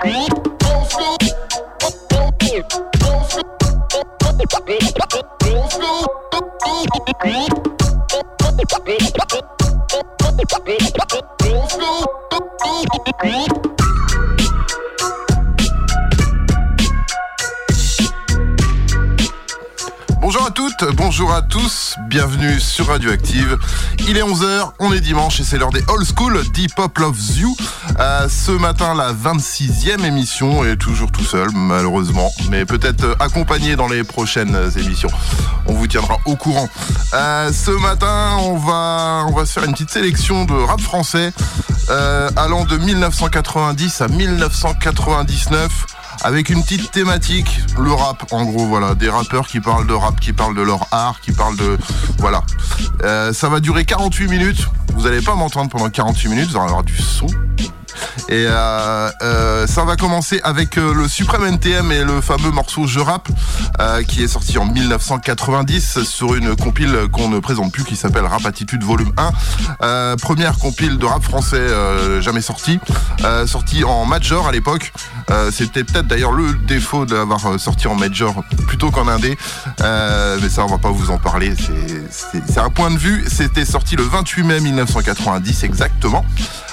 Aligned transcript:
bonjour 0.00 0.37
Radioactive. 23.08 23.58
Il 24.06 24.18
est 24.18 24.22
11h, 24.22 24.72
on 24.80 24.92
est 24.92 25.00
dimanche 25.00 25.40
et 25.40 25.44
c'est 25.44 25.56
l'heure 25.56 25.70
des 25.70 25.82
Old 25.88 26.06
School, 26.14 26.42
Deep 26.52 26.74
Pop 26.74 26.98
Loves 26.98 27.38
You. 27.38 27.56
Euh, 27.98 28.28
ce 28.28 28.52
matin, 28.52 28.94
la 28.94 29.14
26e 29.14 30.04
émission 30.04 30.62
est 30.62 30.76
toujours 30.76 31.10
tout 31.10 31.24
seul, 31.24 31.48
malheureusement, 31.54 32.30
mais 32.50 32.66
peut-être 32.66 33.04
euh, 33.04 33.14
accompagné 33.18 33.76
dans 33.76 33.88
les 33.88 34.04
prochaines 34.04 34.56
émissions. 34.76 35.08
On 35.66 35.72
vous 35.72 35.86
tiendra 35.86 36.18
au 36.26 36.36
courant. 36.36 36.68
Euh, 37.14 37.50
ce 37.50 37.70
matin, 37.70 38.36
on 38.40 38.56
va, 38.58 39.24
on 39.26 39.32
va 39.32 39.46
se 39.46 39.54
faire 39.54 39.64
une 39.64 39.72
petite 39.72 39.90
sélection 39.90 40.44
de 40.44 40.52
rap 40.52 40.80
français 40.80 41.32
allant 42.36 42.66
de 42.66 42.76
1990 42.76 44.02
à 44.02 44.08
1999 44.08 45.86
avec 46.22 46.50
une 46.50 46.62
petite 46.62 46.90
thématique, 46.90 47.60
le 47.78 47.92
rap 47.92 48.24
en 48.32 48.44
gros, 48.44 48.66
voilà, 48.66 48.94
des 48.94 49.08
rappeurs 49.08 49.46
qui 49.46 49.60
parlent 49.60 49.86
de 49.86 49.92
rap, 49.92 50.18
qui 50.20 50.32
parlent 50.32 50.54
de 50.54 50.62
leur 50.62 50.86
art, 50.92 51.20
qui 51.20 51.32
parlent 51.32 51.56
de... 51.56 51.78
Voilà. 52.18 52.42
Euh, 53.04 53.32
ça 53.32 53.48
va 53.48 53.60
durer 53.60 53.84
48 53.84 54.28
minutes, 54.28 54.68
vous 54.94 55.02
n'allez 55.02 55.22
pas 55.22 55.34
m'entendre 55.34 55.70
pendant 55.70 55.88
48 55.88 56.28
minutes, 56.28 56.50
vous 56.50 56.56
allez 56.56 56.66
avoir 56.66 56.84
du 56.84 56.96
son, 56.96 57.26
et 58.28 58.46
euh, 58.46 59.10
euh, 59.22 59.66
ça 59.66 59.84
va 59.84 59.96
commencer 59.96 60.40
avec 60.42 60.78
euh, 60.78 60.94
le 60.94 61.08
Suprême 61.08 61.44
NTM 61.44 61.92
et 61.92 62.04
le 62.04 62.20
fameux 62.20 62.50
morceau 62.50 62.86
Je 62.86 63.00
rap 63.00 63.28
qui 64.08 64.22
est 64.22 64.28
sorti 64.28 64.58
en 64.58 64.66
1990 64.66 66.02
sur 66.02 66.34
une 66.34 66.56
compile 66.56 67.08
qu'on 67.12 67.28
ne 67.28 67.38
présente 67.38 67.72
plus 67.72 67.84
qui 67.84 67.96
s'appelle 67.96 68.24
Rap 68.24 68.44
Attitude 68.44 68.82
Volume 68.82 69.12
1. 69.80 70.16
première 70.16 70.58
compile 70.58 70.98
de 70.98 71.06
rap 71.06 71.22
français 71.22 71.66
jamais 72.20 72.40
sortie, 72.40 72.80
sortie 73.46 73.84
en 73.84 74.04
major 74.04 74.48
à 74.48 74.52
l'époque. 74.52 74.92
C'était 75.52 75.84
peut-être 75.84 76.06
d'ailleurs 76.06 76.32
le 76.32 76.54
défaut 76.54 77.06
d'avoir 77.06 77.58
sorti 77.60 77.86
en 77.86 77.94
major 77.94 78.42
plutôt 78.66 78.90
qu'en 78.90 79.08
indé, 79.08 79.38
mais 79.80 80.48
ça 80.48 80.64
on 80.64 80.68
va 80.68 80.78
pas 80.78 80.90
vous 80.90 81.10
en 81.10 81.18
parler. 81.18 81.54
C'est 82.10 82.58
un 82.58 82.70
point 82.70 82.90
de 82.90 82.98
vue. 82.98 83.24
C'était 83.28 83.64
sorti 83.64 83.96
le 83.96 84.02
28 84.02 84.42
mai 84.42 84.60
1990 84.60 85.64
exactement. 85.64 86.24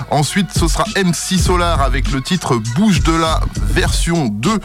Ensuite, 0.09 0.49
ce 0.57 0.67
sera 0.67 0.85
MC 0.95 1.14
Solar 1.15 1.81
avec 1.81 2.11
le 2.11 2.21
titre 2.21 2.57
Bouge 2.75 3.01
de 3.01 3.13
la 3.13 3.39
version 3.55 4.27
2. 4.27 4.59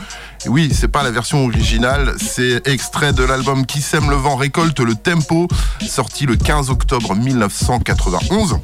oui, 0.46 0.70
c'est 0.74 0.88
pas 0.88 1.04
la 1.04 1.12
version 1.12 1.44
originale, 1.44 2.16
c'est 2.20 2.66
extrait 2.66 3.12
de 3.12 3.22
l'album 3.22 3.64
Qui 3.64 3.80
sème 3.80 4.10
le 4.10 4.16
vent 4.16 4.34
récolte 4.34 4.80
le 4.80 4.96
tempo, 4.96 5.46
sorti 5.80 6.26
le 6.26 6.34
15 6.34 6.70
octobre 6.70 7.14
1991. 7.14 8.58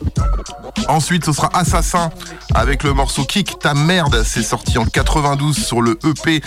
Ensuite, 0.88 1.24
ce 1.24 1.32
sera 1.32 1.48
Assassin 1.56 2.10
avec 2.54 2.82
le 2.82 2.92
morceau 2.92 3.24
Kick 3.24 3.58
ta 3.60 3.74
merde, 3.74 4.22
c'est 4.26 4.42
sorti 4.42 4.78
en 4.78 4.84
92 4.84 5.56
sur 5.56 5.80
le 5.80 5.98
EP 6.04 6.42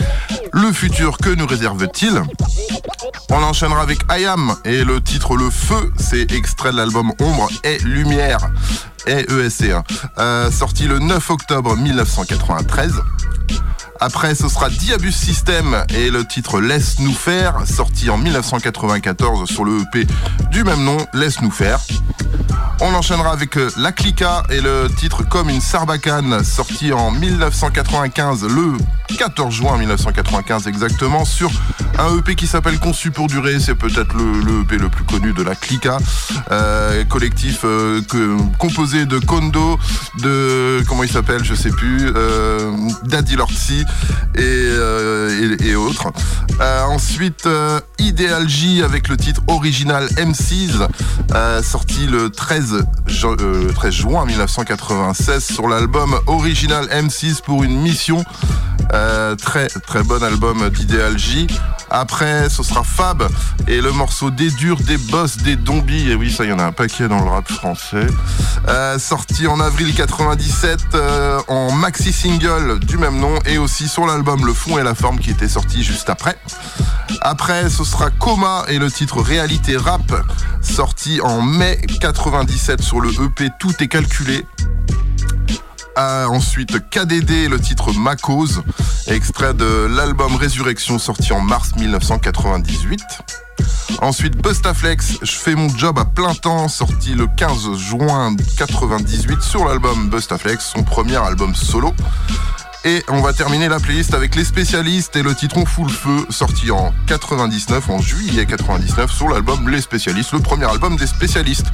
Le 0.51 0.71
futur. 0.73 1.17
Que 1.17 1.29
nous 1.29 1.47
réserve-t-il? 1.47 2.21
On 3.31 3.41
enchaînera 3.43 3.81
avec 3.81 3.99
Ayam 4.09 4.55
et 4.65 4.83
le 4.83 5.01
titre 5.01 5.37
Le 5.37 5.49
feu, 5.49 5.91
c'est 5.97 6.31
extrait 6.31 6.71
de 6.71 6.77
l'album 6.77 7.13
Ombre 7.19 7.49
et 7.63 7.77
Lumière 7.79 8.49
et 9.07 9.25
ESC, 9.31 9.71
hein. 9.71 9.83
euh, 10.17 10.51
sorti 10.51 10.87
le 10.87 10.99
9 10.99 11.29
octobre 11.29 11.75
1993. 11.75 12.93
Après, 14.01 14.33
ce 14.33 14.47
sera 14.47 14.69
Diabus 14.69 15.11
System 15.11 15.83
et 15.89 16.09
le 16.09 16.23
titre 16.25 16.61
Laisse 16.61 16.99
nous 16.99 17.13
faire, 17.13 17.67
sorti 17.67 18.09
en 18.09 18.17
1994 18.17 19.49
sur 19.49 19.65
le 19.65 19.81
EP 19.81 20.07
du 20.51 20.63
même 20.63 20.83
nom, 20.83 20.97
Laisse 21.13 21.41
nous 21.41 21.51
faire. 21.51 21.79
On 22.81 22.93
enchaînera 22.93 23.33
avec 23.33 23.57
euh, 23.57 23.69
La 23.77 23.91
Clica 23.91 24.43
et 24.49 24.61
le 24.61 24.87
titre 24.87 25.23
Comme 25.27 25.49
une 25.49 25.59
sarbacane, 25.59 26.45
sorti 26.45 26.93
en 26.93 27.11
1995, 27.11 28.45
le 28.45 28.77
14 29.17 29.53
juin 29.53 29.77
1995 29.77 30.67
exactement, 30.67 31.25
sur 31.25 31.51
un 31.97 32.17
EP 32.17 32.35
qui 32.35 32.47
s'appelle 32.47 32.79
Conçu 32.79 33.11
pour 33.11 33.27
durer. 33.27 33.59
C'est 33.59 33.75
peut-être 33.75 34.15
le, 34.15 34.61
EP 34.61 34.77
le 34.77 34.87
plus 34.87 35.03
connu 35.03 35.33
de 35.33 35.43
La 35.43 35.55
Clica, 35.55 35.97
euh, 36.51 37.03
collectif 37.03 37.61
euh, 37.65 38.01
composé 38.59 39.05
de 39.05 39.19
Kondo, 39.19 39.77
de 40.19 40.81
comment 40.87 41.03
il 41.03 41.11
s'appelle, 41.11 41.43
je 41.43 41.55
sais 41.55 41.71
plus, 41.71 42.13
Daddy 43.03 43.35
Lortzi 43.35 43.83
et, 44.35 45.67
et, 45.67 45.75
autres. 45.75 46.11
ensuite, 46.87 47.47
Ideal 47.97 48.47
J 48.47 48.83
avec 48.83 49.07
le 49.07 49.17
titre 49.17 49.41
original 49.47 50.05
M6, 50.17 50.87
sorti 51.63 52.05
le 52.07 52.29
13 52.29 52.49
13, 52.49 52.85
13 53.75 53.93
juin 53.93 54.25
1996 54.25 55.43
sur 55.43 55.67
l'album 55.67 56.19
original 56.27 56.85
M6 56.87 57.41
pour 57.41 57.63
une 57.63 57.79
mission. 57.79 58.23
Euh, 58.93 59.35
très 59.35 59.67
très 59.67 60.01
bon 60.01 60.23
album 60.23 60.67
d'Idéal 60.69 61.17
J. 61.17 61.47
Après, 61.91 62.49
ce 62.49 62.63
sera 62.63 62.83
Fab 62.83 63.23
et 63.67 63.81
le 63.81 63.91
morceau 63.91 64.31
Des 64.31 64.49
durs, 64.51 64.77
des 64.77 64.97
boss, 64.97 65.37
des 65.37 65.57
zombies. 65.63 66.09
Et 66.09 66.15
oui, 66.15 66.31
ça, 66.31 66.43
il 66.43 66.49
y 66.49 66.53
en 66.53 66.59
a 66.59 66.63
un 66.63 66.71
paquet 66.71 67.07
dans 67.07 67.19
le 67.23 67.29
rap 67.29 67.47
français. 67.47 68.07
Euh, 68.67 68.97
sorti 68.97 69.47
en 69.47 69.59
avril 69.59 69.93
97 69.93 70.79
euh, 70.93 71.39
en 71.47 71.71
maxi 71.71 72.11
single 72.11 72.79
du 72.79 72.97
même 72.97 73.19
nom 73.19 73.35
et 73.45 73.57
aussi 73.57 73.78
sur 73.87 74.05
l'album 74.05 74.45
Le 74.45 74.53
fond 74.53 74.77
et 74.77 74.83
la 74.83 74.95
forme 74.95 75.19
qui 75.19 75.29
était 75.29 75.47
sorti 75.47 75.83
juste 75.83 76.09
après. 76.09 76.37
Après, 77.21 77.69
ce 77.69 77.83
sera 77.83 78.09
Coma 78.09 78.65
et 78.67 78.79
le 78.79 78.91
titre 78.91 79.21
Réalité 79.21 79.77
Rap, 79.77 80.11
sorti 80.61 81.21
en 81.21 81.41
mai 81.41 81.79
97 82.01 82.81
sur 82.81 82.99
le 82.99 83.09
EP 83.09 83.49
Tout 83.59 83.73
est 83.81 83.87
calculé. 83.87 84.45
Euh, 85.97 86.25
ensuite 86.27 86.89
KDD, 86.89 87.49
le 87.49 87.59
titre 87.59 87.91
Ma 87.93 88.15
cause, 88.15 88.63
extrait 89.07 89.53
de 89.53 89.87
l'album 89.89 90.35
Résurrection 90.35 90.99
sorti 90.99 91.33
en 91.33 91.41
mars 91.41 91.75
1998. 91.75 93.01
Ensuite 94.01 94.37
Bustaflex, 94.37 95.17
je 95.21 95.31
fais 95.31 95.55
mon 95.55 95.69
job 95.69 95.99
à 95.99 96.05
plein 96.05 96.33
temps, 96.33 96.67
sorti 96.67 97.13
le 97.13 97.27
15 97.27 97.77
juin 97.77 98.35
98 98.57 99.41
sur 99.41 99.65
l'album 99.65 100.09
Bustaflex, 100.09 100.63
son 100.63 100.83
premier 100.83 101.17
album 101.17 101.53
solo. 101.55 101.93
Et 102.85 103.03
on 103.09 103.19
va 103.19 103.33
terminer 103.33 103.67
la 103.67 103.77
playlist 103.77 104.13
avec 104.13 104.35
les 104.35 104.45
spécialistes 104.45 105.13
et 105.17 105.21
le 105.21 105.35
titre 105.35 105.57
On 105.57 105.65
fout 105.65 105.85
le 105.85 105.91
feu, 105.91 106.25
sorti 106.29 106.71
en 106.71 106.93
99, 107.07 107.89
en 107.89 107.99
juillet 107.99 108.45
99, 108.45 109.11
sur 109.11 109.27
l'album 109.27 109.67
Les 109.67 109.81
Spécialistes, 109.81 110.31
le 110.31 110.39
premier 110.39 110.63
album 110.63 110.95
des 110.95 111.07
spécialistes. 111.07 111.67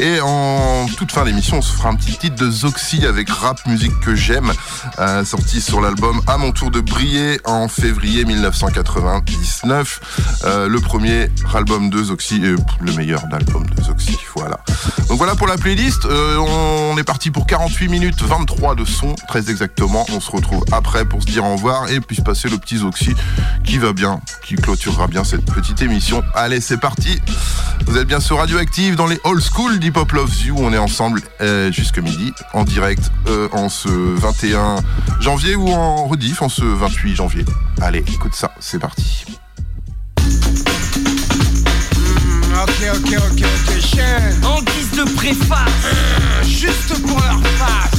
Et 0.00 0.20
en 0.20 0.86
toute 0.96 1.12
fin 1.12 1.24
d'émission, 1.24 1.58
on 1.58 1.62
se 1.62 1.72
fera 1.72 1.90
un 1.90 1.94
petit 1.94 2.18
titre 2.18 2.34
de 2.34 2.50
Zoxy 2.50 3.06
avec 3.06 3.30
rap 3.30 3.64
musique 3.66 3.98
que 4.00 4.16
j'aime, 4.16 4.52
euh, 4.98 5.24
sorti 5.24 5.60
sur 5.60 5.80
l'album 5.80 6.20
À 6.26 6.38
mon 6.38 6.50
tour 6.50 6.72
de 6.72 6.80
briller 6.80 7.40
en 7.44 7.68
février 7.68 8.24
1999. 8.24 10.00
Euh, 10.44 10.68
le 10.68 10.80
premier 10.80 11.30
album 11.54 11.88
de 11.88 12.02
Zoxy 12.02 12.40
le 12.40 12.92
meilleur 12.94 13.22
d'album 13.28 13.64
de 13.76 13.82
Zoxy. 13.84 14.16
Voilà. 14.34 14.58
Donc 15.08 15.18
voilà 15.18 15.36
pour 15.36 15.46
la 15.46 15.56
playlist. 15.56 16.04
Euh, 16.04 16.36
on 16.38 16.98
est 16.98 17.04
parti 17.04 17.30
pour 17.30 17.46
48 17.46 17.88
minutes 17.88 18.22
23 18.22 18.74
de 18.74 18.84
son, 18.84 19.14
très 19.28 19.50
exactement. 19.50 20.04
On 20.12 20.20
se 20.20 20.30
retrouve 20.30 20.47
après 20.72 21.04
pour 21.04 21.22
se 21.22 21.26
dire 21.26 21.44
au 21.44 21.52
revoir 21.52 21.90
et 21.90 22.00
puis 22.00 22.16
se 22.16 22.22
passer 22.22 22.48
le 22.48 22.58
petit 22.58 22.78
Zoxy 22.78 23.14
qui 23.64 23.78
va 23.78 23.92
bien, 23.92 24.20
qui 24.44 24.56
clôturera 24.56 25.06
bien 25.06 25.24
cette 25.24 25.44
petite 25.44 25.82
émission. 25.82 26.22
Allez, 26.34 26.60
c'est 26.60 26.78
parti. 26.78 27.20
Vous 27.86 27.96
êtes 27.96 28.06
bien 28.06 28.20
sur 28.20 28.38
Radioactive 28.38 28.96
dans 28.96 29.06
les 29.06 29.18
old 29.24 29.42
school 29.42 29.78
d'Hip 29.78 29.96
Hop 29.96 30.12
Loves 30.12 30.42
You. 30.44 30.56
On 30.58 30.72
est 30.72 30.78
ensemble 30.78 31.20
euh, 31.40 31.72
jusque 31.72 31.98
midi 31.98 32.32
en 32.52 32.64
direct 32.64 33.10
euh, 33.28 33.48
en 33.52 33.68
ce 33.68 33.88
21 33.88 34.76
janvier 35.20 35.54
ou 35.54 35.68
en 35.68 36.06
rediff 36.06 36.42
en 36.42 36.48
ce 36.48 36.64
28 36.64 37.16
janvier. 37.16 37.44
Allez, 37.80 38.04
écoute 38.12 38.34
ça, 38.34 38.52
c'est 38.60 38.78
parti. 38.78 39.24
Ok, 42.60 42.82
ok, 42.94 43.16
ok, 43.16 43.44
ok, 43.44 44.44
En 44.44 44.62
guise 44.62 44.90
de 44.92 45.14
préface, 45.14 45.68
juste 46.44 47.00
pour 47.06 47.20
leur 47.20 47.40
face. 47.58 47.98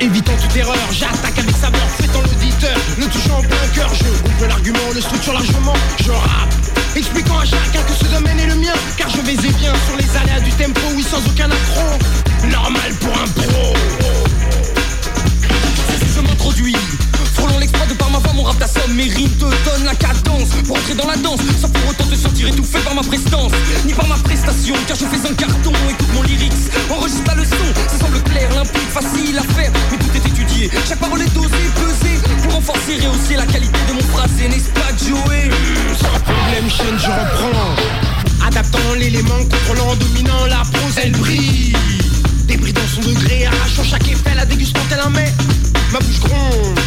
Évitant 0.00 0.36
toute 0.36 0.54
erreur, 0.56 0.76
j'attaque 0.90 1.38
avec 1.38 1.56
saveur, 1.56 1.88
fêtant 1.98 2.20
l'auditeur, 2.20 2.76
le 2.98 3.06
touchant 3.06 3.38
en 3.38 3.42
plein 3.42 3.68
cœur, 3.74 3.90
je 3.94 4.04
coupe 4.04 4.48
l'argument, 4.48 4.78
le 4.94 5.00
structure 5.00 5.32
largement, 5.32 5.72
je 6.02 6.10
rappe. 6.10 6.54
Expliquant 6.94 7.38
à 7.38 7.44
chacun 7.44 7.82
que 7.82 7.92
ce 7.92 8.04
domaine 8.04 8.38
est 8.38 8.46
le 8.46 8.56
mien. 8.56 8.74
Car 8.96 9.08
je 9.08 9.20
vais 9.22 9.32
et 9.32 9.52
viens 9.58 9.72
sur 9.86 9.96
les 9.96 10.16
aléas 10.16 10.40
du 10.40 10.50
tempo 10.52 10.80
Oui 10.94 11.02
sans 11.02 11.18
aucun 11.26 11.50
affront, 11.50 12.48
Normal 12.48 12.94
pour 13.00 13.12
un 13.12 13.26
pro. 13.26 13.74
Je 16.14 16.20
m'introduis 16.20 16.76
l'exploit 17.66 17.86
de 17.86 17.94
par 17.94 18.10
ma 18.10 18.18
voix, 18.18 18.32
mon 18.32 18.42
rap 18.44 18.58
t'assomme. 18.58 18.94
Mes 18.94 19.08
rimes 19.08 19.36
te 19.38 19.44
donnent 19.44 19.84
la 19.84 19.94
cadence 19.94 20.50
pour 20.66 20.76
entrer 20.76 20.94
dans 20.94 21.06
la 21.06 21.16
danse, 21.16 21.40
sans 21.60 21.68
pour 21.68 21.90
autant 21.90 22.04
te 22.04 22.14
sentir 22.14 22.48
étouffé 22.48 22.78
par 22.80 22.94
ma 22.94 23.02
prestance, 23.02 23.52
ni 23.84 23.92
par 23.92 24.06
ma 24.06 24.16
prestation. 24.16 24.74
Car 24.86 24.96
je 24.96 25.06
fais 25.06 25.28
un 25.28 25.34
carton, 25.34 25.72
écoute 25.90 26.08
mon 26.14 26.22
lyrics, 26.22 26.70
enregistre 26.90 27.24
la 27.26 27.34
leçon. 27.34 27.68
Ça 27.88 27.98
semble 27.98 28.22
clair, 28.22 28.48
limpide, 28.54 28.90
facile 28.92 29.38
à 29.38 29.42
faire, 29.54 29.72
mais 29.90 29.98
tout 29.98 30.12
est 30.14 30.28
étudié. 30.28 30.70
Chaque 30.88 31.00
parole 31.00 31.20
est 31.22 31.34
dosée, 31.34 31.68
pesée, 31.74 32.18
pour 32.42 32.54
renforcer 32.54 32.98
et 33.02 33.08
hausser 33.08 33.36
la 33.36 33.46
qualité 33.46 33.78
de 33.88 33.94
mon 33.94 34.06
phrasé, 34.14 34.48
n'est-ce 34.48 34.70
pas, 34.70 34.90
Joey? 34.96 35.50
Sans 35.98 36.20
problème, 36.20 36.70
chaîne, 36.70 36.98
je 36.98 37.10
reprends. 37.10 38.46
Adaptant 38.46 38.94
l'élément, 38.96 39.42
contrôlant, 39.50 39.96
dominant 39.96 40.46
la 40.46 40.62
prose, 40.72 40.94
elle 41.02 41.12
brille. 41.12 41.74
Débris 42.46 42.72
dans 42.72 42.86
son 42.94 43.00
degré, 43.00 43.46
arrachant 43.46 43.82
chaque 43.82 44.06
effet, 44.08 44.34
la 44.36 44.46
dégustant 44.46 44.80
elle 44.92 45.00
un 45.00 45.10
mets. 45.10 45.32
Ma 45.92 46.00
bouche 46.00 46.20
gronde, 46.20 46.78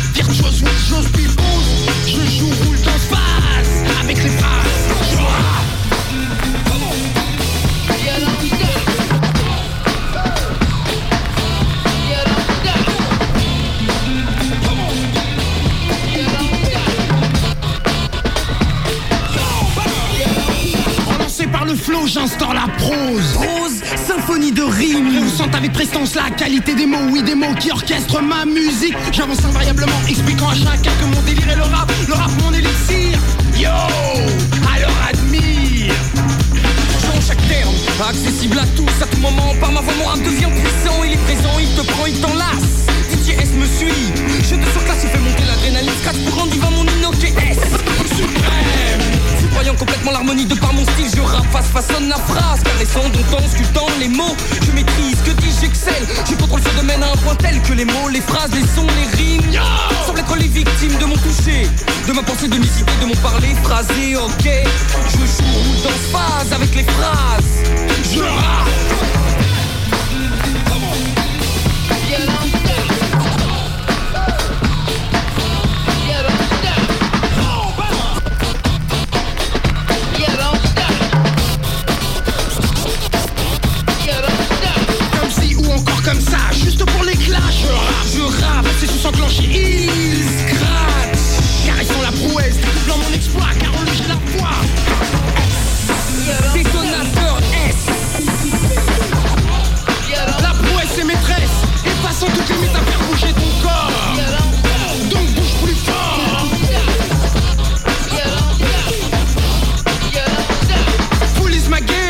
la 26.29 26.35
qualité 26.35 26.75
des 26.75 26.85
mots, 26.85 26.97
oui, 27.11 27.23
des 27.23 27.35
mots 27.35 27.53
qui 27.59 27.71
orchestrent 27.71 28.21
ma 28.21 28.45
musique. 28.45 28.95
J'avance 29.11 29.43
invariablement, 29.43 29.99
expliquant 30.07 30.49
à 30.49 30.55
chacun 30.55 30.91
que 30.99 31.05
mon 31.15 31.21
délire 31.23 31.49
est 31.49 31.55
le 31.55 31.63
rap, 31.63 31.91
le 32.07 32.13
rap 32.13 32.31
mon 32.41 32.53
élixir. 32.53 33.17
Yo, 33.57 33.69
alors 33.69 34.97
admire. 35.09 35.93
chaque 37.25 37.47
terme, 37.47 37.73
accessible 38.07 38.59
à 38.59 38.65
tous, 38.75 39.03
à 39.03 39.07
tout 39.07 39.19
moment, 39.19 39.53
par 39.59 39.71
ma 39.71 39.81
voix, 39.81 39.93
mon 39.97 40.05
rap 40.05 40.19
devient 40.19 40.49
puissant. 40.61 41.03
Il 41.03 41.13
est 41.13 41.17
présent, 41.17 41.57
il 41.59 41.69
te 41.75 41.81
prend, 41.91 42.05
il 42.05 42.19
t'enlace. 42.19 42.87
DJ 43.11 43.31
S 43.39 43.51
me 43.53 43.65
suit, 43.65 44.11
je 44.43 44.55
te 44.55 44.69
surclasse, 44.71 45.03
il 45.03 45.09
fait 45.09 45.19
monter 45.19 45.43
l'adrénaline. 45.47 45.91
Scratch 46.01 46.17
pour 46.25 46.39
rendre 46.39 46.51
vivant 46.51 46.71
mon 46.71 46.83
Inoke 46.83 47.23
S. 47.23 47.57
Suprême. 48.15 49.28
Voyant 49.51 49.75
complètement 49.75 50.11
l'harmonie 50.11 50.45
de 50.45 50.55
par 50.55 50.73
mon 50.73 50.83
style, 50.83 51.09
je 51.15 51.21
rap 51.21 51.45
face 51.51 51.67
façonne 51.67 52.07
la 52.09 52.17
phrase, 52.17 52.61
caressant, 52.63 53.09
domptant, 53.09 53.47
sculptant 53.49 53.87
les 53.99 54.07
mots. 54.07 54.35
Je 54.65 54.71
maîtrise, 54.71 55.17
que 55.25 55.31
dis 55.31 55.51
j'excelle. 55.59 56.05
Je 56.29 56.35
contrôle 56.35 56.61
ce 56.61 56.75
domaine 56.77 57.03
à 57.03 57.11
un 57.11 57.17
point 57.17 57.35
tel 57.35 57.61
que 57.61 57.73
les 57.73 57.85
mots, 57.85 58.09
les 58.11 58.21
phrases, 58.21 58.51
les 58.53 58.61
sons, 58.61 58.87
les 58.87 59.17
rimes 59.17 59.51
semblent 60.05 60.19
être 60.19 60.35
les 60.35 60.47
victimes 60.47 60.97
de 60.99 61.05
mon 61.05 61.17
toucher, 61.17 61.67
de 62.07 62.13
ma 62.13 62.23
pensée, 62.23 62.47
de 62.47 62.57
mes 62.57 62.65
idées, 62.65 62.99
de 63.01 63.05
mon 63.05 63.15
parler 63.15 63.55
phrasé. 63.63 64.15
Ok, 64.15 64.45
je 64.45 65.17
joue 65.17 65.83
dans 65.83 66.17
phase 66.17 66.53
avec 66.53 66.75
les 66.75 66.83
phrases. 66.83 67.63
Je 68.03 69.18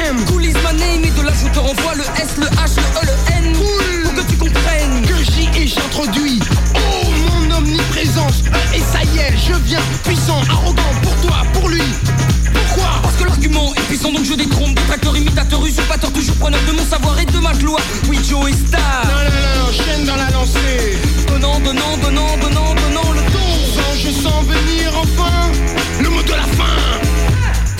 rappe. 0.09 0.59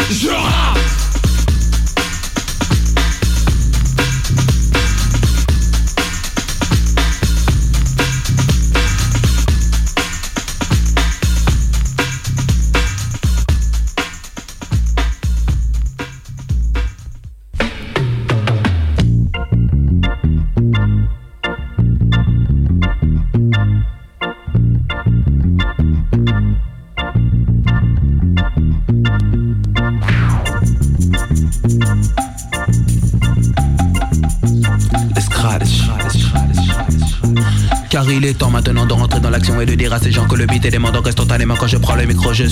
je 0.10 0.89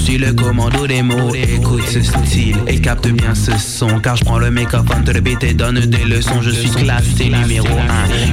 suis 0.07 0.17
le 0.17 0.34
commando 0.34 0.88
des 0.88 1.01
mots. 1.01 1.34
Écoute 1.34 1.84
ce 1.88 2.01
style 2.01 2.57
et 2.67 2.79
capte 2.79 3.07
bien 3.07 3.36
ce 3.36 3.51
son. 3.57 4.00
Car 4.00 4.15
je 4.15 4.24
prends 4.24 4.39
le 4.39 4.50
microphone 4.50 5.03
de 5.03 5.12
le 5.12 5.22
beat 5.22 5.43
et 5.43 5.53
donne 5.53 5.79
des 5.79 6.05
leçons. 6.05 6.41
Je 6.41 6.51
suis 6.51 6.69
classé 6.69 7.29
numéro 7.29 7.67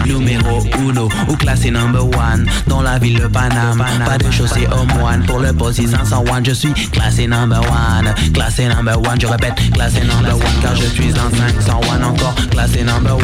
1, 0.05 0.07
numéro 0.07 0.61
1 0.61 1.31
ou 1.31 1.37
classé 1.37 1.71
number 1.71 2.05
1 2.05 2.45
dans 2.69 2.83
la 2.83 2.99
ville 2.99 3.19
de 3.19 3.27
Paname. 3.27 3.85
Pas 4.07 4.19
de 4.19 4.31
chaussée 4.31 4.67
au 4.73 4.99
moine 4.99 5.25
pour 5.25 5.41
le 5.41 5.53
poste 5.53 5.87
501. 5.87 6.45
Je 6.45 6.53
suis 6.53 6.73
classé 6.93 7.27
number 7.27 7.61
1, 7.61 8.31
classé 8.33 8.67
number 8.69 8.99
1. 8.99 9.19
Je 9.21 9.27
répète, 9.27 9.55
classé 9.73 10.01
number 10.01 10.35
1 10.35 10.63
car 10.63 10.77
je 10.77 10.87
suis 10.87 11.13
en 11.13 11.31
501 11.31 12.03
encore. 12.05 12.35
Classé 12.51 12.85
number 12.85 13.19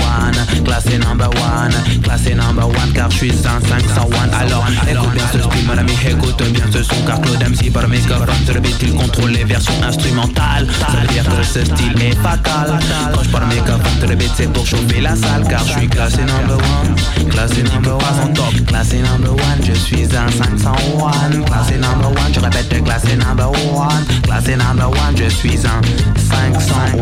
1, 0.58 0.62
classé 0.64 0.98
number 0.98 1.30
1, 1.30 2.00
classé 2.02 2.34
number 2.34 2.68
1 2.88 2.92
car 2.92 3.10
je 3.10 3.16
suis 3.16 3.32
en 3.32 3.60
501. 3.66 4.09
Alors 4.40 4.66
écoute 4.88 5.12
bien 5.12 5.24
ce 5.32 5.38
style, 5.38 5.66
mon 5.66 5.76
ami, 5.76 5.92
écoute 6.08 6.42
bien 6.52 6.64
ce 6.72 6.82
son 6.82 6.94
car 7.06 7.20
Claude 7.20 7.42
MC 7.42 7.70
par 7.72 7.86
mes 7.88 8.00
sur 8.00 8.54
le 8.54 8.60
beat, 8.60 8.76
il 8.82 8.94
contrôle 8.94 9.30
les 9.30 9.44
versions 9.44 9.74
instrumentales. 9.82 10.66
Ça 10.78 10.96
veut 10.96 11.06
dire 11.08 11.24
que 11.24 11.42
ce 11.42 11.64
style 11.64 12.02
est 12.02 12.16
fatal. 12.16 12.78
Quand 13.14 13.22
je 13.22 13.28
parle 13.28 13.46
mes 13.46 13.56
sur 13.98 14.08
le 14.08 14.14
beat, 14.14 14.30
c'est 14.36 14.52
pour 14.52 14.66
chauffer 14.66 15.00
la 15.00 15.14
salle. 15.14 15.46
Car 15.48 15.64
je 15.66 15.72
suis 15.78 15.88
classé 15.88 16.20
number 16.22 16.56
one. 16.56 17.28
Classé 17.30 17.62
number 17.62 17.94
one. 17.94 18.32
top. 18.34 18.66
Classé 18.66 18.98
number 18.98 19.32
one. 19.32 19.60
Je 19.64 19.72
suis 19.74 20.04
un 20.16 20.28
501. 20.28 21.42
Classé 21.44 21.74
number 21.76 22.08
one. 22.08 22.34
Je 22.34 22.40
répète, 22.40 22.84
classé 22.84 23.16
number 23.16 23.50
one. 23.50 24.04
Classé 24.22 24.56
number 24.56 24.88
one. 24.90 25.16
Je 25.16 25.28
suis 25.28 25.58
un 25.66 25.80
501. 26.16 27.00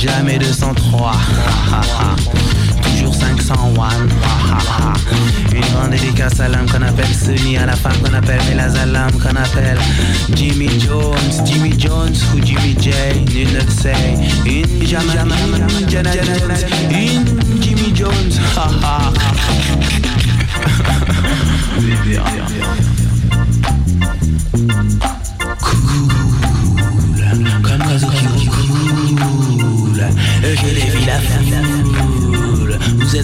Jamais 0.00 0.38
203. 0.38 1.12
toujours 3.18 3.40
501. 3.40 3.88
Une 5.52 5.60
grande 5.60 5.90
dédicace 5.90 6.40
à 6.40 6.48
l'âme 6.48 6.66
qu'on 6.70 6.82
appelle 6.82 7.14
Sunny, 7.14 7.56
à 7.56 7.66
la 7.66 7.76
femme 7.76 7.96
qu'on 8.02 8.14
appelle 8.14 8.40
Melazalam, 8.48 9.12
qu'on 9.12 9.36
appelle 9.36 9.78
Jimmy 10.34 10.68
Jones, 10.80 11.14
Jimmy 11.44 11.74
Jones 11.78 12.14
ou 12.34 12.44
Jimmy 12.44 12.76
J, 12.80 12.90
nul 13.34 13.48
ne 13.52 13.60
le 13.60 13.70
sait. 13.70 13.94
Une 14.46 14.86
Jama, 14.86 15.12
Jana 15.88 16.12
Jones, 16.12 16.56
une 16.90 17.62
Jimmy 17.62 17.92
Jones. 17.94 18.14
Cool, 25.60 26.08
comme 27.62 27.82
l'oiseau 27.88 28.06
qui 28.08 28.46
cool, 28.46 30.00
je 30.42 30.74
l'ai 30.74 30.90
vu 30.90 31.04
la 31.06 31.18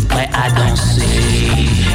prêts 0.02 0.28
à 0.32 0.50
danser. 0.50 1.02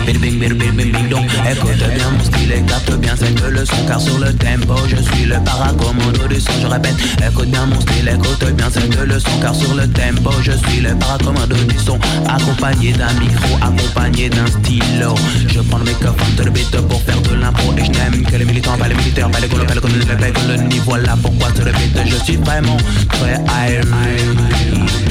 Bing 0.06 0.20
bing 0.20 0.40
bing 0.40 0.58
bing 0.58 0.76
bing 0.76 0.92
bing 0.92 1.10
donc 1.10 1.26
écoute 1.52 1.78
bien 1.78 2.10
mon 2.12 2.24
style 2.24 2.52
et 2.52 2.62
capte 2.62 2.92
bien 2.98 3.16
cette 3.16 3.42
leçon 3.42 3.76
car 3.88 4.00
sur 4.00 4.18
le 4.18 4.34
tempo 4.34 4.76
je 4.88 4.96
suis 4.96 5.26
le 5.26 5.36
paracommando 5.44 6.28
du 6.28 6.40
son 6.40 6.52
Je 6.62 6.68
répète, 6.68 6.96
écoute 7.28 7.50
bien 7.50 7.66
mon 7.66 7.80
style, 7.82 8.10
écoute 8.10 8.52
bien 8.56 8.70
cette 8.72 8.96
leçon 8.96 9.30
car 9.42 9.54
sur 9.54 9.74
le 9.76 9.88
tempo 9.88 10.32
je 10.42 10.52
suis 10.52 10.82
le 10.82 10.96
paracommando 10.96 11.56
du 11.56 11.78
son 11.78 12.00
Accompagné 12.28 12.94
d'un 12.94 13.14
micro, 13.20 13.56
accompagné 13.62 14.30
d'un 14.30 14.48
stylo 14.48 15.16
Je 15.48 15.60
prends 15.60 15.80
le 15.80 15.86
microphone 15.86 16.36
de 16.38 16.44
le 16.44 16.52
pour 16.88 17.02
faire 17.02 17.22
de 17.22 17.36
l'impro 17.36 17.74
Et 17.78 17.86
je 17.86 17.92
n'aime 17.92 18.26
que 18.26 18.38
les 18.38 18.46
militants, 18.46 18.78
pas 18.78 18.88
les 18.88 18.96
militaires, 18.96 19.30
pas 19.30 19.40
les 19.40 19.48
colons, 19.48 19.66
pas 19.66 19.76
les 19.76 19.82
colons, 19.82 19.96
les 19.96 20.32
colonies 20.32 20.82
Voilà 20.86 21.16
pourquoi 21.22 21.52
te 21.52 21.62
le 21.62 21.72
je 22.06 22.16
suis 22.24 22.38
vraiment 22.38 22.78
très 23.10 23.36
irate 23.70 25.09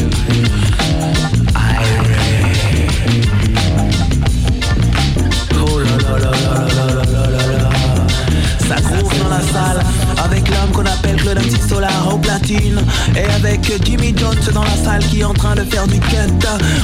salle. 9.53 9.81
Avec 10.25 10.49
l'homme 10.49 10.73
qu'on 10.73 10.87
appelle 10.87 11.17
Claude 11.17 11.39
Solar 11.69 12.15
au 12.15 12.19
platine. 12.19 12.81
Et 13.15 13.25
avec 13.35 13.61
Jimmy 13.85 14.15
Jones 14.17 14.37
dans 14.55 14.63
la 14.63 14.77
salle 14.77 15.05
qui 15.07 15.21
est 15.21 15.25
en 15.25 15.35
train 15.35 15.55
de 15.55 15.63
faire 15.63 15.87
du 15.87 15.99
cut 16.01 16.17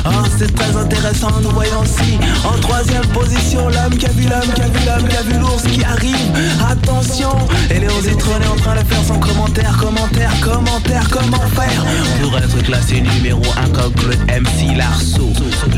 oh, 0.05 0.09
C'est 0.39 0.55
très 0.55 0.77
intéressant, 0.77 1.31
nous 1.43 1.51
voyons 1.51 1.81
aussi 1.81 2.19
En 2.45 2.59
troisième 2.61 3.07
position 3.09 3.69
l'homme 3.69 3.97
qui 3.99 4.07
a 4.07 4.11
vu 4.11 4.25
l'homme, 4.25 4.53
qui 4.55 4.63
a 4.63 4.67
vu 4.67 4.87
l'homme, 4.87 5.09
qui 5.09 5.17
a 5.17 5.23
vu 5.23 5.39
l'ours 5.39 5.63
qui 5.63 5.85
arrive. 5.85 6.15
Attention, 6.69 7.31
et 7.71 7.81
Léo 7.81 8.01
Zitron 8.03 8.41
est 8.41 8.47
en 8.47 8.57
train 8.57 8.75
de 8.75 8.87
faire 8.87 9.05
son 9.07 9.19
commentaire, 9.19 9.77
commentaire, 9.79 10.33
commentaire, 10.41 11.09
comment 11.11 11.47
faire? 11.55 11.85
Pour 12.23 12.37
être 12.37 12.63
classé 12.63 13.01
numéro 13.01 13.43
1 13.57 13.69
comme 13.71 13.93
Claude 13.95 14.19
MC 14.29 14.77
Larceau 14.77 15.33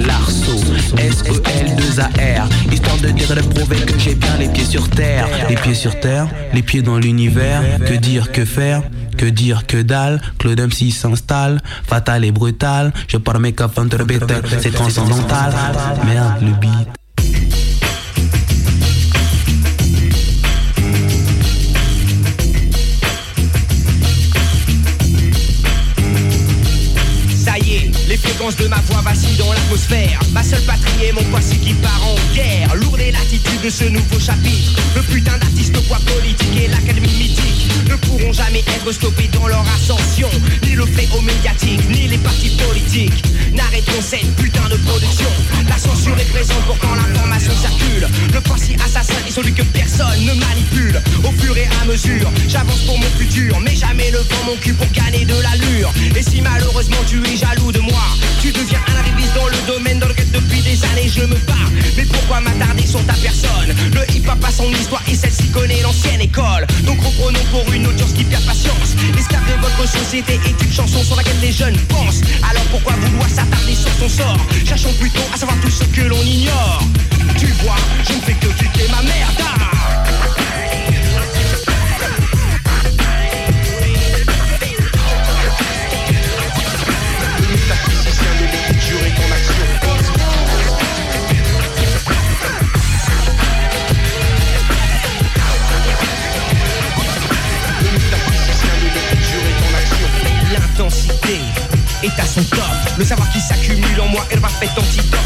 Larceau, 0.07 0.61
S-E-L-2-A-R 0.99 2.49
Histoire 2.73 2.99
de 2.99 3.09
dire 3.09 3.33
et 3.33 3.35
de 3.37 3.41
prouver 3.43 3.77
que 3.77 3.99
j'ai 3.99 4.15
bien 4.15 4.37
les 4.39 4.49
pieds 4.49 4.65
sur 4.65 4.89
terre. 4.89 5.29
Les 5.49 5.57
pieds 5.57 5.75
sur 5.75 5.99
terre, 6.01 6.29
les 6.53 6.63
pieds 6.63 6.83
dans 6.83 6.99
l'univers 6.99 7.63
Que 7.87 7.95
dire, 7.95 8.33
que 8.33 8.45
faire? 8.45 8.83
Que 9.16 9.26
dire, 9.26 9.66
que 9.66 9.82
dalle, 9.82 10.20
Claude 10.38 10.61
MC 10.61 10.90
s'installe, 10.92 11.61
fatal 11.85 12.25
et 12.25 12.32
brutal, 12.32 12.92
je 13.08 13.18
parle 13.18 13.52
under 13.76 13.99
the 13.99 14.06
beat, 14.06 14.23
c'est 14.61 14.70
transcendantal, 14.70 15.52
merde 16.04 16.42
le 16.42 16.52
beat. 16.61 17.06
De 28.55 28.69
ma 28.69 28.81
voix 28.83 29.03
vacillent 29.03 29.37
dans 29.38 29.53
l'atmosphère. 29.53 30.21
Ma 30.31 30.41
seule 30.41 30.62
patrie 30.62 31.07
est 31.07 31.12
mon 31.12 31.25
poissy 31.25 31.59
qui 31.59 31.75
part 31.75 32.00
en 32.07 32.15
guerre. 32.33 32.76
Lourde 32.76 33.00
est 33.00 33.11
l'attitude 33.11 33.61
de 33.65 33.71
ce 33.71 33.85
nouveau 33.85 34.21
chapitre. 34.21 34.81
Le 34.95 35.03
putain 35.03 35.37
d'artiste 35.38 35.76
au 35.76 35.81
poids 35.81 35.99
politique 36.07 36.57
et 36.57 36.69
l'académie 36.69 37.09
mythique 37.09 37.69
ne 37.88 37.97
pourront 37.97 38.33
jamais 38.33 38.61
être 38.61 38.93
stoppés 38.93 39.29
dans 39.33 39.49
leur 39.49 39.65
ascension. 39.75 40.29
Ni 40.62 40.76
le 40.76 40.87
fléau 40.87 41.21
médiatique, 41.23 41.88
ni 41.91 42.07
les 42.07 42.19
partis 42.19 42.57
politiques 42.69 43.25
n'arrêteront 43.53 44.00
cette 44.00 44.33
putain 44.37 44.69
de 44.69 44.76
production. 44.76 45.29
La 45.69 45.79
censure 45.79 46.17
est 46.17 46.31
présente 46.31 46.62
pour 46.67 46.79
quand 46.79 46.95
l'information 46.95 47.53
circule. 47.53 48.07
Le 48.33 48.41
poissy 48.43 48.76
assassin 48.85 49.19
est 49.26 49.33
celui 49.33 49.55
que 49.55 49.62
personne 49.62 50.25
ne 50.25 50.35
manipule. 50.35 51.03
Au 51.25 51.33
fur 51.33 51.57
et 51.57 51.69
à 51.83 51.85
mesure, 51.85 52.31
j'avance 52.47 52.83
pour 52.83 52.97
mon 52.97 53.11
futur, 53.19 53.59
mais 53.61 53.75
jamais 53.75 54.12
ne 54.12 54.19
vends 54.19 54.45
mon 54.47 54.57
cul 54.57 54.75
pour 54.75 54.91
gagner 54.93 55.25
de 55.25 55.35
l'allure. 55.35 55.93
Et 56.15 56.23
si 56.23 56.41
malheureusement 56.41 57.03
tu 57.09 57.21
es 57.26 57.37
jaloux 57.37 57.73
de 57.73 57.81
moi, 57.81 58.07
tu 58.40 58.52
deviens 58.52 58.81
un 58.88 58.97
arriviste 58.99 59.35
dans 59.35 59.47
le 59.47 59.57
domaine 59.66 59.99
dans 59.99 60.09
lequel 60.09 60.31
depuis 60.31 60.61
des 60.62 60.83
années 60.85 61.09
je 61.09 61.23
me 61.23 61.37
bats. 61.47 61.55
Mais 61.97 62.05
pourquoi 62.05 62.40
m'attarder 62.40 62.87
sur 62.87 63.05
ta 63.07 63.14
personne? 63.14 63.75
Le 63.95 64.14
hip-hop 64.14 64.43
a 64.45 64.50
son 64.50 64.71
histoire 64.71 65.02
et 65.09 65.14
celle-ci 65.14 65.49
connaît 65.50 65.81
l'ancienne 65.83 66.21
école. 66.21 66.66
Donc 66.85 66.99
reprenons 67.02 67.45
pour 67.50 67.73
une 67.73 67.87
audience 67.87 68.12
qui 68.12 68.25
perd 68.25 68.45
patience. 68.45 68.95
L'esclave 69.14 69.45
de 69.47 69.61
votre 69.61 69.88
société 69.88 70.40
est 70.45 70.64
une 70.64 70.73
chanson 70.73 71.02
sur 71.02 71.16
laquelle 71.16 71.40
les 71.40 71.52
jeunes 71.52 71.78
pensent. 71.88 72.21
Alors 72.49 72.64
pourquoi 72.71 72.95
vouloir 72.95 73.28
s'attarder 73.28 73.75
sur 73.75 73.93
son 73.99 74.09
sort? 74.09 74.38
Cherchons 74.66 74.93
plutôt 75.00 75.25
à 75.33 75.37
savoir 75.37 75.59
tout 75.61 75.71
ce 75.71 75.85
que 75.85 76.02
l'on 76.02 76.23
ignore. 76.23 76.83
Tu 77.38 77.47
vois, 77.62 77.76
je 78.09 78.14
ne 78.14 78.21
fais 78.21 78.35
que 78.35 78.49
quitter 78.59 78.88
ma 78.90 79.02
merde. 79.02 80.06
Est 100.87 102.21
à 102.21 102.26
son 102.26 102.45
top. 102.45 102.61
Le 102.97 103.05
savoir 103.05 103.28
qui 103.33 103.40
s'accumule 103.40 104.00
en 104.00 104.07
moi 104.07 104.25
est 104.31 104.37
le 104.37 104.40
parfait 104.40 104.69
antidote. 104.76 105.19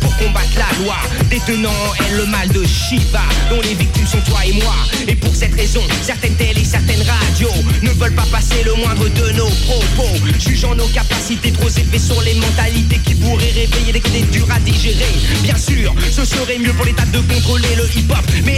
Pour 0.00 0.16
combattre 0.16 0.56
la 0.56 0.84
loi, 0.84 0.96
détenant 1.28 1.68
en 1.68 1.94
elle 2.06 2.16
le 2.16 2.26
mal 2.26 2.48
de 2.48 2.64
Shiva, 2.64 3.20
dont 3.50 3.60
les 3.60 3.74
victimes 3.74 4.06
sont 4.06 4.20
toi 4.22 4.40
et 4.46 4.52
moi. 4.52 4.74
Et 5.06 5.14
pour 5.14 5.34
cette 5.34 5.54
raison, 5.54 5.82
certaines 6.02 6.34
télés, 6.36 6.64
certaines 6.64 7.02
radios 7.02 7.52
ne 7.82 7.90
veulent 7.90 8.14
pas 8.14 8.26
passer 8.32 8.62
le 8.64 8.74
moindre 8.74 9.06
de 9.08 9.32
nos 9.32 9.50
propos, 9.66 10.08
jugeant 10.38 10.74
nos 10.74 10.88
capacités 10.88 11.52
trop 11.52 11.68
élevées 11.68 11.98
sur 11.98 12.20
les 12.22 12.34
mentalités 12.34 12.98
qui 12.98 13.14
pourraient 13.14 13.52
réveiller 13.52 13.92
des 13.92 14.08
idées 14.08 14.26
dures 14.32 14.50
à 14.50 14.58
digérer. 14.60 15.12
Bien 15.42 15.56
sûr, 15.56 15.94
ce 16.10 16.24
serait 16.24 16.58
mieux 16.58 16.72
pour 16.72 16.86
l'État 16.86 17.04
de 17.04 17.18
contrôler 17.18 17.74
le 17.76 17.84
hip-hop, 17.96 18.24
mais 18.44 18.51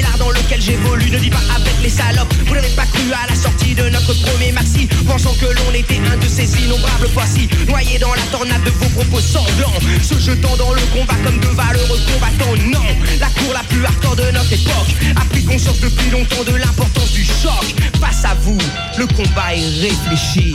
ne 0.76 1.18
dit 1.18 1.30
pas 1.30 1.42
avec 1.54 1.74
les 1.82 1.88
salopes. 1.88 2.32
Vous 2.46 2.54
n'avez 2.54 2.68
pas 2.70 2.86
cru 2.86 3.12
à 3.12 3.28
la 3.28 3.34
sortie 3.34 3.74
de 3.74 3.88
notre 3.88 4.14
premier 4.22 4.52
maxi, 4.52 4.88
pensant 5.06 5.34
que 5.34 5.46
l'on 5.46 5.74
était 5.74 6.00
un 6.12 6.16
de 6.16 6.28
ces 6.28 6.48
innombrables 6.62 7.08
voici, 7.12 7.48
noyés 7.68 7.98
dans 7.98 8.14
la 8.14 8.22
tornade 8.32 8.62
de 8.64 8.70
vos 8.70 8.88
propos 8.88 9.20
sanglants, 9.20 9.78
se 10.02 10.18
jetant 10.18 10.56
dans 10.56 10.72
le 10.72 10.82
combat 10.92 11.16
comme 11.24 11.38
de 11.38 11.48
valeureux 11.48 12.00
combattants. 12.12 12.56
Non, 12.66 12.86
la 13.20 13.28
cour 13.40 13.52
la 13.52 13.62
plus 13.64 13.84
hardcore 13.84 14.16
de 14.16 14.30
notre 14.32 14.52
époque 14.52 14.94
a 15.16 15.24
pris 15.26 15.44
conscience 15.44 15.80
depuis 15.80 16.10
longtemps 16.10 16.44
de 16.44 16.56
l'importance 16.56 17.12
du 17.12 17.24
choc. 17.24 17.74
Face 18.00 18.24
à 18.24 18.34
vous, 18.42 18.58
le 18.98 19.06
combat 19.06 19.54
est 19.54 19.80
réfléchi. 19.80 20.54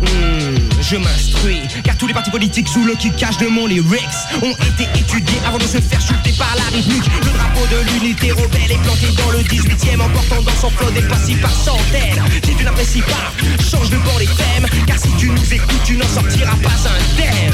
Hmm, 0.00 0.56
je 0.80 0.96
m'instruis, 0.96 1.60
car 1.84 1.96
tous 1.96 2.06
les 2.06 2.14
partis 2.14 2.30
politiques 2.30 2.68
sous 2.68 2.84
le 2.84 2.94
kickage 2.94 3.36
de 3.38 3.46
mon 3.46 3.66
lyrics 3.66 4.00
ont 4.42 4.52
été 4.52 4.88
étudiés 4.98 5.40
avant 5.46 5.58
de 5.58 5.64
se 5.64 5.78
faire 5.78 6.00
chuter 6.00 6.32
par 6.38 6.54
la 6.56 6.64
rythmique. 6.74 7.04
Le 7.22 7.30
drapeau 7.30 7.66
de 7.70 7.92
l'unité 7.92 8.32
rebelle 8.32 8.72
est 8.72 8.82
planté 8.82 9.06
dans 9.16 9.30
le 9.30 9.38
18ème, 9.40 10.00
emportant 10.00 10.42
dans 10.42 10.56
son 10.60 10.70
flot 10.70 10.90
des 10.90 11.02
passifs 11.02 11.40
par 11.40 11.52
centaines. 11.52 12.22
Si 12.44 12.54
tu 12.54 12.64
n'apprécies 12.64 13.02
pas, 13.02 13.32
change 13.62 13.90
de 13.90 13.98
bord 13.98 14.18
les 14.18 14.26
thèmes, 14.26 14.66
car 14.86 14.98
si 14.98 15.10
tu 15.18 15.28
nous 15.28 15.54
écoutes, 15.54 15.82
tu 15.84 15.96
n'en 15.96 16.08
sortiras 16.08 16.56
pas 16.56 16.88
indemne. 16.88 17.52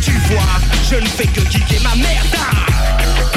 Tu 0.00 0.12
vois, 0.30 0.60
je 0.88 0.96
ne 0.96 1.06
fais 1.06 1.26
que 1.26 1.40
kicker 1.40 1.80
ma 1.82 1.96
merde. 1.96 3.31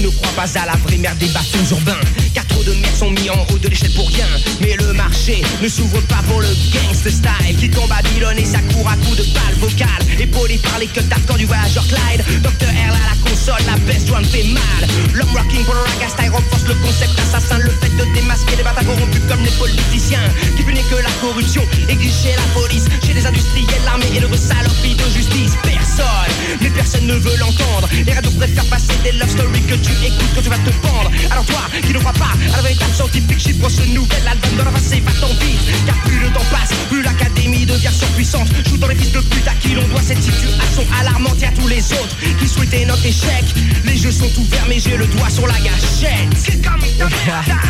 Ne 0.00 0.08
croient 0.08 0.44
pas 0.44 0.58
à 0.58 0.66
la 0.66 0.76
vraie 0.76 0.96
merde 0.96 1.18
des 1.18 1.28
bâtons 1.28 1.64
urbains, 1.70 2.00
car 2.38 2.46
trop 2.46 2.62
de 2.62 2.72
mères 2.74 2.94
sont 2.94 3.10
mis 3.10 3.28
en 3.30 3.46
haut 3.50 3.58
de 3.58 3.66
l'échelle 3.66 3.92
pour 3.94 4.06
rien. 4.06 4.26
Mais 4.60 4.76
le 4.76 4.92
marché 4.92 5.42
ne 5.60 5.68
s'ouvre 5.68 6.00
pas 6.02 6.22
pour 6.28 6.40
le 6.40 6.46
gangster 6.72 7.10
style 7.10 7.56
qui 7.58 7.68
tombe 7.68 7.88
Babylone 7.88 8.38
et 8.38 8.44
ça 8.44 8.60
court 8.72 8.88
à 8.88 8.94
coups 9.02 9.16
de 9.16 9.24
balles 9.34 9.58
vocales. 9.58 10.04
Épaulé 10.20 10.56
par 10.58 10.78
les 10.78 10.86
cuts 10.86 11.02
d'hardcore 11.10 11.36
du 11.36 11.46
voyageur 11.46 11.84
Clyde. 11.88 12.22
Dr. 12.42 12.70
R 12.70 12.94
à 12.94 13.06
la 13.10 13.16
console, 13.28 13.62
la 13.66 13.76
best 13.90 14.06
drum 14.06 14.24
fait 14.24 14.44
mal. 14.44 14.82
L'homme 15.14 15.34
rocking 15.34 15.64
pour 15.64 15.74
le 15.74 15.80
raga 15.80 16.06
renforce 16.30 16.66
le 16.68 16.74
concept 16.74 17.18
assassin. 17.18 17.58
Le 17.58 17.70
fait 17.70 17.90
de 17.96 18.04
démasquer 18.14 18.54
les 18.56 18.62
bâtards 18.62 18.86
corrompus 18.86 19.22
comme 19.28 19.42
les 19.42 19.56
politiciens. 19.58 20.22
Qui 20.56 20.62
punit 20.62 20.84
que 20.90 21.02
la 21.02 21.10
corruption 21.20 21.62
exige 21.88 22.22
chez 22.22 22.36
la 22.36 22.46
police, 22.54 22.86
chez 23.04 23.14
les 23.14 23.26
industriels, 23.26 23.82
l'armée 23.84 24.10
et 24.14 24.20
le 24.20 24.28
saloperie 24.36 24.94
de 24.94 25.06
justice. 25.10 25.58
Personne, 25.64 26.34
mais 26.60 26.70
personne 26.70 27.06
ne 27.06 27.14
veut 27.14 27.36
l'entendre. 27.38 27.88
Les 28.06 28.12
radios 28.12 28.30
préfèrent 28.38 28.70
passer 28.70 28.94
des 29.02 29.12
love 29.18 29.30
stories 29.30 29.62
que 29.62 29.74
tu 29.74 29.92
écoutes 30.06 30.32
quand 30.34 30.42
tu 30.42 30.50
vas 30.50 30.62
te 30.62 30.70
pendre. 30.86 31.10
Alors 31.30 31.44
toi, 31.46 31.62
qui 31.82 31.92
ne 31.92 31.98
crois 31.98 32.12
pas 32.12 32.27
à 32.28 32.56
la 32.56 32.62
véritable 32.62 32.94
scientifique, 32.94 33.38
j'y 33.38 33.54
ce 33.54 33.82
nouvel 33.92 34.26
album 34.26 34.56
de 34.56 34.62
la 34.62 34.70
passé 34.70 35.00
va 35.00 35.12
tant 35.20 35.32
vite. 35.40 35.60
Car 35.86 35.96
plus 36.04 36.18
le 36.18 36.28
temps 36.28 36.44
passe, 36.50 36.72
plus 36.88 37.02
l'académie 37.02 37.66
devient 37.66 37.92
surpuissante. 37.92 38.48
Joue 38.68 38.78
dans 38.78 38.88
les 38.88 38.94
fils 38.94 39.12
de 39.12 39.20
pute 39.20 39.46
à 39.46 39.54
qui 39.54 39.74
l'on 39.74 39.86
doit 39.88 40.02
cette 40.02 40.22
situation 40.22 40.84
alarmante 41.00 41.42
et 41.42 41.46
à 41.46 41.52
tous 41.52 41.68
les 41.68 41.92
autres 41.92 42.16
qui 42.38 42.48
souhaitaient 42.48 42.84
notre 42.84 43.04
échec. 43.04 43.44
Les 43.84 43.96
jeux 43.96 44.12
sont 44.12 44.30
ouverts, 44.38 44.66
mais 44.68 44.78
j'ai 44.78 44.96
le 44.96 45.06
doigt 45.06 45.30
sur 45.30 45.46
la 45.46 45.58
gâchette. 45.60 46.28
tu 46.44 46.58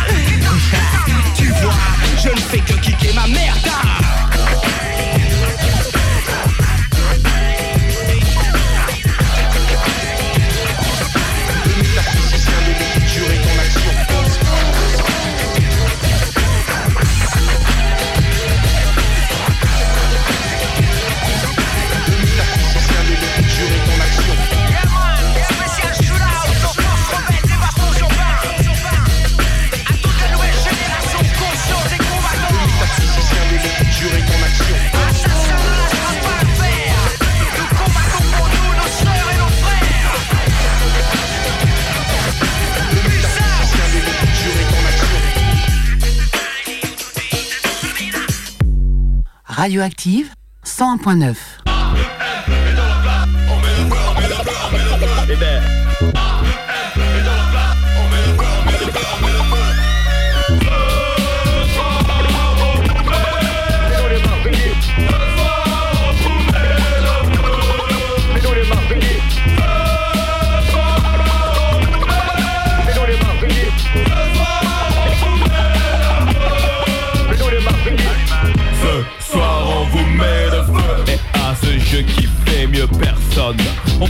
Radioactive 49.69 50.33
101.9. 50.65 51.58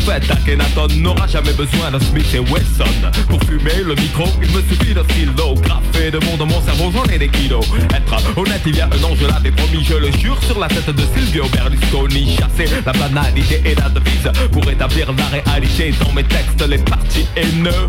fait, 0.09 0.31
Akhenaton 0.31 0.89
n'aura 0.97 1.27
jamais 1.27 1.53
besoin 1.53 1.91
d'un 1.91 2.01
Smith 2.01 2.27
et 2.35 2.39
Wesson. 2.39 2.85
Pour 3.29 3.41
fumer 3.43 3.83
le 3.85 3.95
micro, 3.95 4.25
il 4.43 4.51
me 4.51 4.63
suffit 4.63 4.95
d'un 4.95 5.05
stylo. 5.05 5.55
Graffé 5.63 6.11
de 6.11 6.19
monde 6.25 6.39
dans 6.39 6.47
mon 6.47 6.63
cerveau, 6.63 6.91
j'en 6.93 7.05
ai 7.13 7.19
des 7.19 7.29
kilos. 7.29 7.67
Être 7.95 8.39
honnête, 8.39 8.63
il 8.67 8.77
y 8.77 8.81
a 8.81 8.87
un 8.87 9.05
an, 9.05 9.15
je 9.15 9.27
l'avais 9.27 9.51
promis 9.51 9.85
Je 9.85 9.95
le 9.95 10.11
jure 10.13 10.43
sur 10.45 10.59
la 10.59 10.69
tête 10.69 10.91
de 10.91 11.03
Silvio 11.15 11.45
Berlusconi. 11.53 12.37
Chasser 12.37 12.73
la 12.87 12.93
banalité 12.93 13.61
et 13.65 13.75
la 13.75 13.89
devise 13.89 14.31
Pour 14.51 14.69
établir 14.71 15.13
la 15.13 15.41
réalité. 15.41 15.93
Dans 16.01 16.13
mes 16.13 16.25
textes 16.25 16.67
Les 16.67 16.79
partis 16.79 17.27
haineux. 17.37 17.89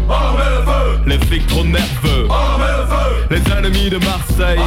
Les 1.06 1.20
flics 1.20 1.48
trop 1.48 1.64
nerveux. 1.64 2.28
Les 3.30 3.42
ennemis 3.58 3.90
de 3.90 3.98
Marseille. 3.98 4.60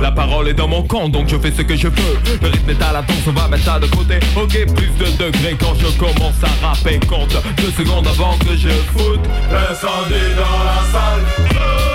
La 0.00 0.12
parole 0.12 0.48
est 0.48 0.54
dans 0.54 0.68
mon 0.68 0.82
camp, 0.82 1.08
donc 1.08 1.28
je 1.28 1.36
fais 1.38 1.50
ce 1.50 1.62
que 1.62 1.76
je 1.76 1.88
peux. 1.88 2.16
Le 2.42 2.48
rythme 2.48 2.70
est 2.70 2.82
à 2.82 2.92
la 2.92 3.02
danse, 3.02 3.16
on 3.26 3.32
va 3.32 3.48
mettre 3.48 3.64
ça 3.64 3.80
de 3.80 3.86
côté. 3.86 4.20
Ok, 4.36 4.52
plus 4.74 4.90
de 4.98 5.16
degrés 5.16 5.56
quand 5.58 5.74
je 5.74 5.88
commence 5.98 6.42
à 6.42 6.67
Compte. 7.08 7.34
Deux 7.56 7.70
secondes 7.70 8.06
avant 8.06 8.36
que 8.38 8.54
je 8.54 8.68
foute 8.68 9.20
L'incendie 9.50 10.34
dans 10.36 10.64
la 10.64 10.82
salle 10.92 11.87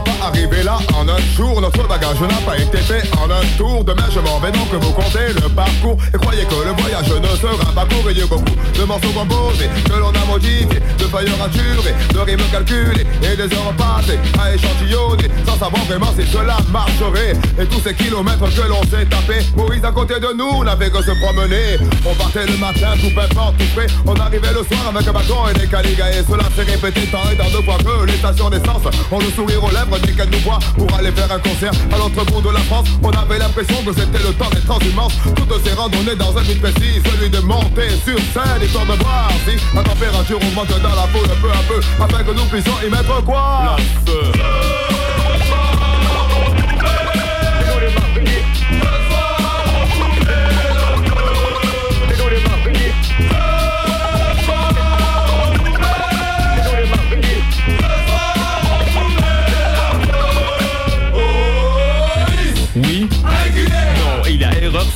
pas 0.00 0.26
arrivés 0.26 0.62
là 0.62 0.78
en 0.94 1.08
un 1.08 1.18
jour. 1.36 1.60
Notre 1.60 1.86
bagage 1.86 2.20
n'a 2.20 2.40
pas 2.46 2.58
été 2.58 2.78
fait 2.78 3.02
en 3.18 3.30
un 3.30 3.44
tour. 3.56 3.84
Demain, 3.84 4.08
je 4.10 4.20
m'en 4.20 4.40
vais 4.40 4.52
donc 4.52 4.72
vous 4.72 4.92
comptez 4.92 5.32
le 5.34 5.48
parcours. 5.48 5.96
Et 6.12 6.18
croyez 6.18 6.44
que 6.44 6.54
le 6.54 6.72
voyage 6.80 7.08
ne 7.08 7.36
sera 7.36 7.72
pas 7.72 7.86
court. 7.86 8.10
Il 8.10 8.18
y 8.18 8.22
a 8.22 8.26
beaucoup 8.26 8.44
de 8.44 8.84
morceaux 8.84 9.12
composés 9.14 9.68
que 9.84 9.98
l'on 9.98 10.10
a 10.10 10.24
modifiés, 10.26 10.80
de 10.98 11.04
feuilles 11.04 11.32
raturées, 11.38 11.94
de 12.12 12.18
rimes 12.18 12.50
calculées 12.50 13.06
et 13.22 13.36
des 13.36 13.54
heures 13.54 13.74
passées 13.76 14.18
à 14.40 14.54
échantillonner 14.54 15.28
sans 15.46 15.58
savoir 15.58 15.84
vraiment 15.84 16.12
si 16.18 16.26
cela 16.26 16.56
marcherait. 16.72 17.34
Et 17.60 17.66
tous 17.66 17.80
ces 17.80 17.94
kilomètres 17.94 18.48
que 18.54 18.68
l'on 18.68 18.82
s'est 18.84 19.06
tapé, 19.06 19.44
Moïse 19.56 19.84
à 19.84 19.92
côté 19.92 20.14
de 20.14 20.32
nous 20.36 20.64
n'avait 20.64 20.90
que 20.90 21.02
se 21.02 21.12
promener. 21.22 21.78
On 22.04 22.14
partait 22.14 22.46
le 22.46 22.56
matin, 22.56 22.94
tout 23.00 23.20
importe, 23.20 23.58
tout 23.58 23.80
fait. 23.80 23.86
On 24.06 24.14
arrivait 24.16 24.52
le 24.52 24.64
soir 24.64 24.92
avec 24.94 25.06
un 25.06 25.12
bâton 25.12 25.48
et 25.50 25.58
des 25.58 25.66
caligas. 25.66 26.10
Et 26.10 26.24
cela 26.28 26.44
s'est 26.56 26.70
répété 26.70 27.06
tant 27.10 27.30
et 27.30 27.36
tant 27.36 27.50
de 27.50 27.62
fois 27.64 27.78
que 27.78 28.06
les 28.06 28.16
stations 28.16 28.50
d'essence 28.50 28.82
ont 29.10 29.18
le 29.18 29.30
sourire 29.30 29.62
aux 29.62 29.70
lèvres 29.70 29.83
dès 30.02 30.12
qu'elle 30.12 30.30
nous 30.30 30.38
voit 30.38 30.58
pour 30.76 30.92
aller 30.96 31.12
faire 31.12 31.30
un 31.30 31.38
concert 31.38 31.72
à 31.92 31.98
l'autre 31.98 32.24
bout 32.26 32.40
de 32.40 32.52
la 32.52 32.60
France. 32.60 32.88
On 33.02 33.10
avait 33.10 33.38
l'impression 33.38 33.82
que 33.84 33.92
c'était 33.92 34.22
le 34.22 34.32
temps 34.34 34.50
des 34.50 34.60
transhumances. 34.60 35.14
Toutes 35.36 35.64
ces 35.64 35.74
randonnées 35.74 36.16
dans 36.16 36.36
un 36.36 36.42
but 36.42 36.60
précis, 36.60 37.00
celui 37.04 37.30
de 37.30 37.40
monter 37.40 37.90
sur 38.04 38.18
scène 38.18 38.62
histoire 38.62 38.86
de 38.86 39.02
voir 39.02 39.30
si 39.46 39.56
la 39.74 39.82
température 39.82 40.38
augmente 40.38 40.68
dans 40.68 40.94
la 40.94 41.06
peau 41.12 41.22
de 41.22 41.34
peu 41.40 41.50
à 41.50 41.62
peu 41.68 41.80
afin 42.02 42.24
que 42.24 42.32
nous 42.32 42.44
puissions 42.46 42.74
y 42.86 42.90
mettre 42.90 43.22
quoi? 43.24 43.76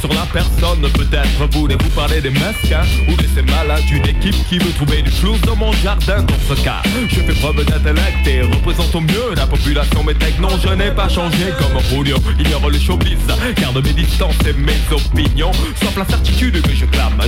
Sur 0.01 0.13
la 0.13 0.27
personne. 0.33 0.81
Peut-être 0.93 1.49
voulez-vous 1.53 1.91
parler 1.91 2.21
des 2.21 2.31
masques 2.31 2.75
Ou 3.09 3.17
de 3.17 3.27
ces 3.35 3.43
malades 3.43 3.85
d'une 3.87 4.07
équipe 4.07 4.37
qui 4.49 4.59
veut 4.59 4.73
trouver 4.73 5.03
du 5.03 5.11
flou 5.11 5.37
dans 5.47 5.57
mon 5.57 5.73
jardin. 5.73 6.23
Dans 6.23 6.55
ce 6.55 6.61
cas, 6.63 6.83
je 7.09 7.21
fais 7.21 7.41
preuve 7.41 7.65
d'intellect 7.65 8.27
et 8.27 8.43
représente 8.43 8.95
au 8.95 9.01
mieux 9.01 9.35
la 9.37 9.47
population. 9.47 10.03
Mais 10.05 10.15
non, 10.41 10.51
je 10.63 10.73
n'ai 10.75 10.91
pas 10.91 11.09
changé 11.09 11.53
comme 11.59 11.81
Julio 11.91 12.17
Ignore 12.39 12.71
le 12.71 12.79
showbiz, 12.79 13.19
garde 13.61 13.85
mes 13.85 13.93
distances 13.93 14.37
et 14.47 14.53
mes 14.53 14.79
opinions. 14.91 15.53
Sauf 15.83 15.97
la 15.97 16.05
certitude 16.05 16.61
que 16.63 16.75
je 16.75 16.85
clame 16.87 17.19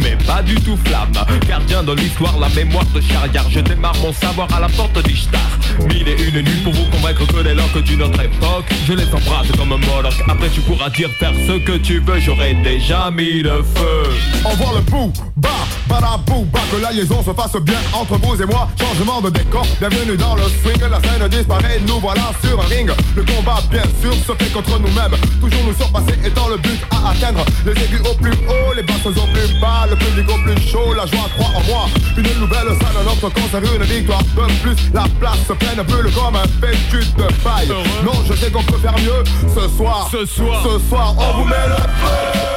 mais 0.00 0.16
pas 0.26 0.42
du 0.42 0.54
tout 0.56 0.76
flamme 0.84 1.12
Gardien 1.48 1.82
de 1.82 1.92
l'histoire, 1.92 2.38
la 2.38 2.48
mémoire 2.50 2.86
de 2.94 3.00
Charriard 3.00 3.48
Je 3.50 3.60
démarre 3.60 3.96
mon 4.02 4.12
savoir 4.12 4.48
à 4.54 4.60
la 4.60 4.68
porte 4.68 4.98
d'Ishtar 5.04 5.40
Mille 5.88 6.08
et 6.08 6.22
une 6.28 6.42
nuits 6.42 6.60
pour 6.64 6.72
vous 6.72 6.84
convaincre 6.90 7.26
que 7.26 7.40
les 7.40 7.54
langues 7.54 7.82
d'une 7.82 8.02
autre 8.02 8.20
époque 8.20 8.66
Je 8.86 8.92
les 8.92 9.06
embrasse 9.06 9.50
comme 9.56 9.72
un 9.72 9.78
Moloch 9.78 10.14
Après 10.28 10.48
tu 10.48 10.60
pourras 10.60 10.90
dire 10.90 11.10
faire 11.18 11.32
ce 11.46 11.58
que 11.58 11.76
tu 11.78 12.00
veux, 12.00 12.18
j'aurais 12.20 12.54
déjà 12.54 13.10
mis 13.10 13.42
le 13.42 13.62
feu. 13.62 14.02
Envoie 14.44 14.74
le 14.76 14.82
pou, 14.82 15.12
bah, 15.36 15.48
badabou, 15.88 16.46
bah, 16.52 16.60
que 16.70 16.80
la 16.80 16.92
liaison 16.92 17.22
se 17.22 17.32
fasse 17.32 17.60
bien 17.62 17.78
entre 17.92 18.16
vous 18.18 18.40
et 18.40 18.46
moi. 18.46 18.68
Changement 18.80 19.20
de 19.20 19.30
décor, 19.30 19.66
bienvenue 19.78 20.16
dans 20.16 20.34
le 20.34 20.42
swing. 20.42 20.80
La 20.90 21.00
scène 21.00 21.28
disparaît, 21.28 21.80
nous 21.86 22.00
voilà 22.00 22.30
sur 22.42 22.60
un 22.60 22.66
ring. 22.66 22.90
Le 23.14 23.22
combat, 23.22 23.58
bien 23.70 23.82
sûr, 24.00 24.14
se 24.14 24.32
fait 24.42 24.50
contre 24.52 24.78
nous-mêmes. 24.78 25.18
Toujours 25.40 25.64
nous 25.66 25.74
surpasser 25.74 26.18
étant 26.24 26.48
le 26.48 26.56
but 26.56 26.80
à 26.90 27.10
atteindre. 27.10 27.44
Les 27.64 27.72
aigus 27.72 28.00
au 28.10 28.14
plus 28.14 28.32
haut, 28.32 28.74
les 28.74 28.82
basses 28.82 29.06
au 29.06 29.26
plus 29.32 29.60
bas, 29.60 29.75
le 29.90 29.96
public 29.96 30.26
au 30.30 30.38
plus 30.42 30.60
chaud. 30.68 30.94
La 30.94 31.06
joie 31.06 31.28
croit 31.36 31.52
en 31.54 31.62
moi. 31.64 31.86
Une 32.16 32.40
nouvelle 32.40 32.68
salle, 32.80 33.04
notre 33.04 33.28
concert, 33.34 33.60
une 33.74 33.82
victoire 33.82 34.22
de 34.22 34.52
plus. 34.62 34.76
La 34.94 35.04
place 35.20 35.38
se 35.46 35.52
pleine, 35.52 35.82
brûle 35.82 36.12
comme 36.14 36.36
un 36.36 36.46
fétu 36.60 37.04
de 37.18 37.26
paille. 37.42 37.68
Non, 38.04 38.24
je 38.26 38.34
sais 38.34 38.50
qu'on 38.50 38.62
peut 38.62 38.78
faire 38.78 38.96
mieux 38.98 39.24
ce 39.54 39.68
soir. 39.76 40.08
Ce 40.10 40.24
soir, 40.24 40.62
ce 40.64 40.88
soir, 40.88 41.14
on 41.18 41.38
vous 41.38 41.44
met 41.44 41.68
le 41.68 41.76
feu. 41.76 42.55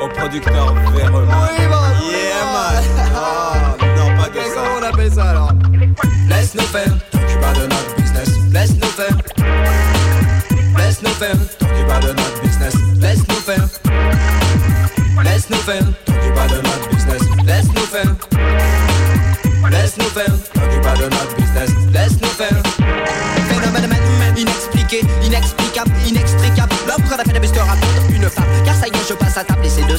Au 0.00 0.08
producteur 0.08 0.74
Véreux. 0.94 1.26
Oui, 1.28 1.66
bah, 1.68 1.76
Yeah, 2.02 2.44
man. 2.52 2.84
Ah, 3.14 3.76
non, 3.96 4.16
pas 4.16 4.28
de 4.28 4.40
ça. 4.40 4.54
Comment 4.54 4.78
on 4.78 4.82
appelle 4.82 5.12
ça 5.12 5.24
alors 5.30 5.52
Laisse-nous 6.28 6.62
faire, 6.62 6.92
t'occupe 7.10 7.40
pas 7.40 7.52
de 7.52 7.62
notre 7.62 7.94
business. 7.96 8.28
Laisse-nous 8.52 8.88
faire. 8.88 9.16
Laisse-nous 10.76 11.10
faire, 11.10 11.36
t'occupe 11.58 11.86
pas 11.86 12.00
de 12.00 12.08
notre 12.08 12.42
business. 12.42 12.74
Laisse-nous 13.00 13.34
faire. 13.36 13.68
Laisse-nous 15.24 15.56
faire, 15.58 15.82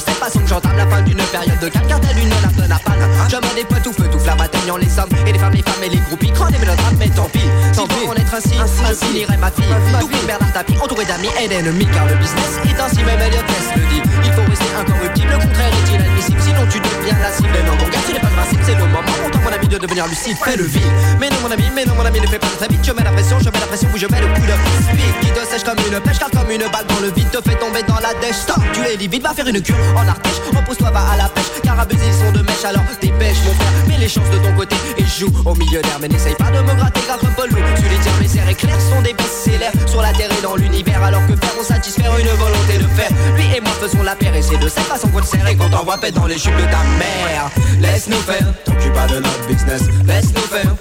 cette 0.00 0.14
façon 0.14 0.40
que 0.40 0.48
j'entame 0.48 0.76
la 0.76 0.86
fin 0.86 1.02
d'une 1.02 1.16
période 1.16 1.58
de 1.60 1.68
calme 1.68 1.86
Car 1.88 2.00
telle 2.00 2.18
une 2.18 2.28
nappe 2.28 2.54
de 2.56 2.66
napalm 2.66 3.00
Je 3.28 3.36
me 3.36 3.54
déploie 3.54 3.80
tout 3.80 3.92
feu 3.92 4.08
tout 4.10 4.18
flamme 4.18 4.40
atteignant 4.40 4.76
les 4.76 4.98
hommes 4.98 5.10
Et 5.26 5.32
les 5.32 5.38
femmes 5.38 5.52
les 5.52 5.62
femmes 5.62 5.82
et 5.84 5.88
les 5.88 5.98
groupes 5.98 6.22
Ils 6.22 6.32
crânent 6.32 6.52
les 6.52 6.58
mélodrames 6.58 6.96
mais 6.98 7.08
tant 7.08 7.28
pis. 7.32 7.40
Tant 7.74 7.86
pis. 7.86 8.06
en 8.08 8.14
être 8.14 8.34
ainsi, 8.34 8.54
ainsi, 8.60 9.04
finirait 9.06 9.36
ma 9.36 9.50
fille 9.50 9.64
Tout 10.00 10.08
comme 10.08 10.26
Bernard 10.26 10.52
Tapie 10.52 10.76
entouré 10.82 11.04
d'amis 11.04 11.28
et 11.42 11.48
d'ennemis 11.48 11.86
Car 11.92 12.06
le 12.06 12.14
business 12.14 12.58
est 12.64 12.80
ainsi 12.80 13.02
même 13.04 13.20
Elliot 13.20 13.42
Ness 13.42 13.76
le 13.76 13.82
dit 13.88 14.09
faut 14.40 14.50
rester 14.50 14.70
incorruptible, 14.78 15.30
le 15.30 15.38
contraire 15.38 15.72
est 15.72 15.94
inadmissible. 15.94 16.40
Sinon 16.40 16.64
tu 16.70 16.78
deviens 16.80 17.18
la 17.18 17.30
cible. 17.32 17.58
Non 17.66 17.74
mon 17.76 17.88
gars 17.88 18.02
tu 18.06 18.12
n'es 18.12 18.20
pas 18.20 18.28
le 18.28 18.36
principe, 18.36 18.60
c'est 18.64 18.74
le 18.74 18.86
moment. 18.86 19.14
Autant 19.26 19.40
mon 19.40 19.52
ami 19.52 19.68
de 19.68 19.78
devenir 19.78 20.06
lucide, 20.06 20.36
fais 20.42 20.56
le 20.56 20.64
vil 20.64 20.90
Mais 21.20 21.28
non 21.30 21.40
mon 21.42 21.50
ami, 21.50 21.64
mais 21.74 21.84
non 21.84 21.94
mon 21.94 22.04
ami 22.04 22.20
ne 22.20 22.26
fais 22.26 22.38
pas 22.38 22.48
très 22.58 22.68
vite 22.68 22.80
Je 22.84 22.92
mets 22.92 23.04
la 23.04 23.12
pression, 23.12 23.38
je 23.38 23.50
mets 23.50 23.60
la 23.60 23.66
pression, 23.66 23.88
où 23.92 23.98
je 23.98 24.06
mets 24.06 24.20
le 24.20 24.28
coup 24.28 24.46
de 24.46 24.56
speed 24.88 25.14
Qui 25.20 25.30
te 25.30 25.42
sèche 25.46 25.64
comme 25.64 25.78
une 25.78 26.00
pêche, 26.00 26.18
car 26.18 26.30
comme 26.30 26.50
une 26.50 26.66
balle 26.70 26.86
dans 26.88 27.00
le 27.00 27.10
vide 27.12 27.30
Te 27.30 27.40
fait 27.42 27.56
tomber 27.56 27.82
dans 27.86 28.00
la 28.00 28.14
dèche, 28.20 28.46
stop, 28.46 28.62
tu 28.72 28.80
es 28.80 28.96
livide 28.96 29.22
Va 29.22 29.34
faire 29.34 29.46
une 29.46 29.60
cure 29.60 29.76
en 29.96 30.06
artèche, 30.06 30.40
repose-toi, 30.54 30.90
va 30.90 31.02
à 31.12 31.16
la 31.16 31.28
pêche 31.28 31.50
Car 31.62 31.78
abuser 31.78 32.06
ils 32.06 32.14
sont 32.14 32.32
de 32.32 32.42
mèche, 32.42 32.64
alors 32.64 32.84
dépêche 33.00 33.38
mon 33.44 33.54
frère 33.54 33.72
Mets 33.88 33.98
les 33.98 34.08
chances 34.08 34.30
de 34.30 34.38
ton 34.38 34.52
côté. 34.56 34.76
Et 34.98 35.04
joue 35.04 35.32
au 35.44 35.54
millionnaire 35.54 35.98
Mais 36.00 36.08
n'essaye 36.08 36.34
pas 36.34 36.50
de 36.50 36.60
me 36.60 36.74
gratter 36.74 37.00
grave 37.06 37.20
un 37.22 37.32
peu 37.32 37.48
loup. 37.48 37.60
Tu 37.76 37.82
les 37.82 37.96
tiens, 38.02 38.12
mes 38.20 38.28
serres 38.28 38.48
éclairs 38.48 38.80
sont 38.80 39.02
des 39.02 39.14
best-sellers 39.14 39.72
Sur 39.86 40.02
la 40.02 40.12
terre 40.12 40.30
et 40.36 40.42
dans 40.42 40.56
l'univers 40.56 41.02
Alors 41.02 41.26
que 41.26 41.36
faire, 41.36 41.54
on 41.58 41.64
satisfaire 41.64 42.12
une 42.18 42.28
volonté 42.28 42.78
de 42.78 42.88
faire. 42.88 43.10
Lui 43.36 43.44
et 43.56 43.60
moi 43.60 43.72
faisons 43.80 44.02
la 44.02 44.14
et 44.34 44.42
c'est 44.42 44.58
de 44.58 44.68
cette 44.68 44.84
façon 44.84 45.08
qu'on 45.08 45.18
le 45.18 45.24
serre 45.24 45.46
Et 45.48 45.56
qu'on 45.56 45.68
t'envoie 45.68 45.98
pète 45.98 46.14
dans 46.14 46.26
les 46.26 46.38
chutes 46.38 46.56
de 46.56 46.62
ta 46.62 46.82
mère. 46.98 47.50
Laisse-nous 47.80 48.16
faire, 48.16 48.46
t'occupe 48.64 48.92
pas 48.92 49.06
de 49.06 49.16
notre 49.16 49.46
business. 49.46 49.82
Laisse-nous 50.06 50.40
faire. 50.42 50.74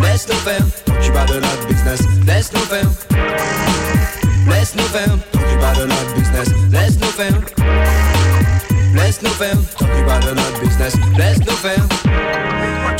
Laisse-nous 0.00 0.34
faire, 0.36 0.66
t'occupe 0.84 1.12
pas 1.12 1.24
de 1.24 1.34
notre 1.34 1.66
business. 1.66 2.00
Laisse-nous 2.26 2.60
faire. 2.60 2.90
Laisse-nous 4.48 4.84
faire, 4.84 5.18
t'occupe 5.32 5.60
pas 5.60 5.74
de 5.74 5.86
notre 5.86 6.14
business. 6.14 6.48
Laisse-nous 6.70 7.06
faire. 7.06 7.40
Laisse-nous 8.94 9.30
faire, 9.30 9.56
t'occupe 9.78 10.06
pas 10.06 10.18
de 10.18 10.30
notre 10.30 10.60
business. 10.60 10.94
Laisse-nous 11.16 11.56
faire 11.56 12.51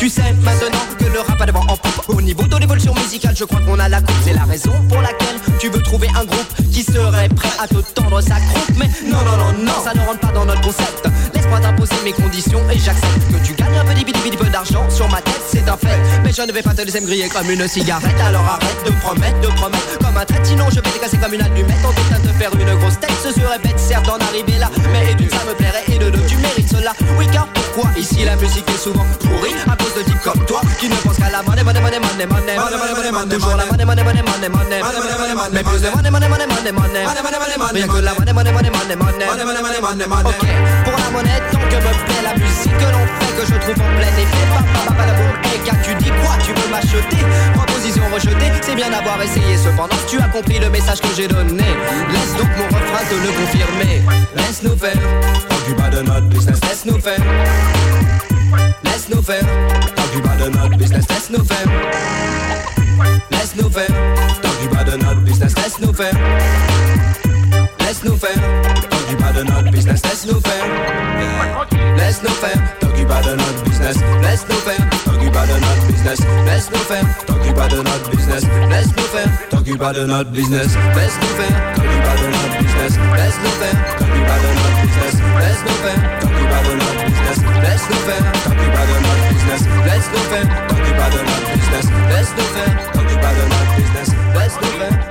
tu 0.03 0.09
sais 0.09 0.35
maintenant 0.43 0.85
que 0.99 1.05
le 1.05 1.21
rap 1.21 1.41
a 1.41 1.47
devant 1.47 1.61
en 1.61 1.77
poupe. 1.77 2.03
Au 2.09 2.21
niveau 2.21 2.43
de 2.43 2.57
l'évolution 2.57 2.93
musicale 2.93 3.37
je 3.39 3.45
crois 3.45 3.61
qu'on 3.61 3.79
a 3.79 3.89
la 3.89 4.01
coupe. 4.01 4.17
C'est 4.25 4.33
la 4.33 4.43
raison 4.43 4.73
pour 4.89 5.01
laquelle 5.01 5.37
tu 5.61 5.69
veux 5.69 5.81
trouver 5.81 6.09
un 6.09 6.25
groupe 6.25 6.53
Qui 6.73 6.83
serait 6.83 7.29
prêt 7.29 7.53
à 7.61 7.69
te 7.69 7.77
tendre 7.95 8.21
sa 8.21 8.35
croupe. 8.35 8.77
Mais 8.79 8.91
non 9.09 9.19
non 9.19 9.37
non 9.37 9.53
non 9.63 9.73
ça 9.85 9.95
ne 9.95 10.01
rentre 10.05 10.19
pas 10.19 10.33
dans 10.33 10.45
notre 10.45 10.61
concept. 10.61 11.09
Laisse-moi 11.35 11.61
t'imposer 11.61 11.95
mes 12.03 12.11
conditions 12.11 12.61
et 12.69 12.81
j'accepte 12.81 13.31
Que 13.31 13.47
tu 13.47 13.55
gagnes 13.55 13.79
un 13.79 13.85
petit 13.85 14.05
petit 14.05 14.37
peu 14.37 14.47
d'argent 14.47 14.91
sur 14.91 15.09
ma 15.09 15.23
tête 15.23 15.41
c'est 15.47 15.69
un 15.69 15.77
fait. 15.77 16.01
Mais 16.25 16.33
je 16.33 16.43
ne 16.43 16.51
vais 16.51 16.63
pas 16.63 16.75
te 16.75 16.83
laisser 16.83 17.01
me 17.01 17.07
griller 17.07 17.29
comme 17.29 17.49
une 17.49 17.69
cigarette 17.69 18.21
Alors 18.27 18.43
arrête 18.43 18.85
de 18.85 18.91
promettre, 19.03 19.41
de 19.41 19.47
promettre. 19.55 19.99
Comme 20.01 20.17
un 20.17 20.25
trait 20.25 20.41
Sinon 20.43 20.65
je 20.71 20.81
vais 20.81 20.91
te 20.91 20.99
casser 20.99 21.19
comme 21.19 21.35
une 21.35 21.43
allumette. 21.43 21.85
En 21.87 21.93
train 21.93 22.19
de 22.19 22.33
faire 22.41 22.51
une 22.59 22.75
grosse 22.81 22.99
tête 22.99 23.15
Ce 23.23 23.31
serait 23.31 23.61
bête 23.63 23.79
certes 23.79 24.07
d'en 24.07 24.19
arriver 24.19 24.59
là. 24.59 24.69
Mais 24.93 25.13
et 25.13 25.31
ça 25.31 25.45
me 25.47 25.55
plairait 25.55 25.85
et 25.87 25.99
de 25.99 26.11
deux 26.11 26.27
tu 26.27 26.39
mérites 26.39 26.69
cela. 26.69 26.93
Oui 27.17 27.29
car 27.33 27.47
pourquoi? 27.55 27.89
Ici 27.97 28.25
la 28.25 28.35
musique 28.35 28.69
est 28.69 28.83
souvent 28.83 29.07
pourrie 29.21 29.55
de 30.05 30.13
comme 30.25 30.45
toi 30.47 30.61
qui 30.79 30.89
ne 30.89 30.95
pensent 30.97 31.17
qu'à 31.17 31.31
la 31.31 31.43
monnaie, 31.43 31.63
monnaie, 31.63 31.81
monnaie, 31.81 32.01
monnaie, 32.01 32.27
monnaie 32.27 32.57
Toujours 33.29 33.57
la 33.57 33.67
monnaie, 33.67 33.85
monnaie, 33.85 34.03
monnaie, 34.03 34.23
monnaie, 34.23 34.49
monnaie 34.49 34.81
Mais 35.53 35.63
plus 35.63 35.81
de 35.83 35.91
monnaie, 35.91 36.11
monnaie, 36.11 36.29
monnaie, 36.29 36.47
monnaie, 36.47 36.73
monnaie 36.73 37.05
Bien 37.75 37.87
que 37.87 37.99
la 37.99 38.15
monnaie, 38.15 38.33
monnaie, 38.33 38.53
monnaie, 38.53 38.71
monnaie, 38.71 38.97
monnaie 38.97 40.29
Ok, 40.29 40.47
pour 40.85 40.99
la 40.99 41.11
monnaie, 41.11 41.43
tant 41.51 41.59
que 41.59 41.77
me 41.77 41.93
plaît 42.05 42.23
la 42.23 42.35
musique 42.35 42.77
que 42.77 42.89
l'on 42.93 43.07
fait 43.07 43.33
Que 43.37 43.47
je 43.47 43.59
trouve 43.61 43.83
en 43.83 43.97
plein 43.97 44.15
effet, 44.23 44.47
papa, 44.51 44.89
papa, 44.89 45.07
la 45.07 45.13
boum 45.15 45.33
Et 45.55 45.59
car 45.65 45.77
tu 45.83 45.95
dis 45.97 46.11
quoi, 46.23 46.35
tu 46.45 46.53
veux 46.53 46.71
m'acheter 46.71 47.23
Proposition 47.55 48.03
rejetée, 48.13 48.53
c'est 48.63 48.75
bien 48.75 48.91
d'avoir 48.91 49.21
essayé 49.23 49.57
Cependant, 49.57 49.97
tu 50.09 50.19
as 50.19 50.29
compris 50.29 50.59
le 50.59 50.71
message 50.71 51.01
que 51.01 51.09
j'ai 51.17 51.29
donné 51.29 51.65
Laisse 52.13 52.35
donc 52.37 52.51
mon 52.59 52.67
refrain 52.67 53.05
te 53.09 53.15
le 53.15 53.33
confirmer 53.33 54.03
Laisse-nous 54.37 54.77
faire, 54.77 54.99
t'occupe 55.49 55.77
pas 55.77 55.89
de 55.91 56.03
notre 56.03 56.27
business 56.27 56.59
Laisse-nous 56.63 57.01
faire 57.01 57.21
Laisse-nous 59.03 59.23
faire, 59.23 59.43
t'occupe 59.97 60.23
pas 60.23 60.37
de 60.37 60.49
notre 60.51 60.77
business, 60.77 61.05
laisse-nous 61.09 61.45
faire 61.45 61.67
Laisse-nous 63.33 63.69
faire, 63.69 63.87
t'occupe 64.41 64.71
pas 64.71 64.85
de 64.85 64.97
notre 64.97 65.21
business, 65.23 65.55
laisse-nous 65.57 65.93
faire 65.93 66.15
Laisse-nous 67.81 68.17
faire, 68.17 68.39
t'occupe 68.89 69.19
pas 69.19 69.33
de 69.33 69.43
notre 69.43 69.71
business, 69.73 70.03
laisse-nous 70.05 70.41
faire 70.41 71.97
Laisse-nous 71.97 72.29
faire, 72.29 72.83
pas 73.09 73.23
de 73.23 73.35
notre 73.35 73.65
business, 73.65 73.97
laisse-nous 74.23 74.55
faire 74.55 74.91
T'occupe 75.05 75.33
pas 75.33 75.47
de 75.47 75.55
notre 75.55 75.87
business, 75.89 76.19
laisse-nous 76.47 76.79
faire 76.79 77.05
T'occupe 77.27 77.49
pas 77.59 77.69
de 77.69 77.87
notre 77.89 78.11
business, 78.11 78.45
laisse-nous 78.71 79.07
faire 79.11 79.51
T'occupe 79.51 79.79
pas 79.79 79.93
de 79.93 80.07
notre 80.07 80.31
business, 80.31 80.69
laisse-nous 80.95 81.35
faire 81.43 81.75
T'occupe 81.75 82.03
pas 82.03 82.17
de 82.23 82.27
notre 82.31 82.55
business, 82.63 82.93
laisse-nous 83.19 83.57
faire 83.59 83.79
pas 84.29 84.39
de 84.39 84.49
notre 84.55 84.83
business, 84.83 85.15
laisse-nous 85.41 85.79
faire 85.83 86.23
pas 86.53 86.63
de 86.69 86.75
notre 86.75 87.02
business, 87.33 87.63
laisse-nous 87.63 87.97
faire 87.97 88.33
T'occupe 88.45 88.73
pas 88.73 88.87
de 88.87 88.93
notre 88.93 89.29
business, 89.29 89.63
laisse-nous 89.85 90.25
faire 90.31 90.67
T'occupe 90.69 90.97
pas 90.97 91.11
de 91.11 91.19
notre 91.19 91.53
business, 91.53 91.87
laisse-nous 92.09 92.51
faire 92.55 92.93
T'occupe 92.93 93.21
pas 93.21 93.33
de 93.33 93.43
notre 93.43 93.75
business, 93.77 94.09
laisse-nous 94.35 94.79
faire 94.79 94.89
T'occupe 94.91 95.02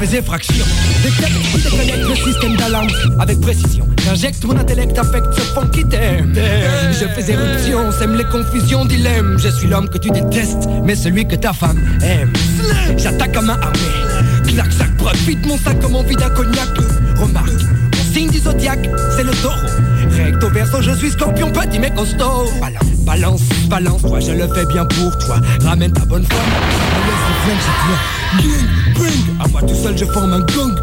Je 0.00 0.06
faisais 0.06 0.22
fraction. 0.22 0.64
Détecte 1.02 1.62
déconnecte 1.62 2.08
le 2.08 2.14
système 2.14 2.56
d'alarme 2.56 2.88
avec 3.18 3.38
précision. 3.40 3.86
J'injecte 4.02 4.42
mon 4.44 4.56
intellect, 4.56 4.98
affecte 4.98 5.26
ce 5.34 5.40
fond 5.40 5.66
qui 5.66 5.84
t'aime. 5.84 6.32
Je 6.34 7.06
fais 7.06 7.32
éruption, 7.32 7.92
sème 7.92 8.14
les 8.14 8.24
confusions, 8.24 8.86
dilemme. 8.86 9.36
Je 9.38 9.48
suis 9.48 9.68
l'homme 9.68 9.90
que 9.90 9.98
tu 9.98 10.08
détestes, 10.10 10.66
mais 10.84 10.94
celui 10.94 11.28
que 11.28 11.36
ta 11.36 11.52
femme 11.52 11.78
aime. 12.02 12.32
J'attaque 12.96 13.36
à 13.36 13.42
main 13.42 13.58
armée. 13.60 14.48
Clac, 14.48 14.72
sac, 14.72 14.96
profite 14.96 15.44
mon 15.46 15.58
sac 15.58 15.78
comme 15.80 15.96
envie 15.96 16.16
d'un 16.16 16.30
cognac. 16.30 16.68
Remarque, 17.16 17.50
mon 17.50 18.14
signe 18.14 18.30
du 18.30 18.38
zodiaque, 18.38 18.88
c'est 19.16 19.24
le 19.24 19.32
taureau. 19.32 19.68
Recto 20.16 20.48
verso, 20.48 20.80
je 20.80 20.92
suis 20.92 21.10
scorpion, 21.10 21.52
petit 21.52 21.78
mais 21.78 21.90
costaud. 21.90 22.50
Balance, 22.58 22.99
balance, 23.10 23.42
balance, 23.68 24.02
toi 24.02 24.20
je 24.20 24.30
le 24.30 24.46
fais 24.54 24.66
bien 24.66 24.84
pour 24.84 25.18
toi. 25.18 25.40
Ramène 25.64 25.92
ta 25.92 26.04
bonne 26.04 26.24
femme. 26.24 26.38
Me 26.38 27.06
laisse 27.06 27.26
le 27.28 27.34
flingue 27.42 27.62
chez 27.66 27.76
toi. 27.82 27.96
Bing, 28.38 28.94
bing, 28.94 29.40
à 29.42 29.48
moi 29.48 29.62
tout 29.62 29.74
seul 29.74 29.98
je 29.98 30.04
forme 30.04 30.32
un 30.32 30.40
gang. 30.40 30.74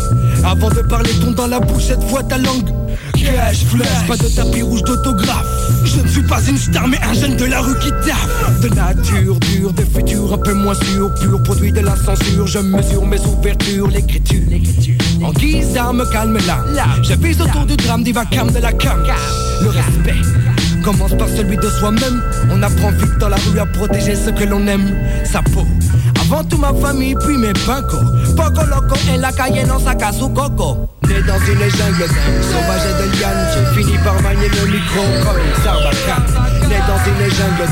Avant 0.44 0.70
de 0.70 0.82
parler, 0.82 1.12
ton 1.22 1.32
dans 1.32 1.48
la 1.48 1.62
bouche, 1.62 1.84
cette 1.84 2.04
fois 2.10 2.24
ta 2.24 2.38
langue. 2.38 2.70
Cash 3.13 3.63
flash, 3.66 4.08
pas 4.08 4.18
de 4.18 4.28
tapis 4.28 4.62
rouge 4.62 4.84
d'autographe. 4.84 5.46
Je 5.86 6.02
ne 6.02 6.08
suis 6.08 6.22
pas 6.24 6.42
une 6.48 6.58
star, 6.58 6.88
mais 6.90 7.00
un 7.02 7.13
jeune 7.13 7.38
de 7.38 7.46
la 7.46 7.62
rue 7.62 7.78
qui 7.80 7.92
taffe. 7.92 8.62
De 8.62 8.70
nature 8.76 9.40
dure, 9.40 9.72
de 9.72 9.84
futur 9.84 10.34
un 10.34 10.38
peu 10.38 10.54
moins 10.54 10.76
sûr, 10.76 11.13
pur 11.16 11.42
produit 11.44 11.72
de 11.72 11.80
la 11.80 11.96
censure. 11.96 12.46
Je 12.46 12.60
mesure 12.60 13.06
mes 13.06 13.22
ouvertures, 13.22 13.88
l'écriture. 13.88 14.44
En 15.24 15.32
guise 15.32 15.74
d'arme, 15.74 16.04
calme 16.12 16.38
là. 16.46 16.60
Je 17.04 17.13
vise 17.13 17.42
autour 17.42 17.66
du 17.66 17.78
drame, 17.78 18.04
divacam 18.04 18.52
de 18.52 18.60
la 18.60 18.74
cam. 18.74 19.02
Le 19.62 19.70
respect 19.70 20.57
commence 20.88 21.17
par 21.17 21.28
celui 21.28 21.58
de 21.58 21.69
soi-même. 21.69 22.23
On 22.50 22.63
apprend 22.63 22.91
vite 22.91 23.17
dans 23.19 23.28
la 23.28 23.36
rue 23.36 23.60
à 23.60 23.65
protéger 23.65 24.15
ce 24.15 24.30
que 24.30 24.45
l'on 24.45 24.65
aime, 24.67 24.95
sa 25.26 25.41
peau. 25.41 25.65
Avant 26.21 26.45
tout 26.45 26.58
ma 26.58 26.73
famille, 26.73 27.15
puis 27.26 27.38
mes 27.38 27.52
pincos. 27.52 27.97
Poco 28.38 28.65
loco 28.65 28.95
en 29.13 29.19
la 29.19 29.34
calle, 29.34 29.67
non 29.67 29.80
saca 29.80 30.13
su 30.13 30.30
coco. 30.30 30.88
Né 31.08 31.22
dans 31.22 31.39
une 31.39 31.70
jungle 31.72 32.06
sauvage 32.41 32.82
et 32.86 33.02
de 33.02 33.13
j'ai 33.17 33.82
fini 33.82 33.98
par 34.04 34.22
manier 34.22 34.50
le 34.50 34.72
micro 34.72 35.02
comme 35.24 35.39
une 35.39 35.63
sarbacane. 35.63 36.26
Né 36.67 36.76
dans 36.86 37.00
une 37.06 37.30
jungle 37.32 37.67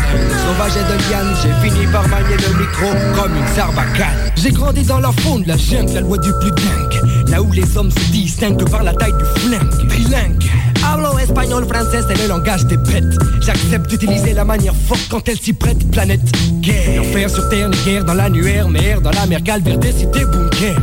sauvage 0.46 0.78
et 0.78 0.86
de 0.92 0.98
j'ai 1.42 1.70
fini 1.70 1.86
par 1.88 2.08
manier 2.08 2.38
le 2.38 2.60
micro 2.60 2.88
comme 3.14 3.36
une 3.36 3.56
sarbacane. 3.56 4.32
J'ai 4.38 4.52
grandi 4.52 4.84
dans 4.84 5.00
la 5.00 5.12
faune, 5.12 5.44
la 5.46 5.58
jungle, 5.58 5.94
la 5.94 6.02
loi 6.02 6.18
du 6.18 6.32
plus 6.40 6.52
dingue. 6.52 7.30
Là 7.30 7.42
où 7.42 7.52
les 7.52 7.78
hommes 7.78 7.92
se 7.92 8.12
distinguent 8.12 8.70
par 8.70 8.84
la 8.84 8.94
taille 8.94 9.14
du 9.14 9.42
flingue. 9.42 9.90
Trilingue. 9.90 10.44
Hablo 10.88 11.18
espagnol, 11.18 11.66
français, 11.66 12.02
c'est 12.08 12.22
le 12.22 12.28
langage 12.30 12.66
des 12.68 12.78
bêtes. 12.78 13.18
J'accepte 13.42 13.90
d'utiliser 13.90 14.34
la 14.34 14.46
manière 14.46 14.76
forte 14.88 15.08
quand 15.10 15.28
elle 15.28 15.40
s'y 15.40 15.54
prête. 15.54 15.90
Planète 15.92 16.22
guerre. 16.62 17.02
Enfer 17.02 17.30
sur 17.30 17.50
terre, 17.50 17.70
ni 17.70 17.78
guerre 17.84 18.06
dans 18.06 18.14
l'annuaire. 18.14 18.70
Mer 18.70 19.02
dans 19.02 19.12
la 19.12 19.26
mer, 19.26 19.42
calvaire, 19.44 19.78
cité 19.84 20.26
bunker. 20.26 20.76